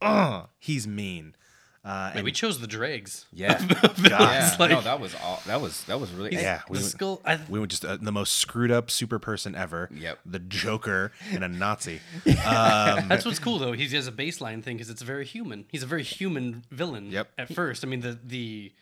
uh, 0.00 0.44
he's 0.58 0.86
mean. 0.86 1.34
Uh, 1.82 1.88
Man, 2.08 2.12
and 2.16 2.24
we 2.24 2.32
chose 2.32 2.60
the 2.60 2.66
dregs. 2.66 3.24
Yeah. 3.32 3.58
God, 3.82 3.98
yeah. 4.10 4.54
like- 4.58 4.70
no, 4.70 4.82
that 4.82 5.00
was 5.00 5.14
all. 5.14 5.40
That 5.46 5.62
was 5.62 5.82
that 5.84 5.98
was 5.98 6.10
really. 6.12 6.34
Yeah, 6.34 6.60
the 6.66 6.72
we- 6.74 6.78
skull. 6.80 7.22
I, 7.24 7.38
we 7.48 7.58
were 7.58 7.66
just 7.66 7.86
uh, 7.86 7.96
the 7.98 8.12
most 8.12 8.34
screwed 8.36 8.70
up 8.70 8.90
super 8.90 9.18
person 9.18 9.54
ever. 9.54 9.88
Yep. 9.94 10.18
The 10.26 10.40
Joker 10.40 11.12
and 11.32 11.42
a 11.42 11.48
Nazi. 11.48 12.00
That's 12.24 13.24
what's 13.24 13.38
cool 13.38 13.58
though. 13.58 13.72
He 13.72 13.88
has 13.96 14.06
a 14.06 14.12
baseline 14.12 14.62
thing 14.62 14.76
because 14.76 14.90
it's 14.90 15.00
very 15.00 15.24
human. 15.24 15.64
He's 15.70 15.82
a 15.82 15.86
very 15.86 16.02
human 16.02 16.64
villain. 16.70 17.10
Yep. 17.10 17.30
At 17.38 17.54
first, 17.54 17.82
I 17.82 17.88
mean 17.88 18.00
the 18.00 18.18
the, 18.22 18.72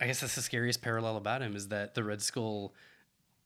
I 0.00 0.06
guess 0.06 0.20
that's 0.20 0.36
the 0.36 0.42
scariest 0.42 0.82
parallel 0.82 1.16
about 1.16 1.42
him 1.42 1.56
is 1.56 1.66
that 1.68 1.94
the 1.96 2.04
Red 2.04 2.22
Skull, 2.22 2.72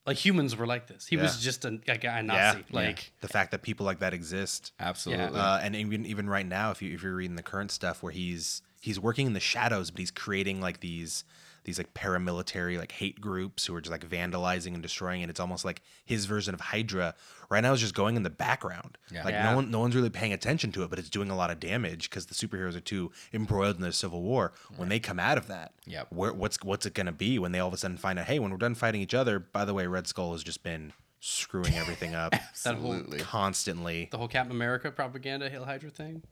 like 0.06 0.18
humans 0.18 0.56
were 0.56 0.66
like 0.66 0.88
this. 0.88 1.06
He 1.06 1.16
was 1.16 1.40
just 1.40 1.64
a, 1.64 1.78
a 1.88 1.96
guy, 1.96 2.18
a 2.18 2.22
Yeah, 2.22 2.52
Nazi. 2.52 2.64
Like 2.70 2.98
yeah. 2.98 3.10
the 3.22 3.28
fact 3.28 3.50
that 3.52 3.62
people 3.62 3.86
like 3.86 4.00
that 4.00 4.12
exist. 4.12 4.72
Absolutely. 4.78 5.38
Uh, 5.40 5.58
and 5.60 5.74
even 5.74 6.04
even 6.04 6.28
right 6.28 6.46
now, 6.46 6.70
if 6.70 6.82
you 6.82 6.92
if 6.92 7.02
you're 7.02 7.14
reading 7.14 7.36
the 7.36 7.42
current 7.42 7.70
stuff 7.70 8.02
where 8.02 8.12
he's 8.12 8.60
he's 8.84 9.00
working 9.00 9.26
in 9.26 9.32
the 9.32 9.40
shadows, 9.40 9.90
but 9.90 9.98
he's 10.00 10.10
creating 10.10 10.60
like 10.60 10.80
these 10.80 11.24
these 11.64 11.78
like 11.78 11.94
paramilitary 11.94 12.78
like 12.78 12.92
hate 12.92 13.18
groups 13.22 13.64
who 13.64 13.74
are 13.74 13.80
just 13.80 13.90
like 13.90 14.06
vandalizing 14.06 14.74
and 14.74 14.82
destroying 14.82 15.22
and 15.22 15.30
It's 15.30 15.40
almost 15.40 15.64
like 15.64 15.80
his 16.04 16.26
version 16.26 16.52
of 16.52 16.60
Hydra. 16.60 17.14
Right 17.48 17.62
now 17.62 17.72
is 17.72 17.80
just 17.80 17.94
going 17.94 18.16
in 18.16 18.22
the 18.22 18.28
background. 18.28 18.98
Yeah. 19.10 19.24
Like 19.24 19.32
Yeah. 19.32 19.48
no 19.50 19.56
one 19.56 19.70
no 19.70 19.80
one's 19.80 19.96
really 19.96 20.10
paying 20.10 20.34
attention 20.34 20.72
to 20.72 20.82
it, 20.82 20.90
but 20.90 20.98
it's 20.98 21.08
doing 21.08 21.30
a 21.30 21.36
lot 21.36 21.50
of 21.50 21.58
damage 21.60 22.10
because 22.10 22.26
the 22.26 22.34
superheroes 22.34 22.76
are 22.76 22.80
too 22.80 23.12
embroiled 23.32 23.76
in 23.76 23.82
the 23.82 23.92
civil 23.92 24.20
war. 24.20 24.52
When 24.76 24.90
they 24.90 25.00
come 25.00 25.18
out 25.18 25.38
of 25.38 25.46
that, 25.46 25.72
yeah 25.86 26.02
where 26.10 26.34
what's 26.34 26.58
what's 26.62 26.84
it 26.84 26.92
gonna 26.92 27.12
be 27.12 27.38
when 27.38 27.52
they 27.52 27.60
all 27.60 27.68
of 27.68 27.74
a 27.74 27.78
sudden 27.78 27.96
find 27.96 28.18
out, 28.18 28.26
hey, 28.26 28.38
when 28.38 28.50
we're 28.50 28.58
done 28.58 28.74
fighting 28.74 29.00
each 29.00 29.14
other, 29.14 29.38
by 29.38 29.64
the 29.64 29.72
way, 29.72 29.86
Red 29.86 30.06
Skull 30.06 30.32
has 30.32 30.42
just 30.44 30.62
been 30.62 30.92
screwing 31.20 31.74
everything 31.76 32.14
up 32.14 32.34
whole 32.34 32.42
Absolutely. 32.66 33.18
constantly. 33.38 34.08
the 34.10 34.18
whole 34.18 34.28
Captain 34.28 34.54
America 34.54 34.90
propaganda 34.90 35.48
Hail 35.48 35.64
Hydra 35.64 35.88
thing. 35.88 36.22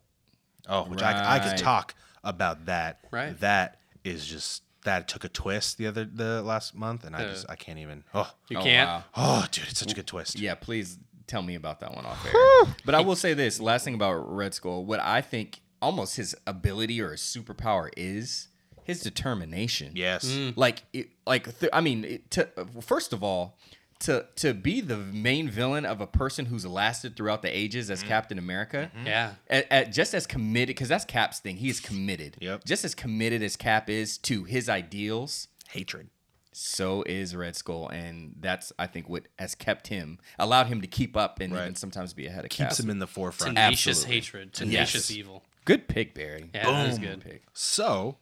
Oh, 0.69 0.85
which 0.85 1.03
I, 1.03 1.37
I 1.37 1.39
could 1.39 1.57
talk 1.57 1.95
about 2.25 2.67
that. 2.67 3.01
Right. 3.11 3.39
That 3.41 3.79
is 4.05 4.27
just 4.27 4.63
that 4.85 5.07
took 5.07 5.23
a 5.25 5.29
twist 5.29 5.79
the 5.79 5.87
other 5.87 6.05
the 6.05 6.43
last 6.43 6.75
month, 6.75 7.05
and 7.05 7.15
I 7.15 7.25
just 7.29 7.47
I 7.49 7.57
can't 7.57 7.79
even. 7.79 8.05
Oh, 8.15 8.31
You 8.49 8.59
Oh, 8.59 8.63
can't. 8.63 8.89
wow. 8.89 9.05
oh, 9.17 9.47
dude, 9.51 9.67
it's 9.69 9.81
such 9.81 9.93
a 9.93 9.95
good 9.95 10.07
twist. 10.07 10.39
Yeah, 10.39 10.55
please 10.55 10.99
tell 11.27 11.43
me 11.43 11.55
about 11.55 11.81
that 11.81 11.95
one 11.95 12.05
off 12.05 12.27
air. 12.27 12.75
but 12.85 12.95
I 12.95 13.01
will 13.01 13.17
say 13.17 13.33
this 13.35 13.61
last 13.61 13.85
thing 13.85 13.95
about 13.95 14.15
Red 14.35 14.55
Skull, 14.55 14.85
what 14.85 15.01
I 15.01 15.21
think 15.21 15.61
almost 15.81 16.17
his 16.17 16.35
ability 16.47 17.01
or 17.01 17.13
his 17.13 17.21
superpower 17.21 17.89
is 17.97 18.49
his 18.85 19.01
determination. 19.01 19.93
Yes. 19.95 20.25
Mm. 20.27 20.55
Like 20.57 20.83
it, 20.93 21.11
like 21.27 21.59
th- 21.61 21.71
I 21.73 21.81
mean, 21.81 22.05
it, 22.05 22.31
to, 22.33 22.49
first 22.81 23.13
of 23.13 23.23
all, 23.23 23.57
to 24.03 24.27
to 24.37 24.55
be 24.55 24.81
the 24.81 24.97
main 24.97 25.49
villain 25.49 25.85
of 25.85 26.01
a 26.01 26.07
person 26.07 26.47
who's 26.47 26.65
lasted 26.67 27.17
throughout 27.17 27.43
the 27.43 27.49
ages 27.57 27.87
Mm-hmm. 27.87 27.93
as 27.93 28.03
Captain 28.03 28.39
America. 28.39 28.91
Yeah. 29.05 29.35
At, 29.49 29.67
at 29.73 29.93
just 29.93 30.15
as 30.15 30.27
committed, 30.27 30.69
because 30.69 30.89
that's 30.89 31.05
Cap's 31.05 31.41
thing. 31.41 31.57
He 31.57 31.69
is 31.69 31.81
committed. 31.81 32.37
Yep. 32.41 32.65
Just 32.65 32.85
as 32.85 32.95
committed 32.95 33.43
as 33.43 33.57
Cap 33.57 33.89
is 33.91 34.19
to 34.19 34.45
his 34.45 34.69
ideals, 34.69 35.49
Hatred. 35.71 36.09
so 36.53 37.03
is 37.05 37.35
Red 37.35 37.57
Skull, 37.57 37.89
and 37.89 38.35
that's 38.41 38.73
I 38.79 38.87
think 38.87 39.09
what 39.09 39.25
has 39.39 39.55
kept 39.55 39.87
him, 39.89 40.19
allowed 40.39 40.67
him 40.67 40.81
to 40.83 40.87
keep 40.87 41.17
up, 41.17 41.41
and 41.41 41.53
Right. 41.55 41.63
even 41.63 41.75
sometimes 41.77 42.13
be 42.13 42.27
ahead 42.27 42.45
of 42.45 42.51
Keeps 42.51 42.77
Cap. 42.77 42.85
him 42.85 42.91
in 42.91 42.99
the 42.99 43.07
forefront. 43.07 43.57
Tenacious 43.57 43.99
Absolutely. 43.99 44.15
hatred. 44.15 44.53
Tenacious 44.53 45.11
Yes. 45.11 45.17
evil. 45.19 45.45
Good 45.65 45.89
pick, 45.89 46.15
Barry. 46.15 46.51
Yeah, 46.55 46.65
that 46.71 46.89
is 46.89 46.99
Boom. 46.99 47.09
good. 47.09 47.21
Pick. 47.25 47.43
So 47.55 48.19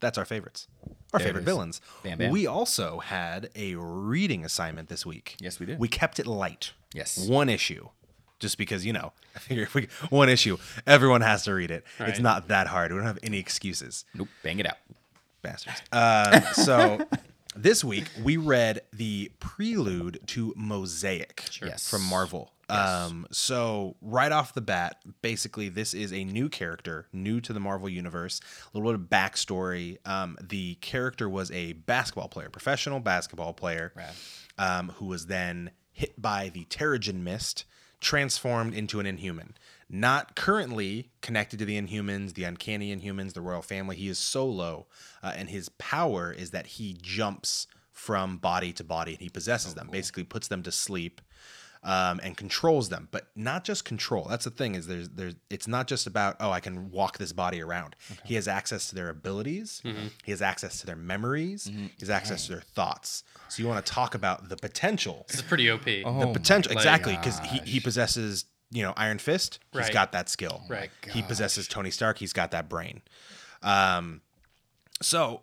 that's 0.00 0.18
our 0.18 0.24
favorites. 0.24 0.66
Our 1.12 1.18
There 1.18 1.28
favorite 1.28 1.44
villains. 1.44 1.80
Bam, 2.02 2.18
bam. 2.18 2.30
We 2.30 2.46
also 2.46 2.98
had 3.00 3.50
a 3.56 3.74
reading 3.74 4.44
assignment 4.44 4.88
this 4.88 5.04
week. 5.04 5.36
Yes, 5.40 5.58
we 5.58 5.66
did. 5.66 5.78
We 5.78 5.88
kept 5.88 6.18
it 6.20 6.26
light. 6.26 6.72
Yes. 6.94 7.18
One 7.28 7.48
issue. 7.48 7.88
Just 8.38 8.56
because, 8.58 8.86
you 8.86 8.92
know, 8.92 9.12
I 9.36 9.38
figure 9.40 9.64
if 9.64 9.74
we 9.74 9.88
one 10.08 10.28
issue, 10.28 10.56
everyone 10.86 11.20
has 11.22 11.42
to 11.44 11.52
read 11.54 11.70
it. 11.70 11.84
It's 11.98 12.00
Right. 12.18 12.20
not 12.20 12.48
that 12.48 12.68
hard. 12.68 12.90
We 12.92 12.98
don't 12.98 13.06
have 13.06 13.18
any 13.22 13.38
excuses. 13.38 14.04
Nope, 14.14 14.28
bang 14.42 14.58
it 14.60 14.66
out. 14.66 14.78
bastards. 15.42 15.82
Uh, 15.92 16.40
so 16.52 17.00
this 17.56 17.82
week 17.84 18.06
we 18.22 18.36
read 18.36 18.80
the 18.92 19.30
prelude 19.40 20.20
to 20.28 20.54
Mosaic 20.56 21.44
Yes. 21.62 21.88
from 21.90 22.02
Marvel. 22.04 22.52
Um, 22.70 23.26
so 23.30 23.96
right 24.00 24.32
off 24.32 24.54
the 24.54 24.60
bat, 24.60 24.96
basically 25.22 25.68
this 25.68 25.94
is 25.94 26.12
a 26.12 26.24
new 26.24 26.48
character, 26.48 27.08
new 27.12 27.40
to 27.40 27.52
the 27.52 27.60
Marvel 27.60 27.88
universe. 27.88 28.40
A 28.72 28.78
little 28.78 28.92
bit 28.92 29.00
of 29.00 29.08
backstory. 29.08 29.98
Um, 30.06 30.38
the 30.40 30.74
character 30.76 31.28
was 31.28 31.50
a 31.50 31.72
basketball 31.74 32.28
player, 32.28 32.48
professional 32.48 33.00
basketball 33.00 33.52
player, 33.52 33.92
Rad. 33.96 34.14
um, 34.58 34.88
who 34.96 35.06
was 35.06 35.26
then 35.26 35.70
hit 35.92 36.20
by 36.20 36.48
the 36.48 36.64
Terrigen 36.66 37.22
Mist, 37.22 37.64
transformed 38.00 38.74
into 38.74 39.00
an 39.00 39.06
Inhuman. 39.06 39.54
Not 39.88 40.36
currently 40.36 41.10
connected 41.20 41.58
to 41.58 41.64
the 41.64 41.80
Inhumans, 41.80 42.34
the 42.34 42.44
Uncanny 42.44 42.94
Inhumans, 42.96 43.32
the 43.32 43.40
Royal 43.40 43.60
Family. 43.60 43.96
He 43.96 44.08
is 44.08 44.18
solo, 44.18 44.86
uh, 45.22 45.32
and 45.36 45.50
his 45.50 45.68
power 45.70 46.32
is 46.32 46.52
that 46.52 46.66
he 46.66 46.96
jumps 47.00 47.66
from 47.92 48.38
body 48.38 48.72
to 48.74 48.84
body, 48.84 49.12
and 49.12 49.20
he 49.20 49.28
possesses 49.28 49.74
them. 49.74 49.88
Basically, 49.90 50.24
puts 50.24 50.48
them 50.48 50.62
to 50.62 50.72
sleep. 50.72 51.20
Um, 51.82 52.20
and 52.22 52.36
controls 52.36 52.90
them, 52.90 53.08
but 53.10 53.28
not 53.34 53.64
just 53.64 53.86
control. 53.86 54.26
That's 54.28 54.44
the 54.44 54.50
thing 54.50 54.74
is 54.74 54.86
there's 54.86 55.08
there's 55.08 55.34
it's 55.48 55.66
not 55.66 55.86
just 55.86 56.06
about 56.06 56.36
oh 56.38 56.50
I 56.50 56.60
can 56.60 56.90
walk 56.90 57.16
this 57.16 57.32
body 57.32 57.62
around. 57.62 57.96
He 58.22 58.34
has 58.34 58.46
access 58.46 58.90
to 58.90 58.94
their 58.94 59.08
abilities. 59.08 59.80
He 60.22 60.30
has 60.30 60.42
access 60.42 60.78
to 60.80 60.86
their 60.86 60.94
memories. 60.96 61.64
He 61.64 61.90
has 62.00 62.10
access 62.10 62.44
to 62.46 62.52
their 62.52 62.60
thoughts. 62.60 63.24
So 63.48 63.62
you 63.62 63.66
want 63.66 63.82
to 63.86 63.90
talk 63.90 64.14
about 64.14 64.50
the 64.50 64.56
potential 64.58 65.24
This 65.28 65.36
is 65.36 65.42
pretty 65.42 65.70
OP. 65.70 65.84
the 65.84 66.02
Oh 66.04 66.30
potential 66.34 66.70
exactly 66.70 67.16
because 67.16 67.38
he, 67.38 67.60
he 67.60 67.80
possesses 67.80 68.44
you 68.70 68.82
know 68.82 68.92
iron 68.98 69.18
fist 69.18 69.58
He's 69.72 69.80
Right. 69.84 69.92
got 69.92 70.12
that 70.12 70.28
skill 70.28 70.62
Right. 70.68 70.90
he 71.10 71.22
possesses 71.22 71.66
tony 71.66 71.90
stark 71.90 72.18
he's 72.18 72.34
got 72.34 72.50
that 72.50 72.68
brain 72.68 73.00
um 73.62 74.20
so 75.00 75.40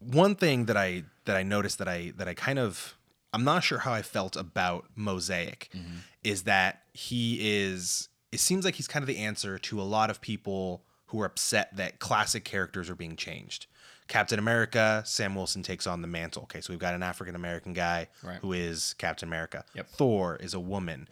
one 0.00 0.34
thing 0.34 0.66
that 0.66 0.76
i 0.76 1.04
that 1.26 1.36
i 1.36 1.42
noticed 1.44 1.78
that 1.78 1.88
i 1.88 2.12
that 2.16 2.26
i 2.28 2.34
kind 2.34 2.58
of 2.58 2.96
i'm 3.32 3.44
not 3.44 3.62
sure 3.64 3.78
how 3.78 3.92
i 3.92 4.02
felt 4.02 4.36
about 4.36 4.86
mosaic 4.96 5.68
mm-hmm. 5.74 5.98
is 6.24 6.42
that 6.42 6.82
he 6.92 7.38
is 7.40 8.08
it 8.32 8.40
seems 8.40 8.64
like 8.64 8.76
he's 8.76 8.86
kind 8.88 9.02
of 9.02 9.06
the 9.08 9.18
answer 9.18 9.58
to 9.58 9.80
a 9.80 9.82
lot 9.82 10.08
of 10.10 10.20
people 10.20 10.84
who 11.06 11.20
are 11.20 11.26
upset 11.26 11.76
that 11.76 11.98
classic 11.98 12.44
characters 12.44 12.88
are 12.88 12.94
being 12.94 13.16
changed. 13.16 13.66
Captain 14.06 14.38
america 14.38 15.02
sam 15.04 15.34
wilson 15.34 15.62
takes 15.62 15.86
on 15.86 16.02
the 16.02 16.08
mantle. 16.08 16.42
Okay 16.44 16.60
so 16.60 16.72
we've 16.72 16.78
got 16.80 16.94
an 16.94 17.02
african 17.02 17.34
american 17.34 17.72
guy 17.72 18.06
Right. 18.22 18.38
who 18.40 18.52
is 18.52 18.94
captain 18.98 19.28
america. 19.28 19.64
Yep. 19.74 19.88
thor 19.88 20.36
is 20.36 20.54
a 20.54 20.60
woman. 20.60 21.08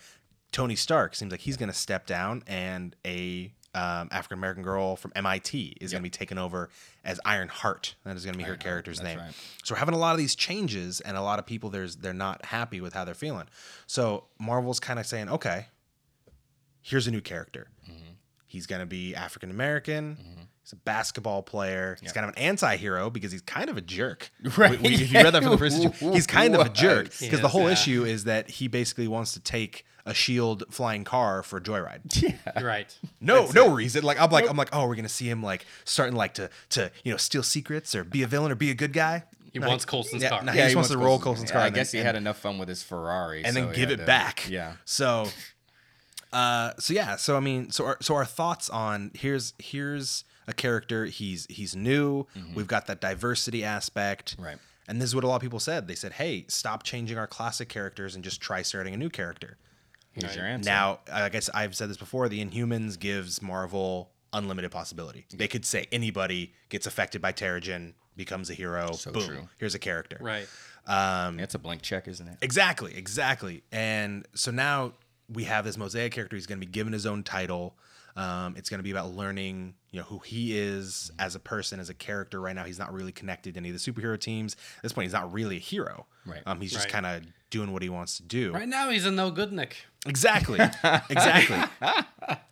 Tony 0.53 0.77
stark 0.77 1.15
seems 1.15 1.31
like 1.31 1.41
he's 1.41 1.57
going 1.57 1.71
to 1.71 1.77
step 1.77 2.07
down 2.07 2.43
and 2.47 2.95
a 3.05 3.53
um, 3.75 4.09
African 4.11 4.39
American 4.39 4.63
girl 4.63 4.97
from 4.97 5.13
MIT 5.15 5.77
is 5.81 5.93
going 5.93 6.01
to 6.01 6.07
be 6.07 6.11
taken 6.11 6.39
over 6.39 6.71
as 7.05 7.21
Iron 7.25 7.49
Heart. 7.49 7.95
That 8.05 8.17
is 8.17 8.25
going 8.25 8.35
to 8.35 8.39
be 8.39 8.45
her 8.45 8.57
character's 8.57 9.03
name. 9.03 9.19
right. 9.19 9.33
So 9.65 9.75
we're 9.75 9.79
having 9.79 9.95
a 9.95 9.99
lot 9.99 10.13
of 10.13 10.19
these 10.19 10.35
changes, 10.35 11.01
and 11.01 11.17
a 11.17 11.23
lot 11.23 11.39
of 11.39 11.47
people 11.47 11.71
there's 11.71 11.97
they're 11.97 12.13
not 12.15 12.45
happy 12.47 12.81
with 12.81 12.95
how 12.95 13.05
they're 13.05 13.15
feeling. 13.15 13.47
So 13.87 14.25
Marvel's 14.39 14.81
kind 14.81 14.99
of 14.99 15.07
saying, 15.07 15.29
okay, 15.29 15.67
here's 16.83 17.07
a 17.07 17.11
new 17.11 17.21
character. 17.21 17.69
Mm-hmm. 17.85 18.13
He's 18.47 18.67
going 18.67 18.81
to 18.81 18.87
be 18.87 19.15
African 19.15 19.51
American. 19.51 20.17
He's 20.69 20.75
a 20.75 20.77
basketball 20.77 21.43
player. 21.43 21.97
He's 22.03 22.13
kind 22.13 22.25
of 22.29 22.35
an 22.37 22.39
anti-hero 22.39 23.09
because 23.09 23.33
he's 23.33 23.41
kind 23.41 23.71
of 23.71 23.79
a 23.79 23.81
jerk. 23.81 24.31
Right. 24.59 24.73
We- 24.83 24.89
we- 24.91 24.95
if 24.97 25.11
you 25.13 25.19
read 25.23 25.33
that 25.33 25.43
from 25.43 25.53
the 25.53 25.57
first 25.67 25.79
issue, 25.83 26.13
he's 26.13 26.27
kind 26.27 26.55
of 26.55 26.61
a 26.67 26.69
jerk 26.69 27.07
What? 27.07 27.17
because 27.21 27.41
the 27.41 27.49
whole 27.49 27.63
yeah. 27.69 27.73
issue 27.73 28.05
is 28.05 28.25
that 28.25 28.51
he 28.51 28.69
basically 28.69 29.09
wants 29.09 29.33
to 29.33 29.41
take 29.41 29.87
a 30.05 30.13
shield 30.13 30.65
flying 30.71 31.05
car 31.05 31.43
for 31.43 31.57
a 31.57 31.61
joyride. 31.63 32.03
right. 32.63 32.95
No, 33.19 33.49
no 33.55 33.71
reason. 33.73 34.03
Like 34.05 34.21
I'm 34.21 34.31
like 34.31 34.47
I'm 34.49 34.57
like, 34.59 34.69
oh, 34.75 34.87
we're 34.87 34.95
gonna 34.97 35.09
see 35.09 35.29
him 35.31 35.43
like 35.43 35.65
starting 35.87 36.15
like 36.17 36.35
to 36.35 36.51
to 36.71 36.91
you 37.03 37.13
know 37.13 37.17
steal 37.19 37.43
secrets 37.43 37.95
or 37.95 38.05
be 38.05 38.23
a 38.23 38.27
villain 38.27 38.53
or 38.53 38.55
be 38.55 38.71
a 38.71 38.75
good 38.75 38.93
guy. 38.93 39.25
He 39.55 39.59
No, 39.61 39.69
wants 39.69 39.87
Coulson's 39.87 40.23
yeah, 40.23 40.29
car. 40.29 40.43
no, 40.45 40.53
he 40.53 40.59
just 40.59 40.75
wants 40.77 40.91
to 40.91 40.99
roll 40.99 41.19
Coulson's 41.19 41.51
car 41.51 41.63
I 41.63 41.71
guess 41.71 41.93
then- 41.93 42.03
he 42.03 42.05
had 42.07 42.15
enough 42.17 42.39
fun 42.39 42.59
with 42.59 42.69
his 42.69 42.83
Ferrari, 42.83 43.43
and 43.45 43.55
so 43.55 43.61
then 43.65 43.71
he 43.75 43.81
give 43.81 43.91
it 43.91 43.97
to- 43.97 44.05
back. 44.07 44.47
Yeah. 44.51 44.75
So, 44.85 45.29
uh, 46.33 46.73
so 46.79 46.93
yeah. 46.95 47.17
So 47.17 47.37
I 47.37 47.41
mean, 47.41 47.71
so 47.71 47.87
our, 47.87 47.97
so 48.01 48.15
our 48.15 48.25
thoughts 48.27 48.69
on 48.71 49.11
here's 49.15 49.55
here's 49.59 50.25
a 50.49 50.53
character. 50.53 51.05
He's 51.05 51.47
he's 51.49 51.77
new. 51.77 52.27
We've 52.55 52.67
got 52.67 52.87
that 52.89 53.01
diversity 53.01 53.63
aspect. 53.63 54.33
Mm-hmm. 54.33 54.45
Right. 54.45 54.59
And 54.89 55.01
this 55.01 55.11
is 55.11 55.15
what 55.15 55.23
a 55.23 55.29
lot 55.29 55.37
of 55.37 55.43
people 55.43 55.61
said. 55.61 55.87
They 55.87 55.95
said, 55.95 56.15
"Hey, 56.15 56.47
stop 56.49 56.83
changing 56.83 57.19
our 57.19 57.27
classic 57.29 57.69
characters 57.69 58.15
and 58.15 58.25
just 58.25 58.41
try 58.41 58.63
starting 58.63 58.95
a 58.95 58.97
new 58.97 59.11
character." 59.11 59.59
Here's 60.13 60.35
your 60.35 60.47
answer. 60.47 60.69
Now, 60.69 60.99
I 61.13 61.29
guess 61.29 61.49
I've 61.55 61.77
said 61.77 61.91
this 61.91 61.97
before. 61.97 62.29
The 62.29 62.45
Inhumans 62.45 62.99
gives 62.99 63.41
Marvel 63.41 64.11
unlimited 64.33 64.73
possibility. 64.73 65.27
They 65.33 65.47
could 65.47 65.65
say 65.65 65.87
anybody 65.93 66.53
gets 66.71 66.87
affected 66.89 67.23
by 67.23 67.33
Terrigen, 67.33 67.93
becomes 68.17 68.51
a 68.51 68.55
hero. 68.55 68.93
So 68.93 69.13
boom, 69.13 69.23
true. 69.23 69.49
here's 69.59 69.75
a 69.75 69.79
character. 69.79 70.19
Right. 70.21 70.49
it's 70.87 71.55
a 71.55 71.59
blank 71.59 71.83
check, 71.83 72.09
isn't 72.09 72.27
it? 72.27 72.37
Exactly, 72.43 72.95
exactly. 72.97 73.63
And 73.71 74.27
so 74.35 74.51
now 74.51 74.95
we 75.33 75.45
have 75.45 75.65
this 75.65 75.79
Mosaic 75.79 76.13
character. 76.13 76.37
He's 76.37 76.47
going 76.47 76.61
to 76.61 76.67
be 76.67 76.71
given 76.71 76.93
his 76.93 77.07
own 77.07 77.23
title. 77.23 77.77
Um, 78.19 78.55
it's 78.57 78.69
going 78.69 78.79
to 78.81 78.83
be 78.85 78.91
about 78.91 79.15
learning, 79.15 79.75
you 79.91 80.01
know, 80.01 80.05
who 80.07 80.19
he 80.19 80.59
is 80.59 81.11
as 81.19 81.35
a 81.37 81.39
person, 81.39 81.79
as 81.79 81.89
a 81.89 81.95
character. 81.95 82.41
Right 82.41 82.55
now, 82.57 82.65
he's 82.65 82.79
not 82.79 82.93
really 82.93 83.13
connected 83.13 83.55
to 83.55 83.61
any 83.61 83.71
of 83.71 83.81
the 83.83 83.93
superhero 83.93 84.19
teams. 84.19 84.55
At 84.79 84.83
this 84.83 84.93
point, 84.93 85.05
he's 85.05 85.13
not 85.13 85.33
really 85.33 85.57
a 85.57 85.61
hero. 85.61 86.07
Right. 86.27 86.43
Um, 86.45 86.61
he's 86.61 86.73
just 86.73 86.87
Right. 86.87 86.93
kind 86.93 87.07
of 87.07 87.23
doing 87.51 87.73
what 87.73 87.81
he 87.83 87.89
wants 87.89 88.17
to 88.19 88.23
do. 88.25 88.53
Right 88.53 88.69
now 88.69 88.91
he's 88.91 89.07
a 89.07 89.11
no 89.11 89.31
good 89.31 89.53
Nick. 89.53 89.87
Exactly. 90.05 90.59
exactly. 91.11 91.59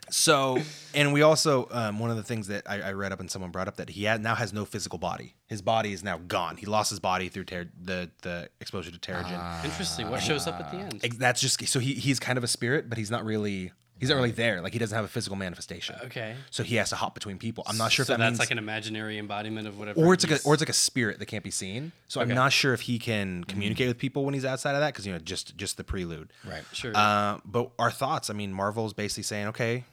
So, 0.08 0.58
and 0.94 1.12
we 1.12 1.22
also 1.22 1.66
um, 1.72 1.98
one 1.98 2.10
of 2.10 2.16
the 2.16 2.22
things 2.22 2.46
that 2.46 2.62
I, 2.70 2.80
I 2.80 2.92
read 2.92 3.10
up 3.12 3.18
and 3.18 3.28
someone 3.28 3.50
brought 3.50 3.66
up 3.66 3.76
that 3.78 3.90
he 3.90 4.04
had, 4.04 4.22
now 4.22 4.36
has 4.36 4.52
no 4.52 4.64
physical 4.64 5.00
body. 5.00 5.34
His 5.48 5.62
body 5.62 5.92
is 5.92 6.04
now 6.04 6.18
gone. 6.18 6.56
He 6.56 6.64
lost 6.66 6.90
his 6.90 7.00
body 7.00 7.28
through 7.28 7.44
ter- 7.46 7.70
the 7.82 8.08
the 8.22 8.48
exposure 8.60 8.92
to 8.92 8.98
Terrigen. 8.98 9.64
Interesting. 9.64 10.08
What 10.08 10.22
shows 10.22 10.46
up 10.46 10.60
at 10.60 10.70
the 10.70 10.78
end? 10.78 11.00
That's 11.18 11.40
just 11.40 11.66
so 11.66 11.80
he 11.80 11.94
he's 11.94 12.20
kind 12.20 12.38
of 12.38 12.44
a 12.44 12.48
spirit, 12.48 12.88
but 12.88 12.98
he's 12.98 13.10
not 13.10 13.24
really 13.24 13.72
he's 13.98 14.08
not 14.10 14.16
really 14.16 14.30
there. 14.30 14.60
Like 14.60 14.72
he 14.72 14.78
doesn't 14.78 14.94
have 14.94 15.04
a 15.04 15.08
physical 15.08 15.36
manifestation. 15.36 15.96
Okay. 16.04 16.34
So 16.50 16.62
he 16.62 16.76
has 16.76 16.90
to 16.90 16.96
hop 16.96 17.14
between 17.14 17.38
people. 17.38 17.64
I'm 17.66 17.78
not 17.78 17.92
sure 17.92 18.04
so 18.04 18.12
if 18.12 18.18
that 18.18 18.24
that's 18.24 18.32
means 18.32 18.40
like 18.40 18.50
an 18.50 18.58
imaginary 18.58 19.18
embodiment 19.18 19.66
of 19.66 19.78
whatever. 19.78 20.00
or 20.00 20.12
it's 20.14 20.28
like 20.28 20.40
a, 20.40 20.44
or 20.46 20.54
it's 20.54 20.60
like 20.60 20.68
a 20.68 20.74
spirit 20.74 21.18
that 21.18 21.26
can't 21.26 21.44
be 21.44 21.50
seen. 21.50 21.92
So 22.08 22.20
I'm 22.20 22.28
not 22.28 22.52
sure 22.52 22.74
if 22.74 22.82
he 22.82 22.98
can 22.98 23.44
communicate 23.44 23.88
with 23.88 23.98
people 23.98 24.24
when 24.24 24.34
he's 24.34 24.44
outside 24.44 24.74
of 24.74 24.80
that 24.80 24.92
because 24.92 25.06
you 25.06 25.12
know 25.12 25.18
just 25.18 25.56
just 25.56 25.76
the 25.76 25.84
prelude. 25.84 26.32
Right. 26.48 26.64
sure. 26.72 26.92
Uh, 26.94 27.38
but 27.44 27.70
our 27.78 27.90
thoughts, 27.90 28.30
I 28.30 28.34
mean, 28.34 28.52
Marvel's 28.52 28.92
basically 28.92 29.22
saying, 29.24 29.48
okay, 29.48 29.84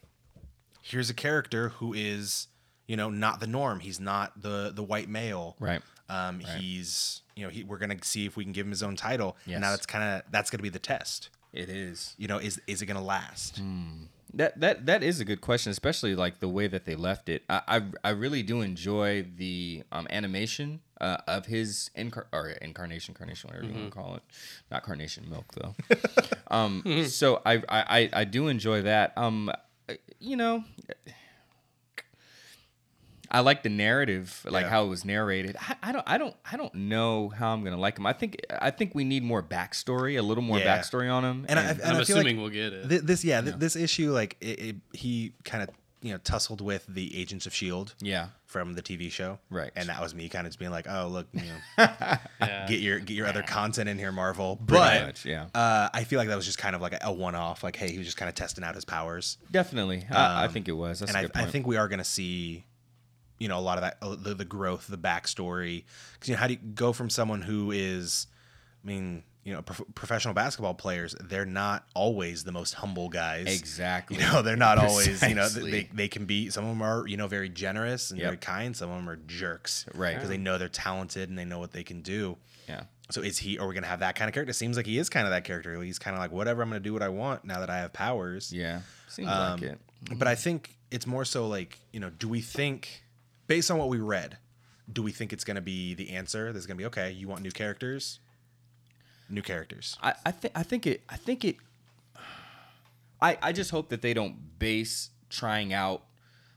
here's 0.82 1.10
a 1.10 1.14
character 1.14 1.70
who 1.70 1.94
is, 1.94 2.48
you 2.88 2.98
know, 2.98 3.10
not 3.10 3.40
the 3.40 3.48
norm. 3.48 3.80
He's 3.80 4.00
not 4.00 4.42
the 4.42 4.72
the 4.74 4.84
white 4.84 5.10
male. 5.10 5.56
Right. 5.60 5.82
Um, 6.10 6.40
he's, 6.40 7.22
you 7.36 7.44
know, 7.44 7.50
he, 7.50 7.64
we're 7.64 7.78
gonna 7.78 7.98
see 8.04 8.26
if 8.26 8.36
we 8.36 8.44
can 8.44 8.52
give 8.54 8.66
him 8.66 8.72
his 8.72 8.84
own 8.84 8.96
title. 8.96 9.38
Yes. 9.46 9.56
And 9.56 9.62
now 9.62 9.72
that's 9.72 9.86
kind 9.86 10.04
of 10.04 10.32
that's 10.32 10.50
gonna 10.50 10.62
be 10.64 10.70
the 10.70 10.80
test. 10.80 11.30
It 11.54 11.70
is. 11.70 12.16
You 12.18 12.28
know, 12.28 12.38
is 12.40 12.60
is 12.68 12.82
it 12.82 12.88
gonna 12.88 13.04
last? 13.04 13.62
That 14.36 14.60
that 14.62 14.88
that 14.88 15.04
is 15.04 15.20
a 15.20 15.26
good 15.26 15.42
question, 15.42 15.70
especially 15.72 16.16
like 16.16 16.40
the 16.40 16.50
way 16.50 16.66
that 16.68 16.86
they 16.86 16.96
left 16.96 17.30
it. 17.30 17.44
I 17.48 17.62
I, 17.68 17.82
I 18.04 18.10
really 18.10 18.42
do 18.42 18.62
enjoy 18.62 19.28
the 19.38 19.84
um, 19.92 20.08
animation 20.10 20.82
uh, 21.00 21.18
of 21.28 21.46
his 21.46 21.92
incar- 21.96 22.26
or 22.34 22.50
incarnation, 22.50 23.14
carnation, 23.14 23.50
whatever 23.50 23.68
you 23.68 23.74
want 23.74 23.92
to 23.94 23.96
call 24.00 24.16
it. 24.16 24.24
Not 24.72 24.82
carnation 24.82 25.30
milk 25.30 25.46
though. 25.54 25.76
um, 26.50 27.06
so 27.08 27.42
I, 27.46 27.58
I 27.70 28.00
I 28.00 28.10
I 28.14 28.24
do 28.24 28.48
enjoy 28.48 28.82
that. 28.82 29.16
Um, 29.16 29.52
you 30.20 30.36
know. 30.36 30.64
I 33.34 33.40
like 33.40 33.64
the 33.64 33.70
narrative, 33.70 34.46
like 34.48 34.64
Yeah. 34.66 34.70
how 34.70 34.86
it 34.86 34.88
was 34.90 35.04
narrated. 35.06 35.56
I, 35.60 35.76
I 35.84 35.92
don't, 35.92 36.04
I 36.08 36.18
don't, 36.18 36.36
I 36.52 36.56
don't 36.56 36.74
know 36.76 37.30
how 37.30 37.52
I'm 37.54 37.64
gonna 37.64 37.78
like 37.78 37.98
him. 37.98 38.06
I 38.06 38.14
think, 38.14 38.38
I 38.62 38.70
think 38.72 38.94
we 38.94 39.04
need 39.04 39.24
more 39.24 39.42
backstory, 39.42 40.20
a 40.20 40.22
little 40.22 40.44
more 40.44 40.60
Yeah. 40.60 40.78
backstory 40.78 41.12
on 41.12 41.26
him. 41.26 41.46
And 41.50 41.60
I- 41.60 41.64
and- 41.64 41.80
and 41.80 41.90
I'm 41.90 42.02
I 42.02 42.04
feel 42.04 42.16
like 42.18 42.26
assuming 42.28 42.42
we'll 42.42 42.50
get 42.52 42.74
it. 42.74 42.90
Th- 42.90 43.02
this, 43.02 43.24
yeah, 43.26 43.42
th- 43.42 43.56
this 43.56 43.76
issue, 43.76 44.12
like 44.12 44.38
it, 44.40 44.60
it, 44.60 44.76
he 44.94 45.34
kind 45.44 45.64
of 45.64 45.70
you 46.02 46.12
know 46.12 46.18
tussled 46.18 46.60
with 46.60 46.86
the 46.88 47.18
Agents 47.18 47.46
of 47.48 47.56
Shield. 47.56 47.96
yeah, 48.02 48.28
From 48.46 48.74
the 48.74 48.82
TV 48.82 49.10
show, 49.10 49.40
Right. 49.50 49.72
and 49.74 49.88
that 49.88 50.02
was 50.02 50.14
me 50.14 50.28
kind 50.28 50.46
of 50.46 50.52
just 50.52 50.60
being 50.60 50.70
like, 50.70 50.86
"Oh, 50.90 51.08
look, 51.08 51.28
you 51.32 51.42
know, 51.44 51.56
yeah. 52.42 52.66
get 52.68 52.82
your 52.82 53.00
get 53.00 53.14
your 53.14 53.26
other 53.26 53.42
content 53.42 53.88
in 53.88 53.98
here, 53.98 54.12
Marvel." 54.12 54.58
pretty 54.58 54.74
But 54.84 55.06
much, 55.06 55.26
yeah. 55.26 55.46
Uh, 55.56 55.88
I 55.94 56.04
feel 56.04 56.20
like 56.20 56.28
that 56.28 56.36
was 56.36 56.46
just 56.46 56.58
kind 56.58 56.76
of 56.76 56.82
like 56.82 56.92
a, 56.94 57.00
a 57.04 57.12
one-off. 57.14 57.64
Like, 57.64 57.78
hey, 57.78 57.90
he 57.90 57.98
was 57.98 58.06
just 58.06 58.18
kind 58.18 58.28
of 58.28 58.36
testing 58.36 58.66
out 58.66 58.76
his 58.76 58.84
powers, 58.84 59.38
Definitely, 59.50 60.06
I, 60.12 60.44
I 60.44 60.48
think 60.50 60.68
it 60.68 60.74
was. 60.74 61.00
That's 61.00 61.12
Um, 61.14 61.16
and 61.16 61.26
a 61.26 61.30
I, 61.30 61.32
good 61.32 61.38
I 61.38 61.40
point. 61.44 61.52
think 61.54 61.68
we 61.68 61.78
are 61.78 61.88
going 61.88 62.00
to 62.00 62.04
see, 62.04 62.66
you 63.44 63.50
know, 63.50 63.60
a 63.60 63.62
lot 63.62 63.78
of 63.78 63.82
that, 63.84 63.98
uh, 64.02 64.16
the, 64.18 64.34
the 64.34 64.46
growth, 64.46 64.88
the 64.88 64.98
backstory. 64.98 65.84
Because 66.14 66.30
you 66.30 66.36
know, 66.36 66.40
how 66.40 66.48
do 66.48 66.54
you 66.54 66.60
go 66.60 66.94
from 66.94 67.10
someone 67.10 67.42
who 67.42 67.72
is, 67.72 68.28
I 68.84 68.88
mean, 68.88 69.24
you 69.44 69.52
know, 69.54 69.62
prof- 69.62 69.84
professional 69.96 70.34
basketball 70.34 70.74
players? 70.74 71.14
They're 71.20 71.46
not 71.46 71.86
always 71.94 72.46
the 72.46 72.54
most 72.54 72.76
humble 72.76 73.10
guys. 73.10 73.48
exactly. 73.48 74.18
You 74.18 74.24
know, 74.24 74.42
they're 74.42 74.56
not 74.56 74.78
always. 74.78 75.22
You 75.22 75.36
know, 75.36 75.50
they, 75.50 75.90
they 75.94 76.08
can 76.08 76.26
be. 76.26 76.50
Some 76.50 76.64
of 76.64 76.70
them 76.70 76.82
are, 76.82 77.06
you 77.08 77.18
know, 77.18 77.28
very 77.28 77.50
generous 77.50 78.12
and 78.12 78.20
Yep. 78.20 78.26
very 78.26 78.38
kind. 78.38 78.76
Some 78.78 78.90
of 78.90 78.96
them 78.96 79.10
are 79.10 79.18
jerks, 79.18 79.86
Right. 79.94 80.14
Because 80.16 80.30
they 80.30 80.38
know 80.38 80.58
they're 80.58 80.70
talented 80.70 81.28
and 81.30 81.38
they 81.38 81.46
know 81.46 81.60
what 81.60 81.72
they 81.74 81.84
can 81.84 82.02
do. 82.02 82.38
yeah, 82.70 82.84
So 83.10 83.22
is 83.22 83.38
he? 83.40 83.60
Are 83.60 83.68
we 83.68 83.74
gonna 83.76 83.88
have 83.88 84.00
that 84.00 84.16
kind 84.16 84.30
of 84.30 84.34
character? 84.34 84.52
It 84.52 84.56
seems 84.56 84.78
like 84.78 84.86
he 84.86 84.98
is 84.98 85.10
kind 85.10 85.28
of 85.28 85.32
that 85.32 85.44
character. 85.44 85.82
He's 85.84 86.00
kind 86.00 86.16
of 86.16 86.22
like 86.22 86.32
whatever. 86.32 86.62
I'm 86.62 86.70
gonna 86.70 86.80
do 86.80 86.94
what 86.94 87.04
I 87.04 87.10
want 87.10 87.44
now 87.44 87.60
that 87.60 87.70
I 87.70 87.80
have 87.80 87.92
powers. 87.92 88.54
yeah, 88.54 88.82
seems 89.10 89.28
Um, 89.28 89.60
like 89.60 89.72
it. 89.72 89.80
But 90.18 90.28
I 90.30 90.36
think 90.36 90.78
it's 90.92 91.06
more 91.08 91.26
so 91.26 91.48
like 91.48 91.80
you 91.92 92.00
know, 92.00 92.10
do 92.10 92.30
we 92.30 92.40
think, 92.40 93.03
based 93.48 93.70
on 93.72 93.78
what 93.78 93.90
we 93.90 93.98
read, 94.00 94.38
do 94.92 95.02
we 95.04 95.12
think 95.12 95.32
it's 95.34 95.44
gonna 95.44 95.62
be 95.62 95.94
the 95.94 96.12
answer? 96.12 96.52
There's 96.52 96.66
gonna 96.66 96.78
be 96.78 96.86
okay. 96.86 97.12
You 97.12 97.28
want 97.28 97.42
new 97.42 97.52
characters? 97.52 98.20
New 99.30 99.42
characters. 99.42 99.98
I, 100.02 100.14
I 100.26 100.32
think 100.32 100.58
I 100.58 100.64
think 100.64 100.86
it 100.88 101.02
I 101.10 101.16
think 101.18 101.46
it 101.46 101.56
I 103.22 103.38
I 103.42 103.52
just 103.52 103.72
hope 103.72 103.90
that 103.90 104.02
they 104.02 104.14
don't 104.14 104.60
base 104.60 105.10
trying 105.30 105.74
out 105.74 106.04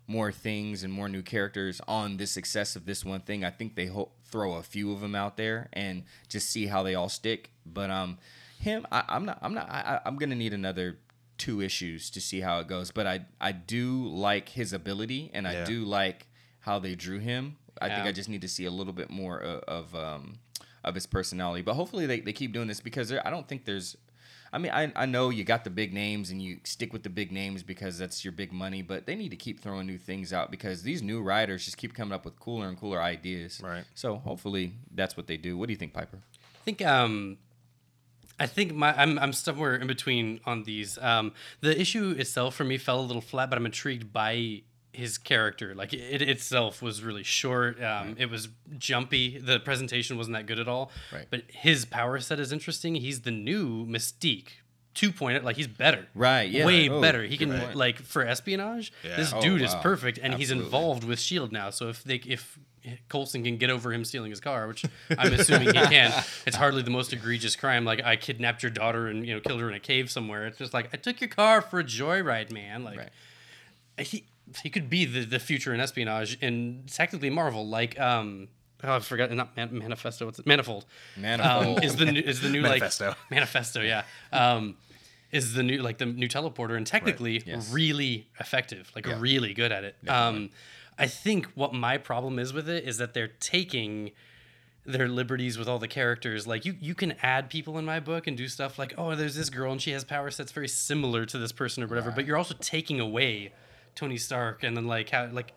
more 0.08 0.30
things 0.30 0.82
and 0.84 0.92
more 0.92 1.08
new 1.08 1.22
characters 1.22 1.80
on 1.88 2.16
the 2.16 2.26
success 2.26 2.76
of 2.76 2.86
this 2.86 3.04
one 3.04 3.20
thing. 3.20 3.44
I 3.44 3.50
think 3.50 3.74
they 3.74 3.86
ho- 3.86 4.12
throw 4.24 4.54
a 4.54 4.62
few 4.62 4.92
of 4.92 5.00
them 5.00 5.14
out 5.14 5.36
there 5.36 5.68
and 5.72 6.04
just 6.28 6.48
see 6.50 6.66
how 6.66 6.82
they 6.82 6.94
all 6.94 7.08
stick. 7.08 7.50
But 7.64 7.90
um, 7.90 8.18
him, 8.60 8.86
I, 8.92 9.04
I'm 9.08 9.24
not 9.24 9.38
I'm 9.42 9.54
not 9.54 9.68
I, 9.70 9.80
I- 9.96 10.00
I'm 10.04 10.16
gonna 10.16 10.34
need 10.34 10.52
another 10.52 10.98
two 11.38 11.60
issues 11.60 12.10
to 12.10 12.20
see 12.20 12.40
how 12.40 12.58
it 12.60 12.66
goes. 12.68 12.90
But 12.90 13.06
I 13.06 13.26
I 13.40 13.52
do 13.52 14.06
like 14.06 14.50
his 14.50 14.72
ability 14.72 15.30
and 15.32 15.46
I 15.46 15.52
Yeah. 15.54 15.64
do 15.64 15.84
like 15.84 16.26
how 16.66 16.78
they 16.78 16.94
drew 16.94 17.18
him. 17.20 17.56
I 17.80 17.88
think 17.88 18.06
I 18.06 18.12
just 18.12 18.28
need 18.28 18.40
to 18.40 18.48
see 18.48 18.64
a 18.64 18.70
little 18.70 18.92
bit 18.92 19.10
more 19.10 19.38
of, 19.38 19.60
of 19.62 19.94
um 19.94 20.38
of 20.84 20.94
his 20.94 21.06
personality. 21.06 21.62
But 21.62 21.74
hopefully 21.74 22.06
they, 22.06 22.20
they 22.20 22.32
keep 22.32 22.52
doing 22.52 22.68
this 22.68 22.80
because 22.80 23.12
I 23.12 23.30
don't 23.30 23.48
think 23.48 23.64
there's. 23.64 23.96
I 24.52 24.58
mean, 24.58 24.72
I, 24.72 24.92
I 24.94 25.06
know 25.06 25.28
you 25.30 25.42
got 25.42 25.64
the 25.64 25.70
big 25.70 25.92
names 25.92 26.30
and 26.30 26.40
you 26.40 26.60
stick 26.64 26.92
with 26.92 27.02
the 27.02 27.10
big 27.10 27.32
names 27.32 27.62
because 27.64 27.98
that's 27.98 28.24
your 28.24 28.32
big 28.32 28.52
money, 28.52 28.80
but 28.80 29.04
they 29.04 29.16
need 29.16 29.30
to 29.30 29.36
keep 29.36 29.60
throwing 29.60 29.86
new 29.86 29.98
things 29.98 30.32
out 30.32 30.50
because 30.50 30.82
these 30.82 31.02
new 31.02 31.20
writers 31.20 31.64
just 31.64 31.76
keep 31.76 31.92
coming 31.92 32.12
up 32.12 32.24
with 32.24 32.38
cooler 32.38 32.68
and 32.68 32.78
cooler 32.78 33.02
ideas. 33.02 33.60
Right. 33.62 33.84
So 33.94 34.16
hopefully 34.16 34.74
that's 34.94 35.16
what 35.16 35.26
they 35.26 35.36
do. 35.36 35.58
What 35.58 35.66
do 35.66 35.72
you 35.72 35.76
think, 35.76 35.92
Piper? 35.92 36.18
I 36.32 36.64
think 36.64 36.80
um, 36.86 37.38
I 38.38 38.46
think 38.46 38.74
my 38.74 38.94
I'm 39.00 39.18
I'm 39.18 39.32
somewhere 39.32 39.76
in 39.76 39.86
between 39.88 40.40
on 40.46 40.62
these. 40.62 40.96
Um, 40.98 41.32
the 41.60 41.78
issue 41.78 42.14
itself 42.16 42.54
for 42.54 42.64
me 42.64 42.78
fell 42.78 43.00
a 43.00 43.02
little 43.02 43.22
flat, 43.22 43.50
but 43.50 43.58
I'm 43.58 43.66
intrigued 43.66 44.12
by 44.12 44.62
his 44.96 45.18
character. 45.18 45.74
Like 45.74 45.92
it 45.92 46.22
itself 46.22 46.80
was 46.82 47.02
really 47.02 47.22
short. 47.22 47.82
Um, 47.82 48.16
It 48.18 48.30
was 48.30 48.48
jumpy. 48.78 49.38
The 49.38 49.60
presentation 49.60 50.16
wasn't 50.16 50.36
that 50.36 50.46
good 50.46 50.58
at 50.58 50.68
all. 50.68 50.90
Right. 51.12 51.26
But 51.30 51.42
his 51.48 51.84
power 51.84 52.18
set 52.20 52.40
is 52.40 52.52
interesting. 52.52 52.94
He's 52.96 53.20
the 53.22 53.30
new 53.30 53.86
Mystique. 53.86 54.48
2.0 54.94 55.14
point. 55.16 55.44
like 55.44 55.56
he's 55.56 55.66
better 55.66 56.06
Right, 56.14 56.48
yeah. 56.48 56.64
way 56.64 56.88
Oh, 56.88 57.02
better 57.02 57.22
he 57.22 57.36
can 57.36 57.50
point. 57.52 57.74
like 57.76 57.98
for 58.00 58.24
espionage 58.26 58.94
Yeah. 59.04 59.16
this 59.16 59.30
Oh, 59.30 59.42
dude 59.42 59.60
is 59.60 59.74
perfect 59.82 60.18
and 60.22 60.32
he's 60.32 60.50
involved 60.50 61.04
with 61.04 61.20
shield 61.20 61.52
now 61.52 61.68
so 61.68 61.90
if 61.90 62.02
they 62.02 62.14
if 62.14 62.58
Coulson 63.10 63.44
can 63.44 63.58
get 63.58 63.68
over 63.68 63.92
him 63.92 64.06
stealing 64.06 64.30
his 64.30 64.40
car 64.40 64.66
which 64.66 64.86
i'm 65.18 65.34
assuming 65.34 65.66
he 65.66 65.74
can 65.74 66.10
it's 66.46 66.56
hardly 66.56 66.80
the 66.80 66.90
most 66.90 67.12
egregious 67.12 67.56
crime 67.56 67.84
like 67.84 68.02
i 68.04 68.16
kidnapped 68.16 68.62
your 68.62 68.70
daughter 68.70 69.08
and 69.08 69.26
you 69.26 69.34
know 69.34 69.40
killed 69.40 69.60
her 69.60 69.68
in 69.68 69.74
a 69.74 69.80
cave 69.80 70.10
somewhere 70.10 70.46
it's 70.46 70.56
just 70.56 70.72
like 70.72 70.88
i 70.94 70.96
took 70.96 71.20
your 71.20 71.28
car 71.28 71.60
for 71.60 71.78
a 71.80 71.84
joyride 71.84 72.50
man 72.50 72.82
like 72.82 72.96
Right. 72.96 73.10
He 73.98 74.24
he 74.62 74.70
could 74.70 74.88
be 74.88 75.04
the, 75.04 75.24
the 75.24 75.38
future 75.38 75.74
in 75.74 75.80
espionage 75.80 76.38
and 76.42 76.88
technically 76.92 77.30
marvel 77.30 77.66
like 77.66 77.98
um 77.98 78.48
oh 78.84 78.96
i 78.96 79.00
forgot 79.00 79.30
not 79.32 79.56
Man- 79.56 79.76
manifesto 79.78 80.24
what's 80.26 80.38
it 80.38 80.46
manifold 80.46 80.84
Manifold. 81.16 81.78
um, 81.78 81.82
is 81.82 81.96
the 81.96 82.06
new, 82.06 82.20
is 82.20 82.40
the 82.40 82.48
new 82.50 82.62
Manifesto. 82.62 83.08
like 83.08 83.16
manifesto 83.30 83.80
yeah 83.82 84.04
um 84.32 84.76
is 85.32 85.54
the 85.54 85.62
new 85.62 85.78
like 85.82 85.98
the 85.98 86.06
new 86.06 86.28
teleporter 86.28 86.76
and 86.76 86.86
technically 86.86 87.42
Yes. 87.44 87.72
really 87.72 88.28
effective 88.38 88.90
like 88.94 89.06
Yeah. 89.06 89.16
really 89.18 89.52
good 89.54 89.72
at 89.72 89.82
it 89.84 89.96
um 90.08 90.50
i 90.98 91.06
think 91.06 91.46
what 91.54 91.74
my 91.74 91.98
problem 91.98 92.38
is 92.38 92.52
with 92.52 92.68
it 92.68 92.84
is 92.84 92.98
that 92.98 93.14
they're 93.14 93.32
taking 93.40 94.12
their 94.88 95.08
liberties 95.08 95.58
with 95.58 95.66
all 95.68 95.80
the 95.80 95.88
characters 95.88 96.46
like 96.46 96.64
you 96.64 96.76
you 96.80 96.94
can 96.94 97.12
add 97.22 97.50
people 97.50 97.76
in 97.76 97.84
my 97.84 97.98
book 97.98 98.28
and 98.28 98.36
do 98.36 98.46
stuff 98.46 98.78
like 98.78 98.94
oh 98.96 99.16
there's 99.16 99.34
this 99.34 99.50
girl 99.50 99.72
and 99.72 99.82
she 99.82 99.90
has 99.90 100.04
power 100.04 100.30
sets 100.30 100.52
very 100.52 100.68
similar 100.68 101.26
to 101.26 101.38
this 101.38 101.50
person 101.50 101.82
or 101.82 101.88
whatever 101.88 102.12
but 102.12 102.24
you're 102.24 102.36
also 102.36 102.54
taking 102.60 103.00
away 103.00 103.52
tony 103.96 104.16
stark 104.16 104.62
and 104.62 104.76
then 104.76 104.86
like 104.86 105.10
how 105.10 105.28
like 105.32 105.52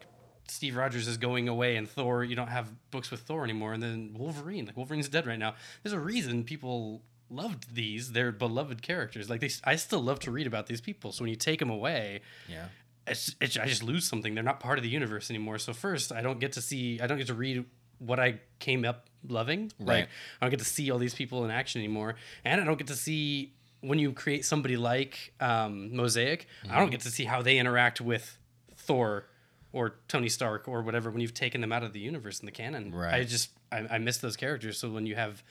Steve 0.47 0.75
Rogers 0.75 1.07
is 1.07 1.17
going 1.17 1.47
away 1.47 1.75
and 1.75 1.87
Thor, 1.87 2.23
you 2.23 2.35
don't 2.35 2.47
have 2.47 2.71
books 2.89 3.11
with 3.11 3.21
Thor 3.21 3.43
anymore. 3.43 3.73
And 3.73 3.83
then 3.83 4.15
Wolverine, 4.17 4.65
like 4.65 4.75
Wolverine's 4.75 5.07
dead 5.07 5.27
right 5.27 5.37
now. 5.37 5.53
There's 5.83 5.93
a 5.93 5.99
reason 5.99 6.43
people 6.43 7.03
loved 7.29 7.75
these. 7.75 8.13
They're 8.13 8.31
beloved 8.31 8.81
characters. 8.81 9.29
Like 9.29 9.41
they, 9.41 9.51
I 9.63 9.75
still 9.75 10.01
love 10.01 10.19
to 10.21 10.31
read 10.31 10.47
about 10.47 10.65
these 10.65 10.81
people. 10.81 11.11
So 11.11 11.23
when 11.23 11.29
you 11.29 11.35
take 11.35 11.59
them 11.59 11.69
away, 11.69 12.21
yeah. 12.47 12.65
it's, 13.05 13.35
it's, 13.39 13.57
I 13.57 13.67
just 13.67 13.83
lose 13.83 14.07
something. 14.07 14.33
They're 14.33 14.43
not 14.43 14.59
part 14.59 14.79
of 14.79 14.83
the 14.83 14.89
universe 14.89 15.29
anymore. 15.29 15.59
So 15.59 15.71
first, 15.71 16.11
I 16.11 16.21
don't 16.21 16.39
get 16.39 16.53
to 16.53 16.61
see, 16.61 16.99
I 16.99 17.05
don't 17.05 17.19
get 17.19 17.27
to 17.27 17.35
read 17.35 17.65
what 17.99 18.19
I 18.19 18.39
came 18.57 18.85
up 18.85 19.07
loving. 19.27 19.71
Right. 19.79 19.87
Like 19.87 20.09
I 20.41 20.45
don't 20.45 20.51
get 20.51 20.59
to 20.59 20.65
see 20.65 20.89
all 20.89 20.97
these 20.97 21.13
people 21.13 21.45
in 21.45 21.51
action 21.51 21.79
anymore, 21.81 22.15
and 22.43 22.59
I 22.59 22.63
don't 22.63 22.77
get 22.77 22.87
to 22.87 22.95
see 22.95 23.53
when 23.82 23.99
you 23.99 24.11
create 24.11 24.43
somebody 24.45 24.75
like 24.77 25.34
um, 25.39 25.95
Mosaic. 25.95 26.47
I 26.63 26.67
Mm-hmm. 26.67 26.77
don't 26.77 26.89
get 26.91 27.01
to 27.01 27.11
see 27.11 27.25
how 27.25 27.41
they 27.41 27.57
interact 27.57 28.01
with 28.01 28.38
Thor 28.75 29.25
or 29.71 29.95
Tony 30.07 30.30
Stark 30.30 30.67
or 30.67 30.82
whatever 30.82 31.11
when 31.11 31.21
you've 31.21 31.34
taken 31.34 31.61
them 31.61 31.71
out 31.71 31.84
of 31.84 31.93
the 31.93 31.99
universe 31.99 32.39
and 32.39 32.47
the 32.47 32.51
canon. 32.51 32.91
I 33.13 33.23
just 33.23 33.51
I, 33.71 33.86
I 33.91 33.97
miss 33.99 34.17
those 34.17 34.36
characters. 34.36 34.77
So 34.80 34.89
when 34.89 35.05
you 35.05 35.15
have 35.15 35.43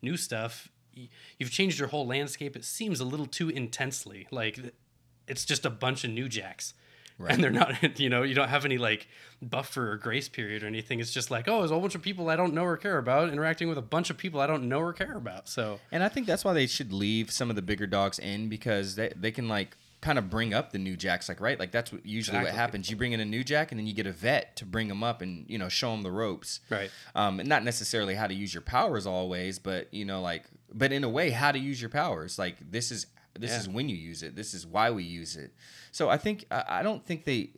new 0.00 0.16
stuff, 0.16 0.68
you've 1.38 1.50
changed 1.50 1.78
your 1.78 1.88
whole 1.88 2.06
landscape. 2.06 2.54
It 2.56 2.64
seems 2.64 3.00
a 3.00 3.04
little 3.04 3.26
too 3.26 3.48
intensely. 3.48 4.28
Like 4.30 4.58
it's 5.26 5.44
just 5.44 5.64
a 5.66 5.70
bunch 5.70 6.04
of 6.04 6.10
new 6.10 6.28
jacks. 6.28 6.74
And 7.18 7.42
they're 7.42 7.50
not, 7.50 7.98
you 8.00 8.08
know, 8.08 8.22
you 8.22 8.34
don't 8.34 8.48
have 8.48 8.64
any 8.64 8.78
like 8.78 9.06
buffer 9.40 9.92
or 9.92 9.96
grace 9.96 10.28
period 10.28 10.62
or 10.62 10.66
anything. 10.66 11.00
It's 11.00 11.12
just 11.12 11.30
like, 11.30 11.46
oh, 11.48 11.58
there's 11.60 11.70
a 11.70 11.74
whole 11.74 11.80
bunch 11.82 11.94
of 11.94 12.02
people 12.02 12.28
I 12.28 12.36
don't 12.36 12.54
know 12.54 12.64
or 12.64 12.76
care 12.76 12.98
about 12.98 13.28
interacting 13.30 13.68
with 13.68 13.78
a 13.78 13.82
bunch 13.82 14.10
of 14.10 14.16
people 14.16 14.40
I 14.40 14.46
don't 14.46 14.68
know 14.68 14.80
or 14.80 14.92
care 14.92 15.16
about. 15.16 15.48
So, 15.48 15.80
And 15.92 16.02
I 16.02 16.08
think 16.08 16.26
that's 16.26 16.44
why 16.44 16.52
they 16.52 16.66
should 16.66 16.92
leave 16.92 17.30
some 17.30 17.50
of 17.50 17.56
the 17.56 17.62
bigger 17.62 17.86
dogs 17.86 18.18
in 18.18 18.48
because 18.48 18.96
they, 18.96 19.12
they 19.16 19.30
can 19.30 19.48
like 19.48 19.76
kind 20.00 20.18
of 20.18 20.28
bring 20.28 20.52
up 20.52 20.70
the 20.70 20.78
new 20.78 20.98
jacks 20.98 21.30
like 21.30 21.40
right 21.40 21.58
like 21.58 21.70
that's 21.70 21.90
what 21.90 22.04
usually 22.04 22.36
what 22.36 22.52
happens 22.52 22.90
you 22.90 22.94
bring 22.96 23.12
in 23.12 23.20
a 23.20 23.24
new 23.24 23.42
jack 23.42 23.72
and 23.72 23.78
then 23.78 23.86
you 23.86 23.94
get 23.94 24.06
a 24.06 24.12
vet 24.12 24.54
to 24.54 24.66
bring 24.66 24.86
them 24.88 25.02
up 25.02 25.22
and 25.22 25.46
you 25.48 25.56
know 25.56 25.66
show 25.70 25.92
them 25.92 26.02
the 26.02 26.10
ropes 26.12 26.60
Right. 26.68 26.90
um 27.14 27.40
and 27.40 27.48
not 27.48 27.64
necessarily 27.64 28.14
how 28.14 28.26
to 28.26 28.34
use 28.34 28.52
your 28.52 28.60
powers 28.60 29.06
always 29.06 29.58
but 29.58 29.88
you 29.94 30.04
know 30.04 30.20
like 30.20 30.44
but 30.74 30.92
in 30.92 31.04
a 31.04 31.08
way 31.08 31.30
how 31.30 31.52
to 31.52 31.58
use 31.58 31.80
your 31.80 31.88
powers 31.88 32.38
like 32.38 32.56
this 32.70 32.92
is 32.92 33.06
this 33.38 33.50
Yeah. 33.50 33.58
is 33.60 33.68
when 33.68 33.88
you 33.88 33.96
use 33.96 34.22
it 34.22 34.36
this 34.36 34.54
is 34.54 34.66
why 34.66 34.90
we 34.90 35.02
use 35.04 35.36
it 35.36 35.52
so 35.92 36.08
i 36.10 36.16
think 36.16 36.44
i, 36.50 36.64
I 36.68 36.82
don't 36.82 37.04
think 37.04 37.24
they 37.24 37.50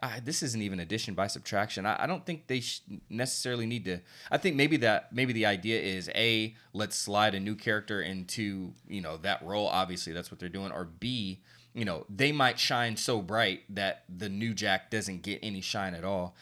I, 0.00 0.20
this 0.20 0.44
isn't 0.44 0.62
even 0.62 0.78
addition 0.78 1.14
by 1.14 1.26
subtraction. 1.26 1.86
I, 1.86 2.04
I 2.04 2.06
don't 2.06 2.24
think 2.24 2.46
they 2.46 2.60
sh- 2.60 2.82
necessarily 3.10 3.66
need 3.66 3.84
to. 3.86 3.98
I 4.30 4.38
think 4.38 4.54
maybe 4.54 4.76
that 4.76 5.12
maybe 5.12 5.32
the 5.32 5.46
idea 5.46 5.80
is 5.80 6.08
a 6.14 6.54
let's 6.72 6.94
slide 6.94 7.34
a 7.34 7.40
new 7.40 7.56
character 7.56 8.00
into 8.00 8.74
you 8.86 9.00
know 9.00 9.16
that 9.16 9.42
role. 9.44 9.66
Obviously, 9.66 10.12
that's 10.12 10.30
what 10.30 10.38
they're 10.38 10.48
doing. 10.48 10.70
Or 10.70 10.84
b 10.84 11.40
you 11.74 11.84
know 11.84 12.06
they 12.08 12.30
might 12.30 12.60
shine 12.60 12.96
so 12.96 13.20
bright 13.20 13.62
that 13.74 14.04
the 14.08 14.28
new 14.28 14.54
Jack 14.54 14.88
doesn't 14.88 15.22
get 15.22 15.40
any 15.42 15.60
shine 15.60 15.96
at 15.96 16.04
all. 16.04 16.36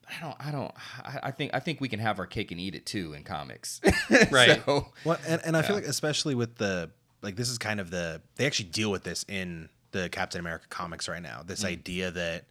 But 0.00 0.12
I 0.16 0.20
don't. 0.22 0.36
I 0.46 0.50
don't. 0.50 0.74
I, 1.04 1.18
I 1.24 1.30
think. 1.30 1.50
I 1.52 1.60
think 1.60 1.82
we 1.82 1.90
can 1.90 2.00
have 2.00 2.18
our 2.18 2.26
cake 2.26 2.52
and 2.52 2.58
eat 2.58 2.74
it 2.74 2.86
too 2.86 3.12
in 3.12 3.22
comics. 3.22 3.82
Right. 4.30 4.62
So, 4.64 4.88
Well, 5.04 5.18
and, 5.26 5.42
and 5.44 5.56
I 5.58 5.60
feel 5.60 5.76
like 5.76 5.84
especially 5.84 6.34
with 6.34 6.56
the 6.56 6.90
like 7.22 7.36
this 7.36 7.48
is 7.50 7.58
kind 7.58 7.80
of 7.80 7.90
the 7.90 8.20
they 8.36 8.46
actually 8.46 8.68
deal 8.70 8.90
with 8.90 9.02
this 9.04 9.24
in 9.28 9.68
the 9.92 10.08
Captain 10.08 10.38
America 10.40 10.66
comics 10.68 11.08
right 11.08 11.22
now. 11.22 11.42
This 11.44 11.64
idea 11.64 12.10
that 12.10 12.44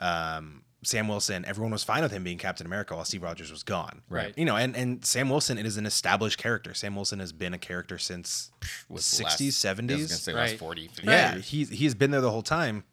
um, 0.00 0.62
Sam 0.82 1.08
Wilson, 1.08 1.44
everyone 1.44 1.72
was 1.72 1.84
fine 1.84 2.02
with 2.02 2.12
him 2.12 2.24
being 2.24 2.38
Captain 2.38 2.66
America 2.66 2.94
while 2.94 3.04
Steve 3.04 3.22
Rogers 3.22 3.50
was 3.50 3.62
gone. 3.62 4.00
Right. 4.08 4.32
You 4.36 4.44
know, 4.46 4.56
and 4.56 4.74
and 4.76 5.04
Sam 5.04 5.28
Wilson 5.28 5.58
it 5.58 5.66
is 5.66 5.76
an 5.76 5.84
established 5.86 6.38
character. 6.38 6.72
Sam 6.74 6.94
Wilson 6.96 7.18
has 7.18 7.32
been 7.32 7.52
a 7.54 7.58
character 7.58 7.98
since 7.98 8.50
was 8.88 9.10
the 9.18 9.24
last- 9.24 9.38
60s, 9.40 9.66
I 9.66 9.72
was 9.72 9.78
70s. 9.80 9.88
gonna 9.88 10.08
say 10.08 10.32
last 10.32 10.50
Right. 10.52 10.58
40, 10.58 10.88
50 10.88 11.02
yeah 11.06 11.32
years. 11.34 11.48
he's 11.48 11.68
he's 11.70 11.94
been 11.94 12.10
there 12.10 12.20
the 12.22 12.30
whole 12.30 12.42
time 12.42 12.84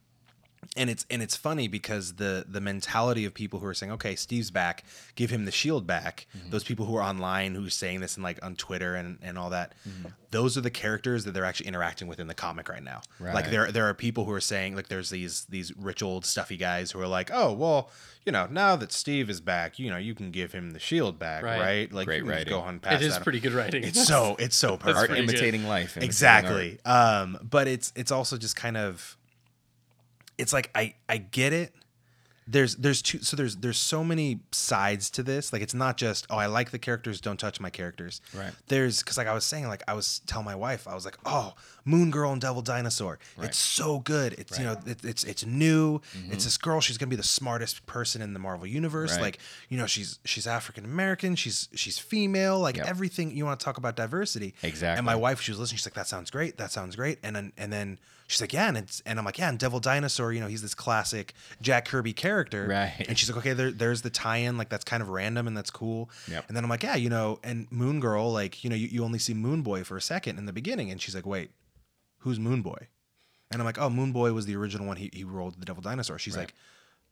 and 0.76 0.89
it's 0.89 1.05
and 1.10 1.22
it's 1.22 1.36
funny 1.36 1.68
because 1.68 2.14
the 2.16 2.45
the 2.47 2.60
mentality 2.62 3.26
of 3.26 3.34
people 3.34 3.60
who 3.60 3.66
are 3.68 3.74
saying 3.74 3.91
okay 3.91 4.16
steve's 4.16 4.51
back 4.51 4.84
give 5.16 5.30
him 5.30 5.45
the 5.45 5.51
shield 5.51 5.86
back 5.88 6.26
Mm-hmm. 6.38 6.49
those 6.49 6.64
people 6.64 6.86
who 6.86 6.95
are 6.97 7.03
online 7.03 7.55
who's 7.55 7.74
saying 7.74 7.99
this 8.01 8.16
and 8.16 8.24
like 8.24 8.43
on 8.43 8.55
twitter 8.55 8.95
and 8.95 9.18
and 9.22 9.38
all 9.38 9.49
that 9.51 9.74
Mm-hmm. 9.88 10.08
those 10.32 10.58
are 10.58 10.62
the 10.62 10.70
characters 10.72 11.24
that 11.26 11.34
they're 11.34 11.45
actually 11.45 11.68
interacting 11.68 12.08
with 12.08 12.20
in 12.20 12.28
the 12.28 12.34
comic 12.34 12.70
right 12.70 12.84
now 12.84 13.01
like 13.20 13.49
there 13.51 13.72
there 13.72 13.88
are 13.88 13.93
people 13.93 14.26
who 14.26 14.32
are 14.32 14.41
saying 14.41 14.76
like 14.76 14.88
there's 14.88 15.10
these 15.10 15.45
these 15.45 15.76
rich 15.78 16.01
old 16.03 16.26
stuffy 16.26 16.58
guys 16.58 16.91
who 16.91 16.99
are 16.99 17.08
like 17.08 17.30
oh 17.34 17.53
well 17.53 17.89
you 18.26 18.32
know 18.32 18.47
now 18.51 18.76
that 18.76 18.91
steve 18.91 19.30
is 19.30 19.39
back 19.41 19.80
you 19.80 19.89
know 19.89 19.97
you 19.97 20.14
can 20.16 20.32
give 20.32 20.51
him 20.53 20.72
the 20.72 20.80
shield 20.80 21.18
back 21.20 21.43
right, 21.43 21.60
Right. 21.60 21.93
like 21.93 22.05
Great 22.08 22.18
you 22.18 22.24
can 22.24 22.32
writing. 22.32 22.49
go 22.53 22.60
on 22.60 22.80
past 22.80 23.01
it 23.01 23.05
is 23.08 23.14
that. 23.14 23.24
pretty 23.24 23.39
good 23.39 23.53
writing. 23.53 23.84
it's 23.84 24.05
so 24.08 24.36
it's 24.39 24.55
so 24.58 24.76
perfect 24.78 24.97
art 24.97 25.08
pretty 25.10 25.26
good. 25.26 25.30
imitating 25.30 25.68
life. 25.68 25.95
imitating 25.97 26.03
exactly 26.10 26.80
um 26.86 27.38
but 27.41 27.68
it's 27.68 27.93
it's 27.95 28.12
also 28.12 28.38
just 28.38 28.55
kind 28.55 28.76
of 28.78 29.16
it's 30.38 30.54
like 30.54 30.70
i 30.76 30.94
i 31.10 31.18
get 31.18 31.54
it 31.54 31.74
there's 32.50 32.78
there's 32.78 33.02
two 33.02 33.20
so 33.20 33.36
there's 33.36 33.58
there's 33.58 33.78
so 33.78 34.06
many 34.06 34.40
sides 34.54 35.10
to 35.10 35.22
this 35.22 35.52
like 35.52 35.62
it's 35.62 35.74
not 35.74 35.98
just 35.98 36.26
oh 36.30 36.38
i 36.38 36.46
like 36.46 36.72
the 36.72 36.80
characters 36.80 37.20
don't 37.20 37.38
touch 37.38 37.60
my 37.60 37.70
characters 37.70 38.22
Right. 38.34 38.54
there's 38.70 39.04
because 39.04 39.18
like 39.18 39.28
i 39.28 39.34
was 39.34 39.44
saying 39.44 39.68
like 39.68 39.84
i 39.86 39.94
was 39.94 40.22
telling 40.28 40.46
my 40.46 40.56
wife 40.56 40.88
i 40.88 40.96
was 40.96 41.04
like 41.04 41.18
oh 41.26 41.56
moon 41.84 42.10
girl 42.10 42.32
and 42.32 42.40
devil 42.40 42.62
dinosaur 42.62 43.20
right. 43.36 43.50
it's 43.50 43.58
so 43.58 44.00
good 44.00 44.32
it's 44.34 44.58
you 44.58 44.64
know 44.64 44.78
it, 44.86 45.04
it's 45.04 45.26
it's 45.26 45.46
new 45.46 46.00
Mm. 46.18 46.32
it's 46.32 46.46
this 46.46 46.58
girl 46.58 46.80
she's 46.80 46.98
gonna 46.98 47.10
be 47.10 47.18
the 47.18 47.22
smartest 47.24 47.86
person 47.86 48.22
in 48.22 48.32
the 48.32 48.40
marvel 48.40 48.66
universe 48.66 49.12
Right. 49.16 49.22
like 49.24 49.40
you 49.68 49.78
know 49.78 49.86
she's 49.88 50.18
she's 50.24 50.48
african 50.48 50.86
american 50.86 51.36
she's 51.36 51.68
she's 51.76 52.00
female 52.00 52.60
like 52.62 52.78
Yep. 52.78 52.86
everything 52.88 53.32
you 53.36 53.44
want 53.44 53.60
to 53.60 53.64
talk 53.66 53.78
about 53.78 53.98
diversity 53.98 54.54
Exactly. 54.64 55.00
and 55.00 55.06
my 55.06 55.16
wife 55.18 55.42
she 55.42 55.52
was 55.52 55.60
listening 55.60 55.80
she's 55.80 55.86
like 55.88 55.96
that 55.96 56.08
sounds 56.08 56.32
great 56.32 56.56
that 56.60 56.72
sounds 56.72 56.96
great 56.96 57.20
and 57.24 57.36
then 57.36 57.52
and 57.58 57.74
then 57.74 58.00
she's 58.28 58.42
like 58.42 58.54
yeah 58.54 58.68
and 58.68 58.78
it's 58.78 59.02
and 59.06 59.18
i'm 59.18 59.26
like 59.26 59.38
yeah 59.38 59.50
and 59.50 59.58
devil 59.58 59.80
dinosaur 59.80 60.32
you 60.34 60.40
know 60.40 60.48
he's 60.48 60.62
this 60.62 60.76
classic 60.76 61.34
jack 61.62 61.86
kirby 61.86 62.14
character 62.14 62.68
Right. 62.70 63.06
and 63.08 63.18
she's 63.18 63.30
like 63.30 63.38
okay 63.40 63.54
there, 63.54 63.72
there's 63.72 64.02
the 64.04 64.10
tie-in 64.10 64.58
like 64.58 64.70
that's 64.70 64.84
kind 64.84 65.02
of 65.02 65.10
random 65.10 65.48
and 65.48 65.56
that's 65.58 65.72
cool 65.72 66.10
Yep. 66.30 66.46
and 66.48 66.56
then 66.58 66.64
i'm 66.64 66.70
like 66.70 66.84
yeah 66.84 66.96
you 66.96 67.10
know 67.10 67.40
and 67.44 67.72
moon 67.72 68.00
girl 68.00 68.32
like 68.32 68.64
you 68.64 68.70
know 68.70 68.76
you, 68.76 68.88
you 68.88 69.04
only 69.04 69.20
see 69.20 69.34
moon 69.34 69.62
boy 69.62 69.84
for 69.84 69.98
a 69.98 70.02
second 70.02 70.38
in 70.38 70.46
the 70.46 70.54
beginning 70.54 70.92
and 70.92 71.02
she's 71.02 71.16
like 71.16 71.26
wait 71.26 71.52
who's 72.20 72.40
moon 72.40 72.62
boy 72.62 72.88
and 73.52 73.62
i'm 73.62 73.66
like 73.66 73.78
oh 73.80 73.90
moon 73.90 74.12
boy 74.12 74.34
was 74.34 74.46
the 74.46 74.56
original 74.56 74.86
one 74.86 74.98
he, 74.98 75.10
he 75.14 75.24
rolled 75.24 75.60
the 75.60 75.66
devil 75.66 75.82
dinosaur 75.82 76.20
she's 76.20 76.36
Right. 76.36 76.44
like 76.44 76.54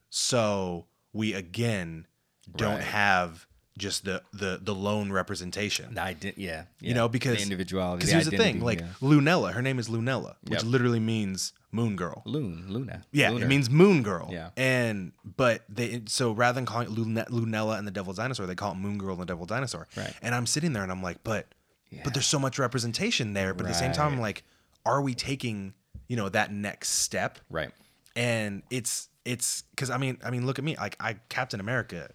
so 0.09 0.85
we 1.13 1.33
again 1.33 2.07
don't 2.55 2.75
Right. 2.75 2.83
have 2.83 3.47
just 3.77 4.05
the 4.05 4.21
the 4.33 4.59
the 4.61 4.73
lone 4.73 5.11
representation. 5.11 5.97
I 5.97 6.13
did, 6.13 6.35
yeah, 6.37 6.63
You 6.79 6.93
know, 6.93 7.07
because 7.09 7.37
the 7.37 7.43
individuality. 7.43 7.97
Because 7.99 8.11
here's 8.11 8.29
the 8.29 8.37
thing, 8.37 8.61
like 8.61 8.79
yeah. 8.79 8.87
Lunella, 9.01 9.53
her 9.53 9.61
name 9.61 9.79
is 9.79 9.89
Lunella, 9.89 10.35
which 10.43 10.63
Yep. 10.63 10.71
literally 10.71 10.99
means 10.99 11.51
moon 11.71 11.95
girl. 11.97 12.21
Loon, 12.25 12.65
Luna. 12.69 13.03
Yeah, 13.11 13.31
Lunar. 13.31 13.45
it 13.45 13.47
means 13.49 13.69
moon 13.69 14.01
girl. 14.01 14.29
Yeah. 14.31 14.49
And 14.55 15.11
but 15.23 15.63
they 15.67 16.03
so 16.07 16.31
rather 16.31 16.55
than 16.55 16.65
calling 16.65 16.87
it 16.87 16.91
Lune- 16.91 17.25
Lunella 17.29 17.77
and 17.77 17.85
the 17.85 17.91
Devil 17.91 18.13
Dinosaur, 18.13 18.45
they 18.45 18.55
call 18.55 18.71
it 18.71 18.75
Moon 18.75 18.97
Girl 18.97 19.11
and 19.11 19.21
the 19.21 19.25
Devil 19.25 19.45
Dinosaur. 19.45 19.87
Right. 19.97 20.13
And 20.21 20.33
I'm 20.33 20.45
sitting 20.45 20.71
there 20.73 20.83
and 20.83 20.91
I'm 20.91 21.03
like, 21.03 21.23
but 21.25 21.47
Yeah. 21.89 22.01
but 22.05 22.13
there's 22.13 22.27
so 22.27 22.39
much 22.39 22.57
representation 22.57 23.33
there. 23.33 23.53
But 23.53 23.65
at 23.65 23.73
the 23.73 23.77
same 23.79 23.91
time, 23.91 24.13
I'm 24.13 24.21
like, 24.21 24.43
are 24.85 25.01
we 25.01 25.13
taking 25.15 25.73
you 26.07 26.15
know 26.15 26.29
that 26.29 26.53
next 26.53 26.89
step? 26.89 27.39
right. 27.49 27.71
And 28.15 28.63
it's 28.69 29.09
it's 29.25 29.63
because 29.71 29.89
I 29.89 29.97
mean 29.97 30.17
I 30.23 30.29
mean 30.29 30.45
look 30.45 30.59
at 30.59 30.63
me 30.63 30.77
like 30.77 30.95
I 31.01 31.15
Captain 31.27 31.59
America 31.59 32.09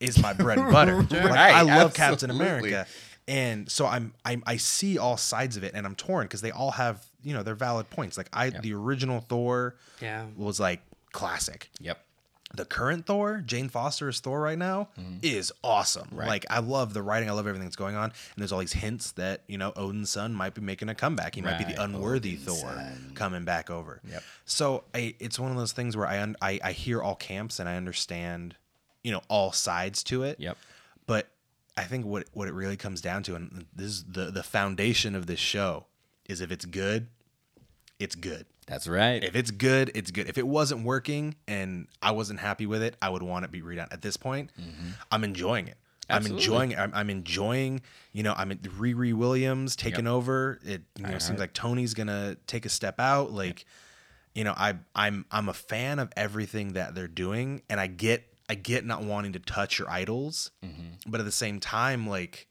is 0.00 0.20
my 0.20 0.32
bread 0.32 0.58
and 0.58 0.72
butter. 0.72 0.96
Like, 1.02 1.10
Right, 1.12 1.54
I 1.54 1.62
love 1.62 1.94
Captain. 1.94 2.30
America. 2.30 2.86
And 3.28 3.70
so 3.70 3.86
I'm, 3.86 4.12
I'm 4.24 4.42
I 4.46 4.56
see 4.56 4.98
all 4.98 5.16
sides 5.16 5.56
of 5.56 5.62
it 5.62 5.74
and 5.74 5.86
I'm 5.86 5.94
torn 5.94 6.24
because 6.26 6.40
they 6.40 6.50
all 6.50 6.72
have, 6.72 7.04
you 7.22 7.32
know, 7.32 7.42
they're 7.44 7.54
valid 7.54 7.88
points. 7.90 8.16
Like 8.16 8.28
I 8.32 8.50
the 8.50 8.74
original 8.74 9.20
Thor 9.20 9.76
Yeah. 10.00 10.26
was 10.36 10.58
like 10.58 10.80
classic. 11.12 11.70
Yep. 11.80 12.02
The 12.52 12.64
current 12.64 13.06
Thor, 13.06 13.40
Jane 13.46 13.68
Foster 13.68 14.08
as 14.08 14.18
Thor 14.18 14.40
right 14.40 14.58
now, 14.58 14.88
mm-hmm. 14.98 15.18
is 15.22 15.52
awesome. 15.62 16.08
Right. 16.10 16.26
Like 16.26 16.46
I 16.50 16.58
love 16.58 16.92
the 16.94 17.02
writing, 17.02 17.28
I 17.28 17.32
love 17.32 17.46
everything 17.46 17.66
that's 17.68 17.76
going 17.76 17.94
on. 17.94 18.04
And 18.06 18.12
there's 18.38 18.50
all 18.50 18.58
these 18.58 18.72
hints 18.72 19.12
that, 19.12 19.42
you 19.46 19.56
know, 19.56 19.72
Odin's 19.76 20.10
son 20.10 20.34
might 20.34 20.54
be 20.54 20.60
making 20.60 20.88
a 20.88 20.96
comeback. 20.96 21.36
He 21.36 21.42
might 21.42 21.58
be 21.58 21.72
the 21.72 21.80
unworthy 21.80 22.32
Odin's 22.32 22.46
Thor 22.60 22.72
son. 22.72 23.12
coming 23.14 23.44
back 23.44 23.70
over. 23.70 24.00
Yep. 24.10 24.22
So 24.46 24.82
I, 24.92 25.14
it's 25.20 25.38
one 25.38 25.52
of 25.52 25.56
those 25.56 25.70
things 25.70 25.96
where 25.96 26.08
I, 26.08 26.20
un, 26.20 26.34
I 26.42 26.58
I 26.64 26.72
hear 26.72 27.00
all 27.00 27.14
camps 27.14 27.60
and 27.60 27.68
I 27.68 27.76
understand, 27.76 28.56
you 29.02 29.12
know, 29.12 29.22
all 29.28 29.52
sides 29.52 30.02
to 30.04 30.22
it. 30.22 30.38
Yep. 30.40 30.56
But 31.06 31.28
I 31.76 31.84
think 31.84 32.06
what 32.06 32.26
what 32.32 32.48
it 32.48 32.54
really 32.54 32.76
comes 32.76 33.00
down 33.00 33.22
to, 33.24 33.34
and 33.34 33.66
this 33.74 33.86
is 33.88 34.04
the 34.04 34.30
the 34.30 34.42
foundation 34.42 35.14
of 35.14 35.26
this 35.26 35.40
show, 35.40 35.86
is 36.28 36.40
if 36.40 36.50
it's 36.52 36.64
good, 36.64 37.08
it's 37.98 38.14
good. 38.14 38.46
That's 38.66 38.86
right. 38.86 39.22
If 39.22 39.34
it's 39.34 39.50
good, 39.50 39.90
it's 39.94 40.10
good. 40.10 40.28
If 40.28 40.38
it 40.38 40.46
wasn't 40.46 40.84
working 40.84 41.34
and 41.48 41.88
I 42.00 42.12
wasn't 42.12 42.38
happy 42.38 42.66
with 42.66 42.82
it, 42.82 42.96
I 43.02 43.08
would 43.08 43.22
want 43.22 43.44
it 43.44 43.48
to 43.48 43.52
be 43.52 43.62
redone. 43.62 43.92
At 43.92 44.00
this 44.00 44.16
point, 44.16 44.52
mm-hmm. 44.60 44.90
I'm 45.10 45.24
enjoying 45.24 45.66
it. 45.66 45.76
Absolutely. 46.08 46.36
I'm 46.36 46.38
enjoying. 46.38 46.76
I'm, 46.78 46.92
I'm 46.94 47.10
enjoying. 47.10 47.80
You 48.12 48.22
know, 48.22 48.34
I'm 48.36 48.50
Riri 48.50 49.12
Williams 49.12 49.76
taking 49.76 50.04
Yep. 50.04 50.12
over. 50.12 50.60
It 50.64 50.82
you 50.98 51.06
know 51.06 51.18
seems 51.18 51.40
like 51.40 51.52
Tony's 51.52 51.94
gonna 51.94 52.36
take 52.46 52.64
a 52.64 52.68
step 52.68 53.00
out. 53.00 53.32
Like, 53.32 53.64
you 54.34 54.44
know, 54.44 54.54
I 54.56 54.74
I'm 54.94 55.24
I'm 55.30 55.48
a 55.48 55.54
fan 55.54 55.98
of 55.98 56.12
everything 56.16 56.74
that 56.74 56.94
they're 56.94 57.08
doing, 57.08 57.62
and 57.68 57.80
I 57.80 57.86
get 57.86 58.24
I 58.50 58.54
get 58.54 58.84
not 58.84 59.02
wanting 59.04 59.32
to 59.34 59.38
touch 59.38 59.78
your 59.78 59.88
idols, 59.88 60.50
Mm-hmm. 60.64 61.10
but 61.10 61.20
at 61.20 61.24
the 61.26 61.32
same 61.32 61.60
time, 61.60 62.06
like, 62.08 62.46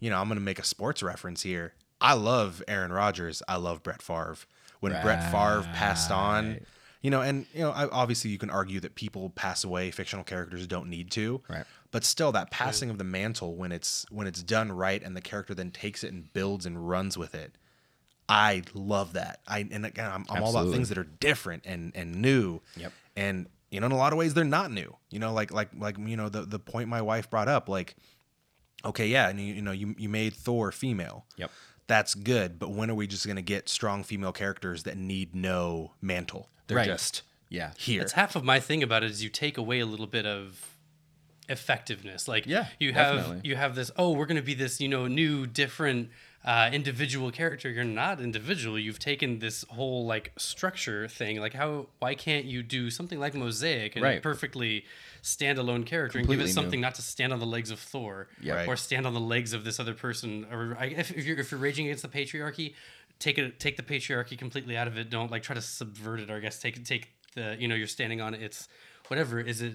you 0.00 0.10
know, 0.10 0.20
I'm 0.20 0.28
gonna 0.28 0.40
make 0.40 0.58
a 0.58 0.64
sports 0.64 1.02
reference 1.02 1.42
here. 1.42 1.74
I 2.00 2.12
love 2.14 2.62
Aaron 2.68 2.92
Rodgers. 2.92 3.42
I 3.48 3.56
love 3.56 3.82
Brett 3.82 4.02
Favre. 4.02 4.36
When 4.80 4.92
Brett 5.02 5.30
Favre 5.32 5.62
passed 5.72 6.10
on, 6.10 6.60
you 7.00 7.10
know, 7.10 7.22
and 7.22 7.46
you 7.54 7.60
know, 7.60 7.70
I, 7.70 7.88
obviously 7.88 8.30
you 8.30 8.38
can 8.38 8.50
argue 8.50 8.80
that 8.80 8.94
people 8.94 9.30
pass 9.30 9.64
away, 9.64 9.90
fictional 9.90 10.24
characters 10.24 10.66
don't 10.66 10.88
need 10.90 11.10
to, 11.12 11.40
Right. 11.48 11.64
But 11.92 12.04
still, 12.04 12.30
that 12.32 12.50
passing 12.50 12.90
of 12.90 12.98
the 12.98 13.04
mantle 13.04 13.54
when 13.54 13.72
it's 13.72 14.04
when 14.10 14.26
it's 14.26 14.42
done 14.42 14.70
right, 14.72 15.02
and 15.02 15.16
the 15.16 15.20
character 15.22 15.54
then 15.54 15.70
takes 15.70 16.04
it 16.04 16.12
and 16.12 16.30
builds 16.32 16.66
and 16.66 16.86
runs 16.88 17.16
with 17.16 17.34
it, 17.34 17.52
I 18.28 18.62
love 18.74 19.12
that. 19.14 19.40
I 19.46 19.66
and 19.70 19.86
again, 19.86 20.10
I'm, 20.10 20.26
I'm 20.28 20.42
all 20.42 20.50
about 20.50 20.72
things 20.72 20.88
that 20.90 20.98
are 20.98 21.04
different 21.04 21.62
and 21.64 21.92
and 21.94 22.16
new. 22.16 22.60
Yep. 22.76 22.92
And 23.16 23.46
you 23.70 23.80
know, 23.80 23.86
in 23.86 23.92
a 23.92 23.96
lot 23.96 24.12
of 24.12 24.18
ways, 24.18 24.34
they're 24.34 24.44
not 24.44 24.70
new. 24.70 24.96
You 25.10 25.18
know, 25.18 25.32
like 25.32 25.50
like 25.52 25.70
like 25.76 25.96
you 25.98 26.16
know 26.16 26.28
the 26.28 26.42
the 26.42 26.58
point 26.58 26.88
my 26.88 27.02
wife 27.02 27.28
brought 27.30 27.48
up, 27.48 27.68
like, 27.68 27.96
okay, 28.84 29.06
yeah, 29.08 29.28
and 29.28 29.40
you, 29.40 29.54
you 29.54 29.62
know, 29.62 29.72
you 29.72 29.94
you 29.98 30.08
made 30.08 30.34
Thor 30.34 30.70
female. 30.72 31.26
Yep. 31.36 31.50
That's 31.88 32.14
good, 32.14 32.58
but 32.58 32.70
when 32.70 32.90
are 32.90 32.94
we 32.94 33.06
just 33.06 33.26
gonna 33.26 33.42
get 33.42 33.68
strong 33.68 34.02
female 34.02 34.32
characters 34.32 34.82
that 34.84 34.96
need 34.96 35.34
no 35.34 35.92
mantle? 36.00 36.50
They're 36.66 36.78
Right. 36.78 36.86
just 36.86 37.22
Yeah. 37.48 37.70
here. 37.78 38.00
That's 38.00 38.12
half 38.12 38.34
of 38.34 38.42
my 38.44 38.58
thing 38.58 38.82
about 38.82 39.04
it 39.04 39.10
is 39.12 39.22
you 39.22 39.30
take 39.30 39.56
away 39.56 39.78
a 39.80 39.86
little 39.86 40.08
bit 40.08 40.26
of 40.26 40.76
effectiveness. 41.48 42.26
Like 42.26 42.46
Yeah, 42.46 42.66
you 42.80 42.92
have 42.92 43.16
definitely. 43.16 43.48
you 43.48 43.56
have 43.56 43.74
this 43.76 43.90
oh 43.96 44.10
we're 44.12 44.26
going 44.26 44.36
to 44.36 44.42
be 44.42 44.54
this 44.54 44.80
you 44.80 44.88
know 44.88 45.06
new 45.06 45.46
different 45.46 46.10
uh, 46.46 46.70
individual 46.72 47.30
character. 47.32 47.68
You're 47.68 47.82
not 47.84 48.20
individual. 48.20 48.78
You've 48.78 49.00
taken 49.00 49.40
this 49.40 49.64
whole 49.68 50.06
like 50.06 50.32
structure 50.38 51.08
thing. 51.08 51.40
Like 51.40 51.52
how 51.54 51.88
why 51.98 52.14
can't 52.14 52.44
you 52.44 52.62
do 52.62 52.88
something 52.90 53.18
like 53.18 53.34
Mosaic 53.34 53.96
and 53.96 54.02
Right. 54.04 54.22
perfectly 54.22 54.84
standalone 55.22 55.84
character 55.84 56.18
and 56.18 56.26
give 56.26 56.34
Completely 56.38 56.44
it 56.44 56.46
new. 56.46 56.52
something 56.52 56.80
not 56.80 56.94
to 56.94 57.02
stand 57.02 57.32
on 57.32 57.40
the 57.40 57.46
legs 57.46 57.70
of 57.72 57.80
Thor 57.80 58.28
Yeah. 58.40 58.54
Right. 58.54 58.68
or 58.68 58.76
stand 58.76 59.06
on 59.06 59.12
the 59.14 59.20
legs 59.20 59.52
of 59.52 59.64
this 59.64 59.80
other 59.80 59.94
person 59.94 60.46
or 60.52 60.76
if, 60.80 61.10
if 61.10 61.26
you're 61.26 61.38
if 61.38 61.50
you're 61.50 61.58
raging 61.60 61.86
against 61.86 62.02
the 62.02 62.08
patriarchy 62.08 62.74
take 63.18 63.38
it 63.38 63.58
take 63.58 63.76
the 63.76 63.82
patriarchy 63.82 64.38
completely 64.38 64.76
out 64.76 64.86
of 64.86 64.96
it 64.96 65.10
don't 65.10 65.30
like 65.32 65.42
try 65.42 65.54
to 65.54 65.60
subvert 65.62 66.20
it 66.20 66.30
or 66.30 66.36
I 66.36 66.40
guess 66.40 66.60
take 66.60 66.84
take 66.84 67.08
the 67.34 67.56
you 67.58 67.66
know 67.66 67.74
you're 67.74 67.86
standing 67.88 68.20
on 68.20 68.34
it 68.34 68.42
it's 68.42 68.68
whatever 69.08 69.40
is 69.40 69.62
it 69.62 69.74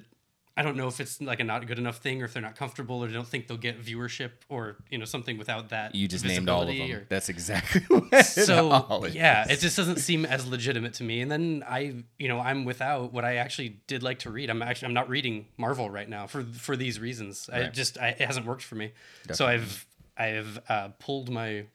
I 0.58 0.64
don't 0.64 0.76
know 0.76 0.88
if 0.90 1.00
it's 1.00 1.22
like 1.22 1.40
a 1.40 1.46
not 1.46 1.66
good 1.66 1.80
enough 1.80 2.00
thing 2.00 2.22
or 2.22 2.26
if 2.26 2.34
they're 2.34 2.42
not 2.42 2.56
comfortable 2.58 2.98
or 3.04 3.08
they 3.08 3.14
don't 3.14 3.28
think 3.28 3.48
they'll 3.48 3.56
get 3.58 3.82
viewership 3.82 4.32
or 4.50 4.76
you 4.90 4.98
know 4.98 5.06
something 5.06 5.38
without 5.38 5.70
that 5.70 5.96
You 5.96 6.08
just 6.10 6.26
named 6.26 6.50
all 6.50 6.64
of 6.64 6.68
them. 6.68 6.92
or- 6.92 7.06
That's 7.08 7.30
exactly 7.30 7.82
what 7.88 8.26
so 8.26 9.04
is. 9.06 9.16
yeah 9.16 9.46
it 9.50 9.60
just 9.60 9.78
doesn't 9.78 9.98
seem 10.00 10.26
as 10.26 10.46
legitimate 10.46 10.94
to 10.96 11.04
me. 11.04 11.22
And 11.22 11.32
then 11.32 11.64
i 11.68 11.96
you 12.20 12.28
know 12.28 12.40
i'm 12.40 12.66
without 12.66 13.14
what 13.14 13.24
i 13.24 13.36
actually 13.38 13.80
did 13.88 14.04
like 14.04 14.20
to 14.20 14.30
read. 14.30 14.50
I'm 14.50 14.62
actually 14.62 14.88
i'm 14.90 14.94
not 14.94 15.08
reading 15.10 15.48
marvel 15.58 15.90
right 15.90 16.10
now 16.10 16.28
for 16.28 16.44
for 16.44 16.76
these 16.76 17.00
reasons. 17.00 17.50
I 17.52 17.68
just 17.68 17.98
I, 17.98 18.10
it 18.10 18.22
hasn't 18.22 18.46
worked 18.46 18.64
for 18.64 18.76
me. 18.76 18.92
So 19.32 19.48
i've 19.48 19.86
i've 20.18 20.60
uh, 20.68 20.90
pulled 21.00 21.30
my 21.30 21.66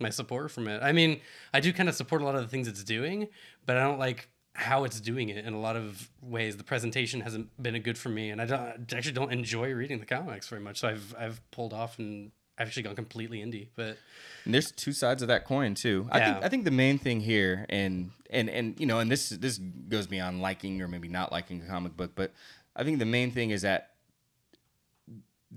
my 0.00 0.08
support 0.10 0.50
from 0.50 0.66
it. 0.68 0.82
I 0.82 0.92
mean 0.92 1.20
i 1.52 1.60
do 1.60 1.72
kind 1.74 1.88
of 1.90 1.94
support 1.94 2.22
a 2.22 2.24
lot 2.24 2.34
of 2.34 2.40
the 2.40 2.48
things 2.48 2.66
it's 2.68 2.82
doing 2.82 3.28
but 3.66 3.76
i 3.76 3.80
don't 3.84 3.98
like 3.98 4.28
how 4.54 4.84
it's 4.84 5.00
doing 5.00 5.28
it 5.28 5.44
in 5.44 5.52
a 5.52 5.60
lot 5.60 5.76
of 5.76 6.08
ways. 6.22 6.56
The 6.56 6.64
presentation 6.64 7.20
hasn't 7.20 7.50
been 7.62 7.74
a 7.74 7.80
good 7.80 7.98
for 7.98 8.08
me 8.08 8.30
and 8.30 8.40
i 8.40 8.46
don't 8.46 8.60
I 8.92 8.96
actually 8.96 9.12
don't 9.12 9.32
enjoy 9.32 9.72
reading 9.72 9.98
the 9.98 10.06
comics 10.06 10.48
very 10.48 10.62
much. 10.62 10.78
So 10.80 10.88
i've 10.88 11.14
i've 11.18 11.50
pulled 11.50 11.72
off 11.72 11.98
and 11.98 12.30
I've 12.56 12.68
actually 12.68 12.84
gone 12.84 12.94
completely 12.94 13.40
indie 13.40 13.68
but 13.74 13.98
And 14.44 14.54
there's 14.54 14.70
two 14.70 14.92
sides 14.92 15.22
of 15.22 15.28
that 15.28 15.44
coin 15.44 15.74
too. 15.74 16.08
I 16.10 16.20
think 16.20 16.44
I 16.44 16.48
think 16.48 16.64
the 16.64 16.70
main 16.70 16.98
thing 16.98 17.20
here, 17.20 17.66
and 17.68 18.10
and 18.30 18.48
and 18.48 18.78
you 18.78 18.86
know, 18.86 19.00
and 19.00 19.10
this 19.10 19.30
this 19.30 19.58
goes 19.58 20.06
beyond 20.06 20.40
liking 20.40 20.80
or 20.82 20.86
maybe 20.88 21.08
not 21.08 21.32
liking 21.32 21.62
a 21.62 21.66
comic 21.66 21.96
book, 21.96 22.12
but 22.14 22.32
I 22.76 22.84
think 22.84 22.98
the 22.98 23.06
main 23.06 23.30
thing 23.32 23.50
is 23.50 23.62
that 23.62 23.80
th- 23.80 23.93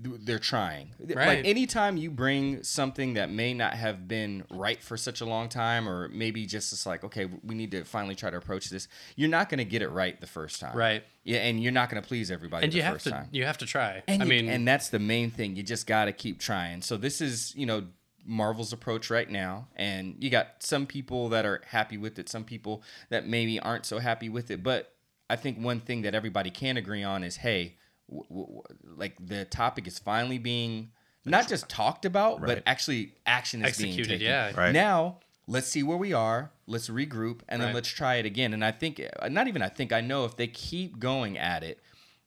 they're 0.00 0.38
trying. 0.38 0.90
Like 1.00 1.44
anytime 1.44 1.96
you 1.96 2.10
bring 2.10 2.62
something 2.62 3.14
that 3.14 3.30
may 3.30 3.52
not 3.52 3.74
have 3.74 4.06
been 4.06 4.44
right 4.50 4.80
for 4.82 4.96
such 4.96 5.20
a 5.20 5.24
long 5.24 5.48
time, 5.48 5.88
or 5.88 6.08
maybe 6.08 6.46
just 6.46 6.72
it's 6.72 6.86
like, 6.86 7.02
okay, 7.04 7.26
we 7.42 7.54
need 7.54 7.72
to 7.72 7.84
finally 7.84 8.14
try 8.14 8.30
to 8.30 8.36
approach 8.36 8.70
this. 8.70 8.86
You're 9.16 9.28
not 9.28 9.48
going 9.48 9.58
to 9.58 9.64
get 9.64 9.82
it 9.82 9.88
right 9.90 10.20
the 10.20 10.26
first 10.26 10.60
time, 10.60 10.76
Right. 10.76 11.02
Yeah, 11.24 11.38
and 11.40 11.62
you're 11.62 11.72
not 11.72 11.90
going 11.90 12.00
to 12.02 12.06
please 12.08 12.30
everybody 12.30 12.64
and 12.64 12.72
the 12.72 12.76
you 12.78 12.82
have 12.82 12.94
first 12.94 13.04
to 13.04 13.10
time. 13.10 13.28
you 13.32 13.44
have 13.44 13.58
to 13.58 13.66
try 13.66 14.02
And 14.08 14.22
i 14.22 14.24
you- 14.24 14.30
mean 14.30 14.48
and 14.48 14.66
that's 14.66 14.88
the 14.88 14.98
main 14.98 15.30
thing. 15.30 15.56
You 15.56 15.62
just 15.62 15.86
got 15.86 16.06
to 16.06 16.12
keep 16.12 16.38
trying. 16.38 16.80
So 16.82 16.96
this 16.96 17.20
is, 17.20 17.54
you 17.56 17.66
know, 17.66 17.84
Marvel's 18.24 18.72
approach 18.72 19.10
right 19.10 19.28
now, 19.30 19.68
and 19.76 20.14
you 20.20 20.30
got 20.30 20.62
some 20.62 20.86
people 20.86 21.28
that 21.30 21.44
are 21.46 21.62
happy 21.66 21.96
with 21.98 22.18
it, 22.18 22.28
some 22.28 22.44
people 22.44 22.82
that 23.08 23.26
maybe 23.26 23.58
aren't 23.58 23.84
so 23.86 23.98
happy 23.98 24.28
with 24.28 24.50
it. 24.50 24.62
But 24.62 24.92
I 25.30 25.36
think 25.36 25.58
one 25.58 25.80
thing 25.80 26.02
that 26.02 26.14
everybody 26.14 26.50
can 26.50 26.76
agree 26.76 27.02
on 27.02 27.24
is, 27.24 27.36
hey, 27.36 27.76
w- 28.08 28.26
w- 28.28 28.62
like 28.96 29.14
the 29.24 29.44
topic 29.44 29.86
is 29.86 29.98
finally 29.98 30.38
being 30.38 30.90
not 31.24 31.48
just 31.48 31.68
talked 31.68 32.04
about, 32.04 32.40
but 32.40 32.62
actually 32.66 33.12
action 33.26 33.64
is 33.64 33.76
being 33.78 33.96
taken. 33.96 34.20
yeah. 34.20 34.52
Right. 34.56 34.72
Now 34.72 35.18
let's 35.46 35.66
see 35.68 35.82
where 35.82 35.96
we 35.96 36.12
are. 36.12 36.50
Let's 36.66 36.88
regroup, 36.90 37.40
and 37.48 37.60
then 37.60 37.68
Right. 37.68 37.74
let's 37.76 37.88
try 37.88 38.16
it 38.16 38.26
again. 38.26 38.52
And 38.52 38.62
I 38.64 38.70
think, 38.70 39.00
uh, 39.20 39.28
not 39.28 39.48
even 39.48 39.62
I 39.62 39.68
think, 39.68 39.92
I 39.92 40.00
know 40.02 40.24
if 40.26 40.36
they 40.36 40.46
keep 40.46 40.98
going 40.98 41.38
at 41.38 41.62
it, 41.64 41.80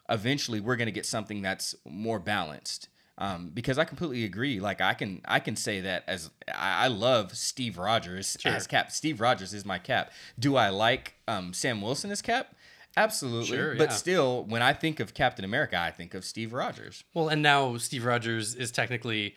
eventually 0.09 0.59
we're 0.59 0.75
going 0.75 0.87
to 0.87 0.91
get 0.91 1.05
something 1.05 1.41
that's 1.41 1.75
more 1.85 2.19
balanced. 2.19 2.87
Um, 3.17 3.51
because 3.53 3.77
I 3.77 3.83
completely 3.83 4.23
agree. 4.23 4.59
Like 4.59 4.81
I 4.81 4.95
can, 4.95 5.21
I 5.25 5.39
can 5.39 5.55
say 5.55 5.81
that 5.81 6.03
as 6.07 6.31
I, 6.47 6.85
I 6.85 6.87
love 6.87 7.37
Steve 7.37 7.77
Rogers 7.77 8.35
as 8.45 8.65
Cap. 8.65 8.91
Steve 8.91 9.21
Rogers 9.21 9.53
is 9.53 9.63
my 9.63 9.77
Cap. 9.77 10.11
Do 10.39 10.55
I 10.55 10.69
like 10.69 11.13
um, 11.27 11.53
Sam 11.53 11.81
Wilson 11.81 12.09
as 12.09 12.23
Cap? 12.23 12.55
Absolutely. 12.97 13.57
Sure, 13.57 13.75
but 13.75 13.89
yeah. 13.89 13.95
still, 13.95 14.43
when 14.45 14.61
I 14.61 14.73
think 14.73 14.99
of 14.99 15.13
Captain 15.13 15.45
America, 15.45 15.77
I 15.79 15.91
think 15.91 16.13
of 16.13 16.25
Steve 16.25 16.53
Rogers. 16.53 17.03
well 17.13 17.29
and 17.29 17.41
now 17.41 17.77
steve 17.77 18.03
rogers 18.05 18.53
is 18.55 18.71
technically 18.71 19.35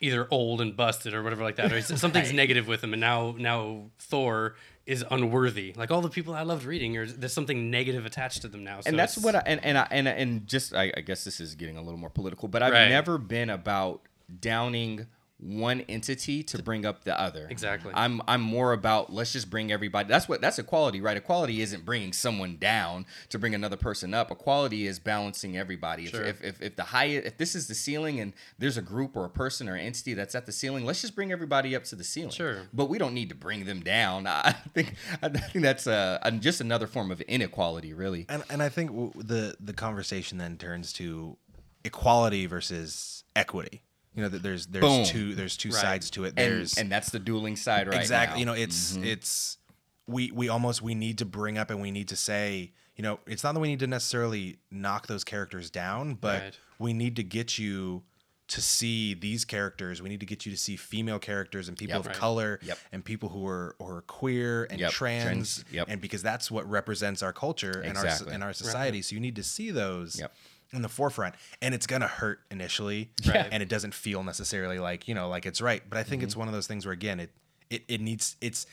either 0.00 0.26
old 0.30 0.60
and 0.60 0.76
busted 0.76 1.14
or 1.14 1.22
whatever 1.22 1.42
like 1.42 1.56
that 1.56 1.72
or 1.72 1.80
something's 1.96 2.32
negative 2.32 2.66
with 2.66 2.82
him 2.82 2.92
and 2.92 3.00
now 3.00 3.34
now 3.38 3.84
thor 3.98 4.54
is 4.86 5.02
unworthy 5.10 5.72
like 5.76 5.90
all 5.90 6.02
the 6.02 6.10
people 6.10 6.34
i 6.34 6.42
loved 6.42 6.64
reading 6.64 6.96
or 6.96 7.06
there's 7.06 7.32
something 7.32 7.70
negative 7.70 8.04
attached 8.04 8.42
to 8.42 8.48
them 8.48 8.64
now 8.64 8.80
so 8.80 8.88
and 8.88 8.98
that's 8.98 9.16
what 9.16 9.34
I 9.34 9.42
and 9.46 9.64
and 9.64 9.78
I, 9.78 9.86
and, 9.90 10.08
and 10.08 10.46
just 10.46 10.74
I, 10.74 10.92
I 10.96 11.00
guess 11.00 11.24
this 11.24 11.40
is 11.40 11.54
getting 11.54 11.76
a 11.78 11.82
little 11.82 11.98
more 11.98 12.10
political, 12.10 12.48
but 12.48 12.62
I've 12.62 12.72
Right. 12.72 12.88
never 12.88 13.16
been 13.18 13.48
about 13.50 14.02
downing 14.40 15.06
one 15.44 15.82
entity 15.82 16.42
to 16.42 16.62
bring 16.62 16.86
up 16.86 17.04
the 17.04 17.18
other. 17.20 17.46
Exactly. 17.50 17.92
I'm 17.94 18.22
I'm 18.26 18.40
more 18.40 18.72
about 18.72 19.12
let's 19.12 19.32
just 19.32 19.50
bring 19.50 19.70
everybody. 19.70 20.08
That's 20.08 20.28
what 20.28 20.40
that's 20.40 20.58
equality, 20.58 21.00
right? 21.00 21.16
Equality 21.16 21.60
isn't 21.60 21.84
bringing 21.84 22.12
someone 22.12 22.56
down 22.56 23.04
to 23.28 23.38
bring 23.38 23.54
another 23.54 23.76
person 23.76 24.14
up. 24.14 24.30
Equality 24.30 24.86
is 24.86 24.98
balancing 24.98 25.56
everybody. 25.56 26.06
Sure. 26.06 26.22
If, 26.22 26.42
if 26.42 26.54
if 26.54 26.62
if 26.62 26.76
the 26.76 26.84
highest 26.84 27.26
if 27.26 27.36
this 27.36 27.54
is 27.54 27.68
the 27.68 27.74
ceiling 27.74 28.20
and 28.20 28.32
there's 28.58 28.76
a 28.76 28.82
group 28.82 29.16
or 29.16 29.24
a 29.24 29.30
person 29.30 29.68
or 29.68 29.76
entity 29.76 30.14
that's 30.14 30.34
at 30.34 30.46
the 30.46 30.52
ceiling, 30.52 30.84
let's 30.84 31.02
just 31.02 31.14
bring 31.14 31.30
everybody 31.30 31.76
up 31.76 31.84
to 31.84 31.96
the 31.96 32.04
ceiling. 32.04 32.30
Sure. 32.30 32.62
But 32.72 32.88
we 32.88 32.98
don't 32.98 33.14
need 33.14 33.28
to 33.28 33.34
bring 33.34 33.66
them 33.66 33.80
down. 33.80 34.26
I 34.26 34.52
think 34.72 34.94
I 35.22 35.28
think 35.28 35.62
that's 35.62 35.86
uh 35.86 36.18
just 36.40 36.60
another 36.60 36.86
form 36.86 37.10
of 37.10 37.20
inequality, 37.22 37.92
really. 37.92 38.26
And 38.28 38.42
and 38.48 38.62
I 38.62 38.70
think 38.70 39.14
the 39.14 39.56
the 39.60 39.72
conversation 39.74 40.38
then 40.38 40.56
turns 40.56 40.92
to 40.94 41.36
equality 41.84 42.46
versus 42.46 43.24
equity. 43.36 43.82
You 44.14 44.22
know 44.22 44.28
that 44.28 44.42
there's 44.42 44.66
there's 44.66 44.82
Boom. 44.84 45.04
two 45.04 45.34
there's 45.34 45.56
two 45.56 45.70
Right. 45.70 45.80
sides 45.80 46.10
to 46.10 46.24
it. 46.24 46.28
And, 46.28 46.38
There's 46.38 46.78
and 46.78 46.90
that's 46.90 47.10
the 47.10 47.18
dueling 47.18 47.56
side 47.56 47.88
right 47.88 48.00
exactly 48.00 48.34
now. 48.36 48.38
you 48.40 48.46
know 48.46 48.52
it's 48.62 48.92
Mm-hmm. 48.92 49.04
it's 49.04 49.58
we 50.06 50.30
we 50.30 50.48
almost 50.48 50.82
we 50.82 50.94
need 50.94 51.18
to 51.18 51.24
bring 51.24 51.58
up 51.58 51.70
and 51.70 51.80
we 51.80 51.90
need 51.90 52.08
to 52.08 52.16
say 52.16 52.72
you 52.96 53.02
know 53.02 53.18
it's 53.26 53.42
not 53.42 53.54
that 53.54 53.60
we 53.60 53.68
need 53.68 53.80
to 53.80 53.86
necessarily 53.86 54.58
knock 54.70 55.06
those 55.08 55.24
characters 55.24 55.70
down 55.70 56.14
but 56.14 56.42
Right. 56.42 56.58
we 56.78 56.92
need 56.92 57.16
to 57.16 57.22
get 57.24 57.58
you 57.58 58.04
to 58.46 58.60
see 58.60 59.14
these 59.14 59.44
characters 59.46 60.02
we 60.02 60.08
need 60.10 60.20
to 60.20 60.26
get 60.26 60.44
you 60.44 60.52
to 60.52 60.58
see 60.58 60.76
female 60.76 61.18
characters 61.18 61.66
and 61.66 61.76
people 61.78 61.94
Yep. 61.96 62.00
of 62.00 62.06
Right. 62.08 62.16
color 62.16 62.60
Yep. 62.62 62.78
and 62.92 63.04
people 63.04 63.30
who 63.30 63.44
are 63.48 63.74
or 63.78 64.02
queer 64.02 64.64
and 64.70 64.78
Yep. 64.78 64.92
trans 64.92 65.24
Trans. 65.56 65.64
Yep. 65.72 65.86
and 65.88 66.00
because 66.00 66.22
that's 66.22 66.50
what 66.50 66.68
represents 66.70 67.22
our 67.22 67.32
culture 67.32 67.80
and 67.80 67.96
our 67.98 68.06
and 68.30 68.44
our 68.44 68.52
society 68.52 69.00
so 69.02 69.14
you 69.14 69.20
need 69.20 69.34
to 69.36 69.42
see 69.42 69.70
those 69.72 70.20
Yep. 70.20 70.36
In 70.76 70.82
the 70.82 70.88
forefront 70.88 71.34
and 71.62 71.74
it's 71.74 71.86
gonna 71.86 72.06
hurt 72.08 72.40
initially 72.50 73.10
Right. 73.26 73.46
and 73.50 73.62
it 73.62 73.68
doesn't 73.68 73.94
feel 73.94 74.22
necessarily 74.22 74.78
like 74.78 75.06
you 75.08 75.14
know 75.14 75.28
like 75.28 75.46
it's 75.46 75.60
right 75.60 75.82
but 75.88 75.98
i 75.98 76.02
think 76.02 76.20
Mm-hmm. 76.20 76.26
it's 76.26 76.36
one 76.36 76.48
of 76.48 76.54
those 76.54 76.66
things 76.66 76.84
where 76.86 76.92
again 76.92 77.20
it 77.20 77.30
it, 77.70 77.82
it 77.88 78.00
needs 78.00 78.36
it's 78.40 78.66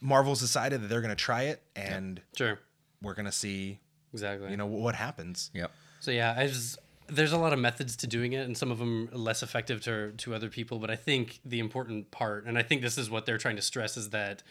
marvel's 0.00 0.40
decided 0.40 0.82
that 0.82 0.88
they're 0.88 1.00
gonna 1.02 1.14
try 1.14 1.42
it 1.44 1.62
and 1.76 2.20
Sure. 2.36 2.58
we're 3.02 3.14
gonna 3.14 3.32
see 3.32 3.78
Exactly. 4.12 4.50
you 4.50 4.56
know 4.56 4.66
what 4.66 4.94
happens 4.94 5.50
Yep. 5.54 5.70
So 6.00 6.10
yeah, 6.10 6.34
I 6.36 6.46
just 6.46 6.78
there's 7.08 7.32
a 7.32 7.36
lot 7.38 7.52
of 7.52 7.58
methods 7.58 7.96
to 7.96 8.06
doing 8.06 8.32
it, 8.32 8.46
and 8.46 8.56
some 8.56 8.70
of 8.70 8.78
them 8.78 9.10
are 9.12 9.18
less 9.18 9.42
effective 9.42 9.82
to 9.82 10.12
to 10.12 10.34
other 10.34 10.48
people. 10.48 10.78
But 10.78 10.90
I 10.90 10.96
think 10.96 11.40
the 11.44 11.58
important 11.58 12.10
part, 12.10 12.46
and 12.46 12.56
I 12.56 12.62
think 12.62 12.80
this 12.82 12.96
is 12.96 13.10
what 13.10 13.26
they're 13.26 13.36
trying 13.36 13.56
to 13.56 13.62
stress, 13.62 13.96
is 13.98 14.08
that 14.10 14.42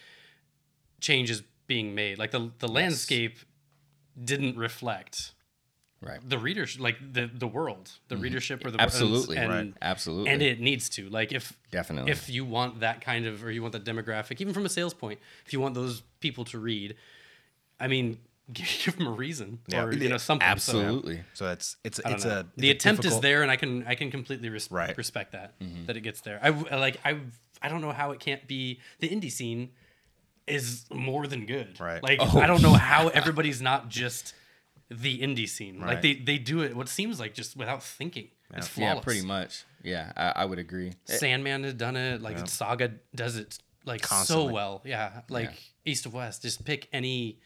change 1.02 1.32
is 1.32 1.42
being 1.68 1.96
made. 1.96 2.20
Like 2.20 2.32
the 2.32 2.52
the 2.60 2.68
landscape 2.68 3.40
didn't 4.22 4.58
reflect 4.58 5.32
Right. 6.02 6.20
the 6.28 6.38
readers, 6.40 6.80
like 6.80 6.98
the 7.14 7.30
the 7.34 7.48
world, 7.48 7.92
the 8.08 8.16
readership 8.16 8.66
or 8.66 8.72
the 8.72 8.78
Mm-hmm. 8.78 8.86
Absolutely. 8.86 9.38
and, 9.38 9.50
right. 9.52 9.74
Absolutely. 9.82 10.32
and 10.32 10.42
it 10.42 10.60
needs 10.62 10.88
to 10.92 11.10
like 11.10 11.34
if 11.34 11.54
Definitely. 11.72 12.12
if 12.12 12.30
you 12.30 12.46
want 12.46 12.80
that 12.80 13.02
kind 13.02 13.26
of 13.26 13.44
or 13.44 13.52
you 13.52 13.62
want 13.62 13.74
that 13.74 13.84
demographic 13.84 14.40
even 14.40 14.54
from 14.54 14.66
a 14.66 14.70
sales 14.70 14.94
point 14.94 15.20
if 15.46 15.52
you 15.54 15.60
want 15.60 15.76
those 15.76 16.02
people 16.22 16.46
to 16.46 16.58
read 16.58 16.96
i 17.82 17.88
mean 17.88 18.18
give, 18.54 18.66
give 18.86 18.98
them 18.98 19.08
a 19.08 19.12
reason 19.12 19.60
Yeah. 19.68 19.84
or 19.84 19.92
you 19.94 20.08
know 20.08 20.18
something 20.18 20.46
So, 20.48 20.80
Absolutely. 20.80 21.24
so 21.34 21.52
it's 21.52 21.76
it's 21.84 22.00
I 22.00 22.10
don't 22.10 22.14
it's 22.16 22.26
know. 22.26 22.32
a 22.32 22.40
it's 22.40 22.50
the 22.56 22.70
a 22.70 22.72
attempt 22.72 23.04
is 23.06 23.20
there 23.20 23.42
and 23.42 23.52
i 23.52 23.58
can 23.58 23.86
i 23.86 23.96
can 23.96 24.10
completely 24.10 24.50
res- 24.50 24.72
Right. 24.72 24.96
respect 24.98 25.34
that 25.34 25.60
Mm-hmm. 25.60 25.86
that 25.88 25.98
it 25.98 26.02
gets 26.02 26.22
there 26.22 26.40
i 26.42 26.50
like 26.50 26.98
i 27.04 27.18
i 27.62 27.68
don't 27.68 27.82
know 27.82 27.92
how 27.92 28.12
it 28.12 28.22
can't 28.22 28.48
be 28.48 28.80
the 29.00 29.10
indie 29.10 29.32
scene 29.32 29.72
is 30.48 30.86
more 30.92 31.28
than 31.28 31.46
good 31.46 31.78
Right. 31.80 32.02
like 32.02 32.20
Oh, 32.22 32.40
i 32.40 32.48
don't 32.48 32.62
know 32.62 32.74
how 32.74 33.08
everybody's 33.20 33.62
not 33.62 33.90
just 33.90 34.34
the 34.92 35.20
indie 35.20 35.48
scene 35.48 35.80
like 35.80 36.02
they 36.02 36.16
they 36.16 36.38
do 36.40 36.62
it 36.62 36.76
what 36.76 36.90
seems 36.90 37.20
like 37.20 37.34
just 37.34 37.56
without 37.56 37.84
thinking 37.84 38.28
it's 38.56 38.68
flawless 38.68 38.96
Yeah, 38.98 39.02
pretty 39.04 39.22
much. 39.26 39.64
Yeah, 39.84 40.12
I, 40.18 40.42
I 40.42 40.46
would 40.46 40.58
agree. 40.58 40.94
Eh, 41.08 41.18
Sandman 41.18 41.64
has 41.64 41.76
done 41.76 41.96
it. 41.96 42.20
Like 42.22 42.48
Saga 42.48 42.94
does 43.14 43.38
it 43.38 43.60
like 43.86 44.02
Constantly. 44.02 44.48
so 44.48 44.52
well. 44.52 44.82
Yeah, 44.84 45.22
like 45.30 45.52
East 45.86 46.08
of 46.08 46.14
West. 46.16 46.42
Just 46.42 46.66
pick 46.66 46.88
any 46.92 47.38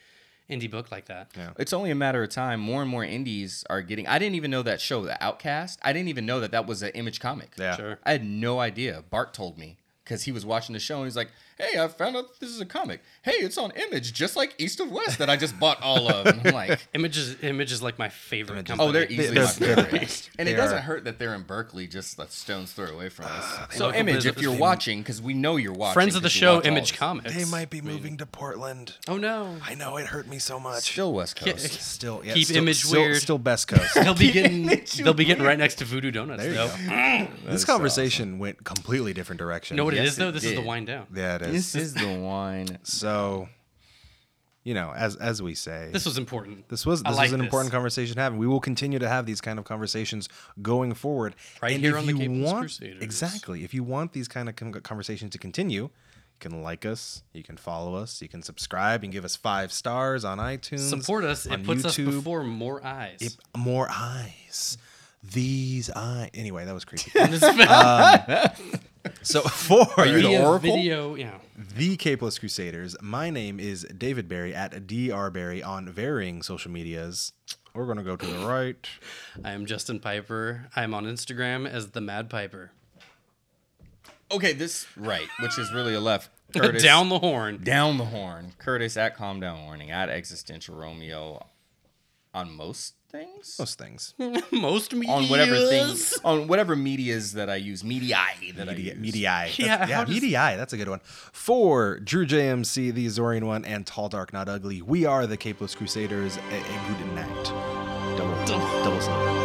indie 0.50 0.72
book 0.72 0.91
like 0.94 1.06
that. 1.08 1.32
Yeah. 1.38 1.50
It's 1.60 1.74
only 1.74 1.91
a 1.91 1.96
matter 1.96 2.24
of 2.24 2.30
time. 2.30 2.62
More 2.62 2.82
and 2.82 2.89
more 2.89 3.04
indies 3.04 3.66
are 3.70 3.82
getting. 3.82 4.08
I 4.08 4.18
didn't 4.18 4.36
even 4.36 4.50
know 4.50 4.62
that 4.64 4.80
show, 4.80 5.04
The 5.04 5.22
Outcast. 5.22 5.78
I 5.84 5.91
didn't 5.91 6.08
even 6.08 6.26
know 6.26 6.39
that 6.39 6.52
that 6.52 6.66
was 6.66 6.82
an 6.84 6.91
Image 6.91 7.20
comic. 7.20 7.52
yeah 7.60 7.76
Sure. 7.76 8.00
I 8.06 8.14
had 8.14 8.24
no 8.24 8.60
idea. 8.62 9.04
Bart 9.10 9.34
told 9.34 9.58
me 9.58 9.78
because 10.06 10.24
he 10.24 10.32
was 10.32 10.46
watching 10.46 10.72
the 10.74 10.80
show 10.80 10.98
and 10.98 11.06
he's 11.06 11.18
like, 11.18 11.32
"Hey, 11.58 11.80
I 11.80 11.88
found 11.88 12.16
out 12.18 12.39
this 12.39 12.49
is 12.49 12.62
a 12.62 12.66
comic. 12.66 13.01
Hey, 13.22 13.34
it's 13.34 13.58
on 13.58 13.72
Image, 13.72 14.14
just 14.14 14.36
like 14.36 14.54
East 14.58 14.80
of 14.80 14.91
West 14.91 15.18
that 15.20 15.30
I 15.30 15.36
just 15.38 15.60
bought 15.60 15.82
all 15.82 16.10
of." 16.10 16.26
And 16.26 16.41
I'm 16.47 16.54
like, 16.54 16.88
Image 16.93 17.18
is 17.18 17.36
Image 17.43 17.72
is 17.72 17.82
like 17.82 17.97
my 17.99 18.10
favorite. 18.10 18.56
Image 18.56 18.68
company. 18.68 18.89
"Oh, 18.89 18.91
they're 18.91 19.10
easily 19.12 19.28
they're- 19.36 19.43
my 19.45 19.51
they're- 19.51 19.76
favorite." 19.86 20.30
and 20.39 20.49
it 20.49 20.56
doesn't 20.56 20.78
are- 20.78 20.82
hurt 20.82 21.04
that 21.06 21.20
they're 21.20 21.34
in 21.36 21.43
Berkeley, 21.43 21.88
just 21.88 22.18
a 22.20 22.28
stone's 22.28 22.72
throw 22.72 22.88
away 22.88 23.10
from 23.10 23.26
us. 23.26 23.60
Uh, 23.64 23.68
so, 23.70 23.93
Image, 23.93 24.16
business- 24.16 24.38
if 24.38 24.41
you're 24.41 24.56
watching, 24.58 24.99
because 25.01 25.22
we 25.22 25.34
know 25.34 25.56
you're 25.58 25.74
watching, 25.74 25.93
friends 25.93 26.16
of 26.16 26.22
the 26.24 26.30
show. 26.30 26.62
Image. 26.62 26.93
Comics. 26.97 27.34
they 27.36 27.45
might 27.45 27.70
be 27.70 27.82
moving 27.82 28.18
to 28.18 28.26
portland 28.26 28.95
Oh 29.08 29.18
no. 29.18 29.58
i 29.64 29.74
know 29.74 29.97
it 29.97 30.06
hurt 30.08 30.28
me 30.28 30.38
so 30.38 30.60
much 30.60 30.84
Still 30.91 31.14
West 31.14 31.36
Coast. 31.36 31.82
still 31.82 32.22
yeah, 32.24 32.34
Keep 32.34 32.45
still, 32.47 32.58
Image 32.58 32.84
still, 32.84 33.01
weird. 33.01 33.18
still 33.22 33.38
best 33.38 33.68
coast 33.68 33.93
They'll 33.95 34.14
be 34.14 34.32
getting 34.32 34.86
they'll 35.04 35.14
be 35.14 35.26
getting 35.26 35.43
right 35.43 35.58
next 35.58 35.76
to 35.76 35.86
Voodoo 35.86 36.12
Donuts. 36.12 36.41
There 36.43 36.51
you 36.51 36.58
though. 36.58 37.28
go. 37.45 37.51
this 37.51 37.66
conversation 37.66 38.38
went 38.39 38.64
completely 38.64 39.14
different 39.14 39.39
direction 39.39 39.76
You 39.76 39.78
know 39.80 39.86
what 39.86 39.93
it 39.95 39.97
Yes, 39.97 40.10
is 40.10 40.16
though? 40.18 40.32
This 40.32 40.43
is 40.43 40.54
the 40.56 40.62
wind 40.62 40.88
down. 40.88 41.08
yeah 41.14 41.38
it 41.44 41.56
is 41.56 41.72
This 41.74 41.84
is 41.84 41.94
the 41.94 42.20
wine. 42.20 42.80
so 42.84 43.48
you 44.64 44.74
know 44.74 44.94
as 44.96 45.16
as 45.18 45.41
we 45.41 45.56
say 45.56 45.89
This 45.91 46.06
was 46.06 46.18
important. 46.18 46.70
This 46.70 46.86
was 46.86 47.02
I 47.04 47.10
this 47.10 47.18
like 47.18 47.26
was 47.26 47.34
an 47.34 47.39
this. 47.39 47.46
important 47.48 47.72
conversation 47.74 48.16
to 48.16 48.22
have. 48.22 48.34
We 48.36 48.48
will 48.48 48.62
continue 48.62 48.98
to 49.00 49.10
have 49.10 49.26
these 49.26 49.41
kind 49.41 49.60
of 49.60 49.66
conversations 49.66 50.30
going 50.62 50.94
forward. 50.94 51.36
Right 51.62 51.74
and 51.74 51.82
here 51.84 51.94
if 51.94 52.00
on 52.00 52.06
the 52.06 52.14
you 52.14 52.20
Capeless 52.30 52.46
want, 52.46 52.60
Crusaders. 52.60 53.04
Exactly. 53.04 53.64
If 53.64 53.74
you 53.74 53.84
want 53.84 54.14
these 54.14 54.28
kind 54.28 54.48
of 54.48 54.56
conversations 54.84 55.32
to 55.32 55.38
continue, 55.38 55.84
you 55.84 55.89
can 56.39 56.62
like 56.64 56.86
us, 56.86 57.24
you 57.34 57.44
can 57.44 57.58
follow 57.58 57.94
us, 57.96 58.22
you 58.22 58.30
can 58.30 58.41
subscribe, 58.41 59.04
and 59.04 59.12
give 59.12 59.26
us 59.26 59.36
five 59.36 59.72
stars 59.74 60.24
on 60.26 60.38
iTunes. 60.38 60.89
Support 60.89 61.26
us. 61.26 61.46
on 61.46 61.60
It 61.60 61.66
puts 61.66 61.84
us 61.86 61.98
YouTube. 61.98 62.06
before 62.06 62.44
more 62.44 62.84
eyes. 62.86 63.18
It- 63.22 63.38
more 63.58 63.88
eyes. 63.91 64.78
These 65.24 65.89
eyes. 65.89 66.30
Anyway, 66.34 66.64
that 66.66 66.74
was 66.74 66.84
creepy. 66.86 67.12
so 69.22 69.41
for 69.41 70.06
you 70.06 70.22
the 70.22 70.22
Via 70.30 70.45
Oracle? 70.47 70.76
Video, 70.76 71.16
yeah. 71.16 71.38
the 71.76 71.97
Capeless 71.97 72.39
Crusaders, 72.39 72.95
my 73.01 73.30
name 73.30 73.60
is 73.60 73.86
David 73.97 74.28
Barry 74.28 74.54
at 74.54 74.72
drbarry 74.88 75.66
on 75.66 75.89
varying 75.89 76.41
social 76.41 76.72
medias. 76.72 77.34
We're 77.74 77.88
gonna 77.88 78.04
go 78.04 78.16
to 78.16 78.26
the 78.26 78.45
right. 78.45 78.88
I 79.43 79.51
am 79.51 79.66
Justin 79.66 79.99
Piper. 79.99 80.68
I'm 80.76 80.93
on 80.93 81.06
Instagram 81.06 81.68
as 81.68 81.91
the 81.91 82.01
Mad 82.01 82.30
Piper. 82.30 82.72
Okay, 84.32 84.54
this 84.54 84.86
right, 84.95 85.28
which 85.41 85.58
is 85.58 85.72
really 85.74 85.93
a 85.93 85.99
left. 85.99 86.30
Curtis, 86.56 86.84
Down 86.84 87.10
the 87.10 87.20
horn. 87.20 87.64
down 87.64 87.97
the 87.97 88.06
horn. 88.06 88.54
Curtis 88.60 88.95
at 88.95 89.16
Calm 89.16 89.39
Down 89.39 89.64
Warning 89.66 89.89
at 89.91 90.10
Existential 90.10 90.76
Romeo 90.76 91.47
on 92.34 92.51
most 92.51 92.93
things. 93.14 93.55
Most 93.59 93.78
things. 93.80 94.14
Most 94.51 94.93
media. 94.93 95.14
on 95.16 95.30
whatever 95.30 95.55
things 95.68 96.18
on 96.26 96.47
whatever 96.47 96.76
medias 96.76 97.34
that 97.34 97.49
I 97.49 97.55
use, 97.55 97.84
media 97.84 98.18
that 98.57 98.68
I 98.68 98.74
Media, 98.74 98.93
use. 98.93 99.01
Media. 99.01 99.30
That's- 99.30 99.59
Yeah, 99.59 99.88
yeah, 99.88 100.03
does- 100.03 100.09
Media. 100.14 100.53
That's 100.57 100.74
a 100.74 100.78
good 100.78 100.89
one. 100.89 100.99
For 101.03 101.99
Drew 101.99 102.26
JMC, 102.26 102.93
the 102.93 103.05
Azorian 103.05 103.43
one, 103.43 103.64
and 103.66 103.86
Tall 103.86 104.09
Dark 104.09 104.34
Not 104.34 104.49
Ugly, 104.49 104.82
we 104.82 105.05
are 105.05 105.26
the 105.28 105.38
Capeless 105.38 105.76
Crusaders. 105.78 106.38
A, 106.38 106.55
a 106.57 106.95
good 106.97 107.14
night. 107.16 107.45
Double, 108.18 108.45
double, 108.45 108.84
double. 108.84 109.43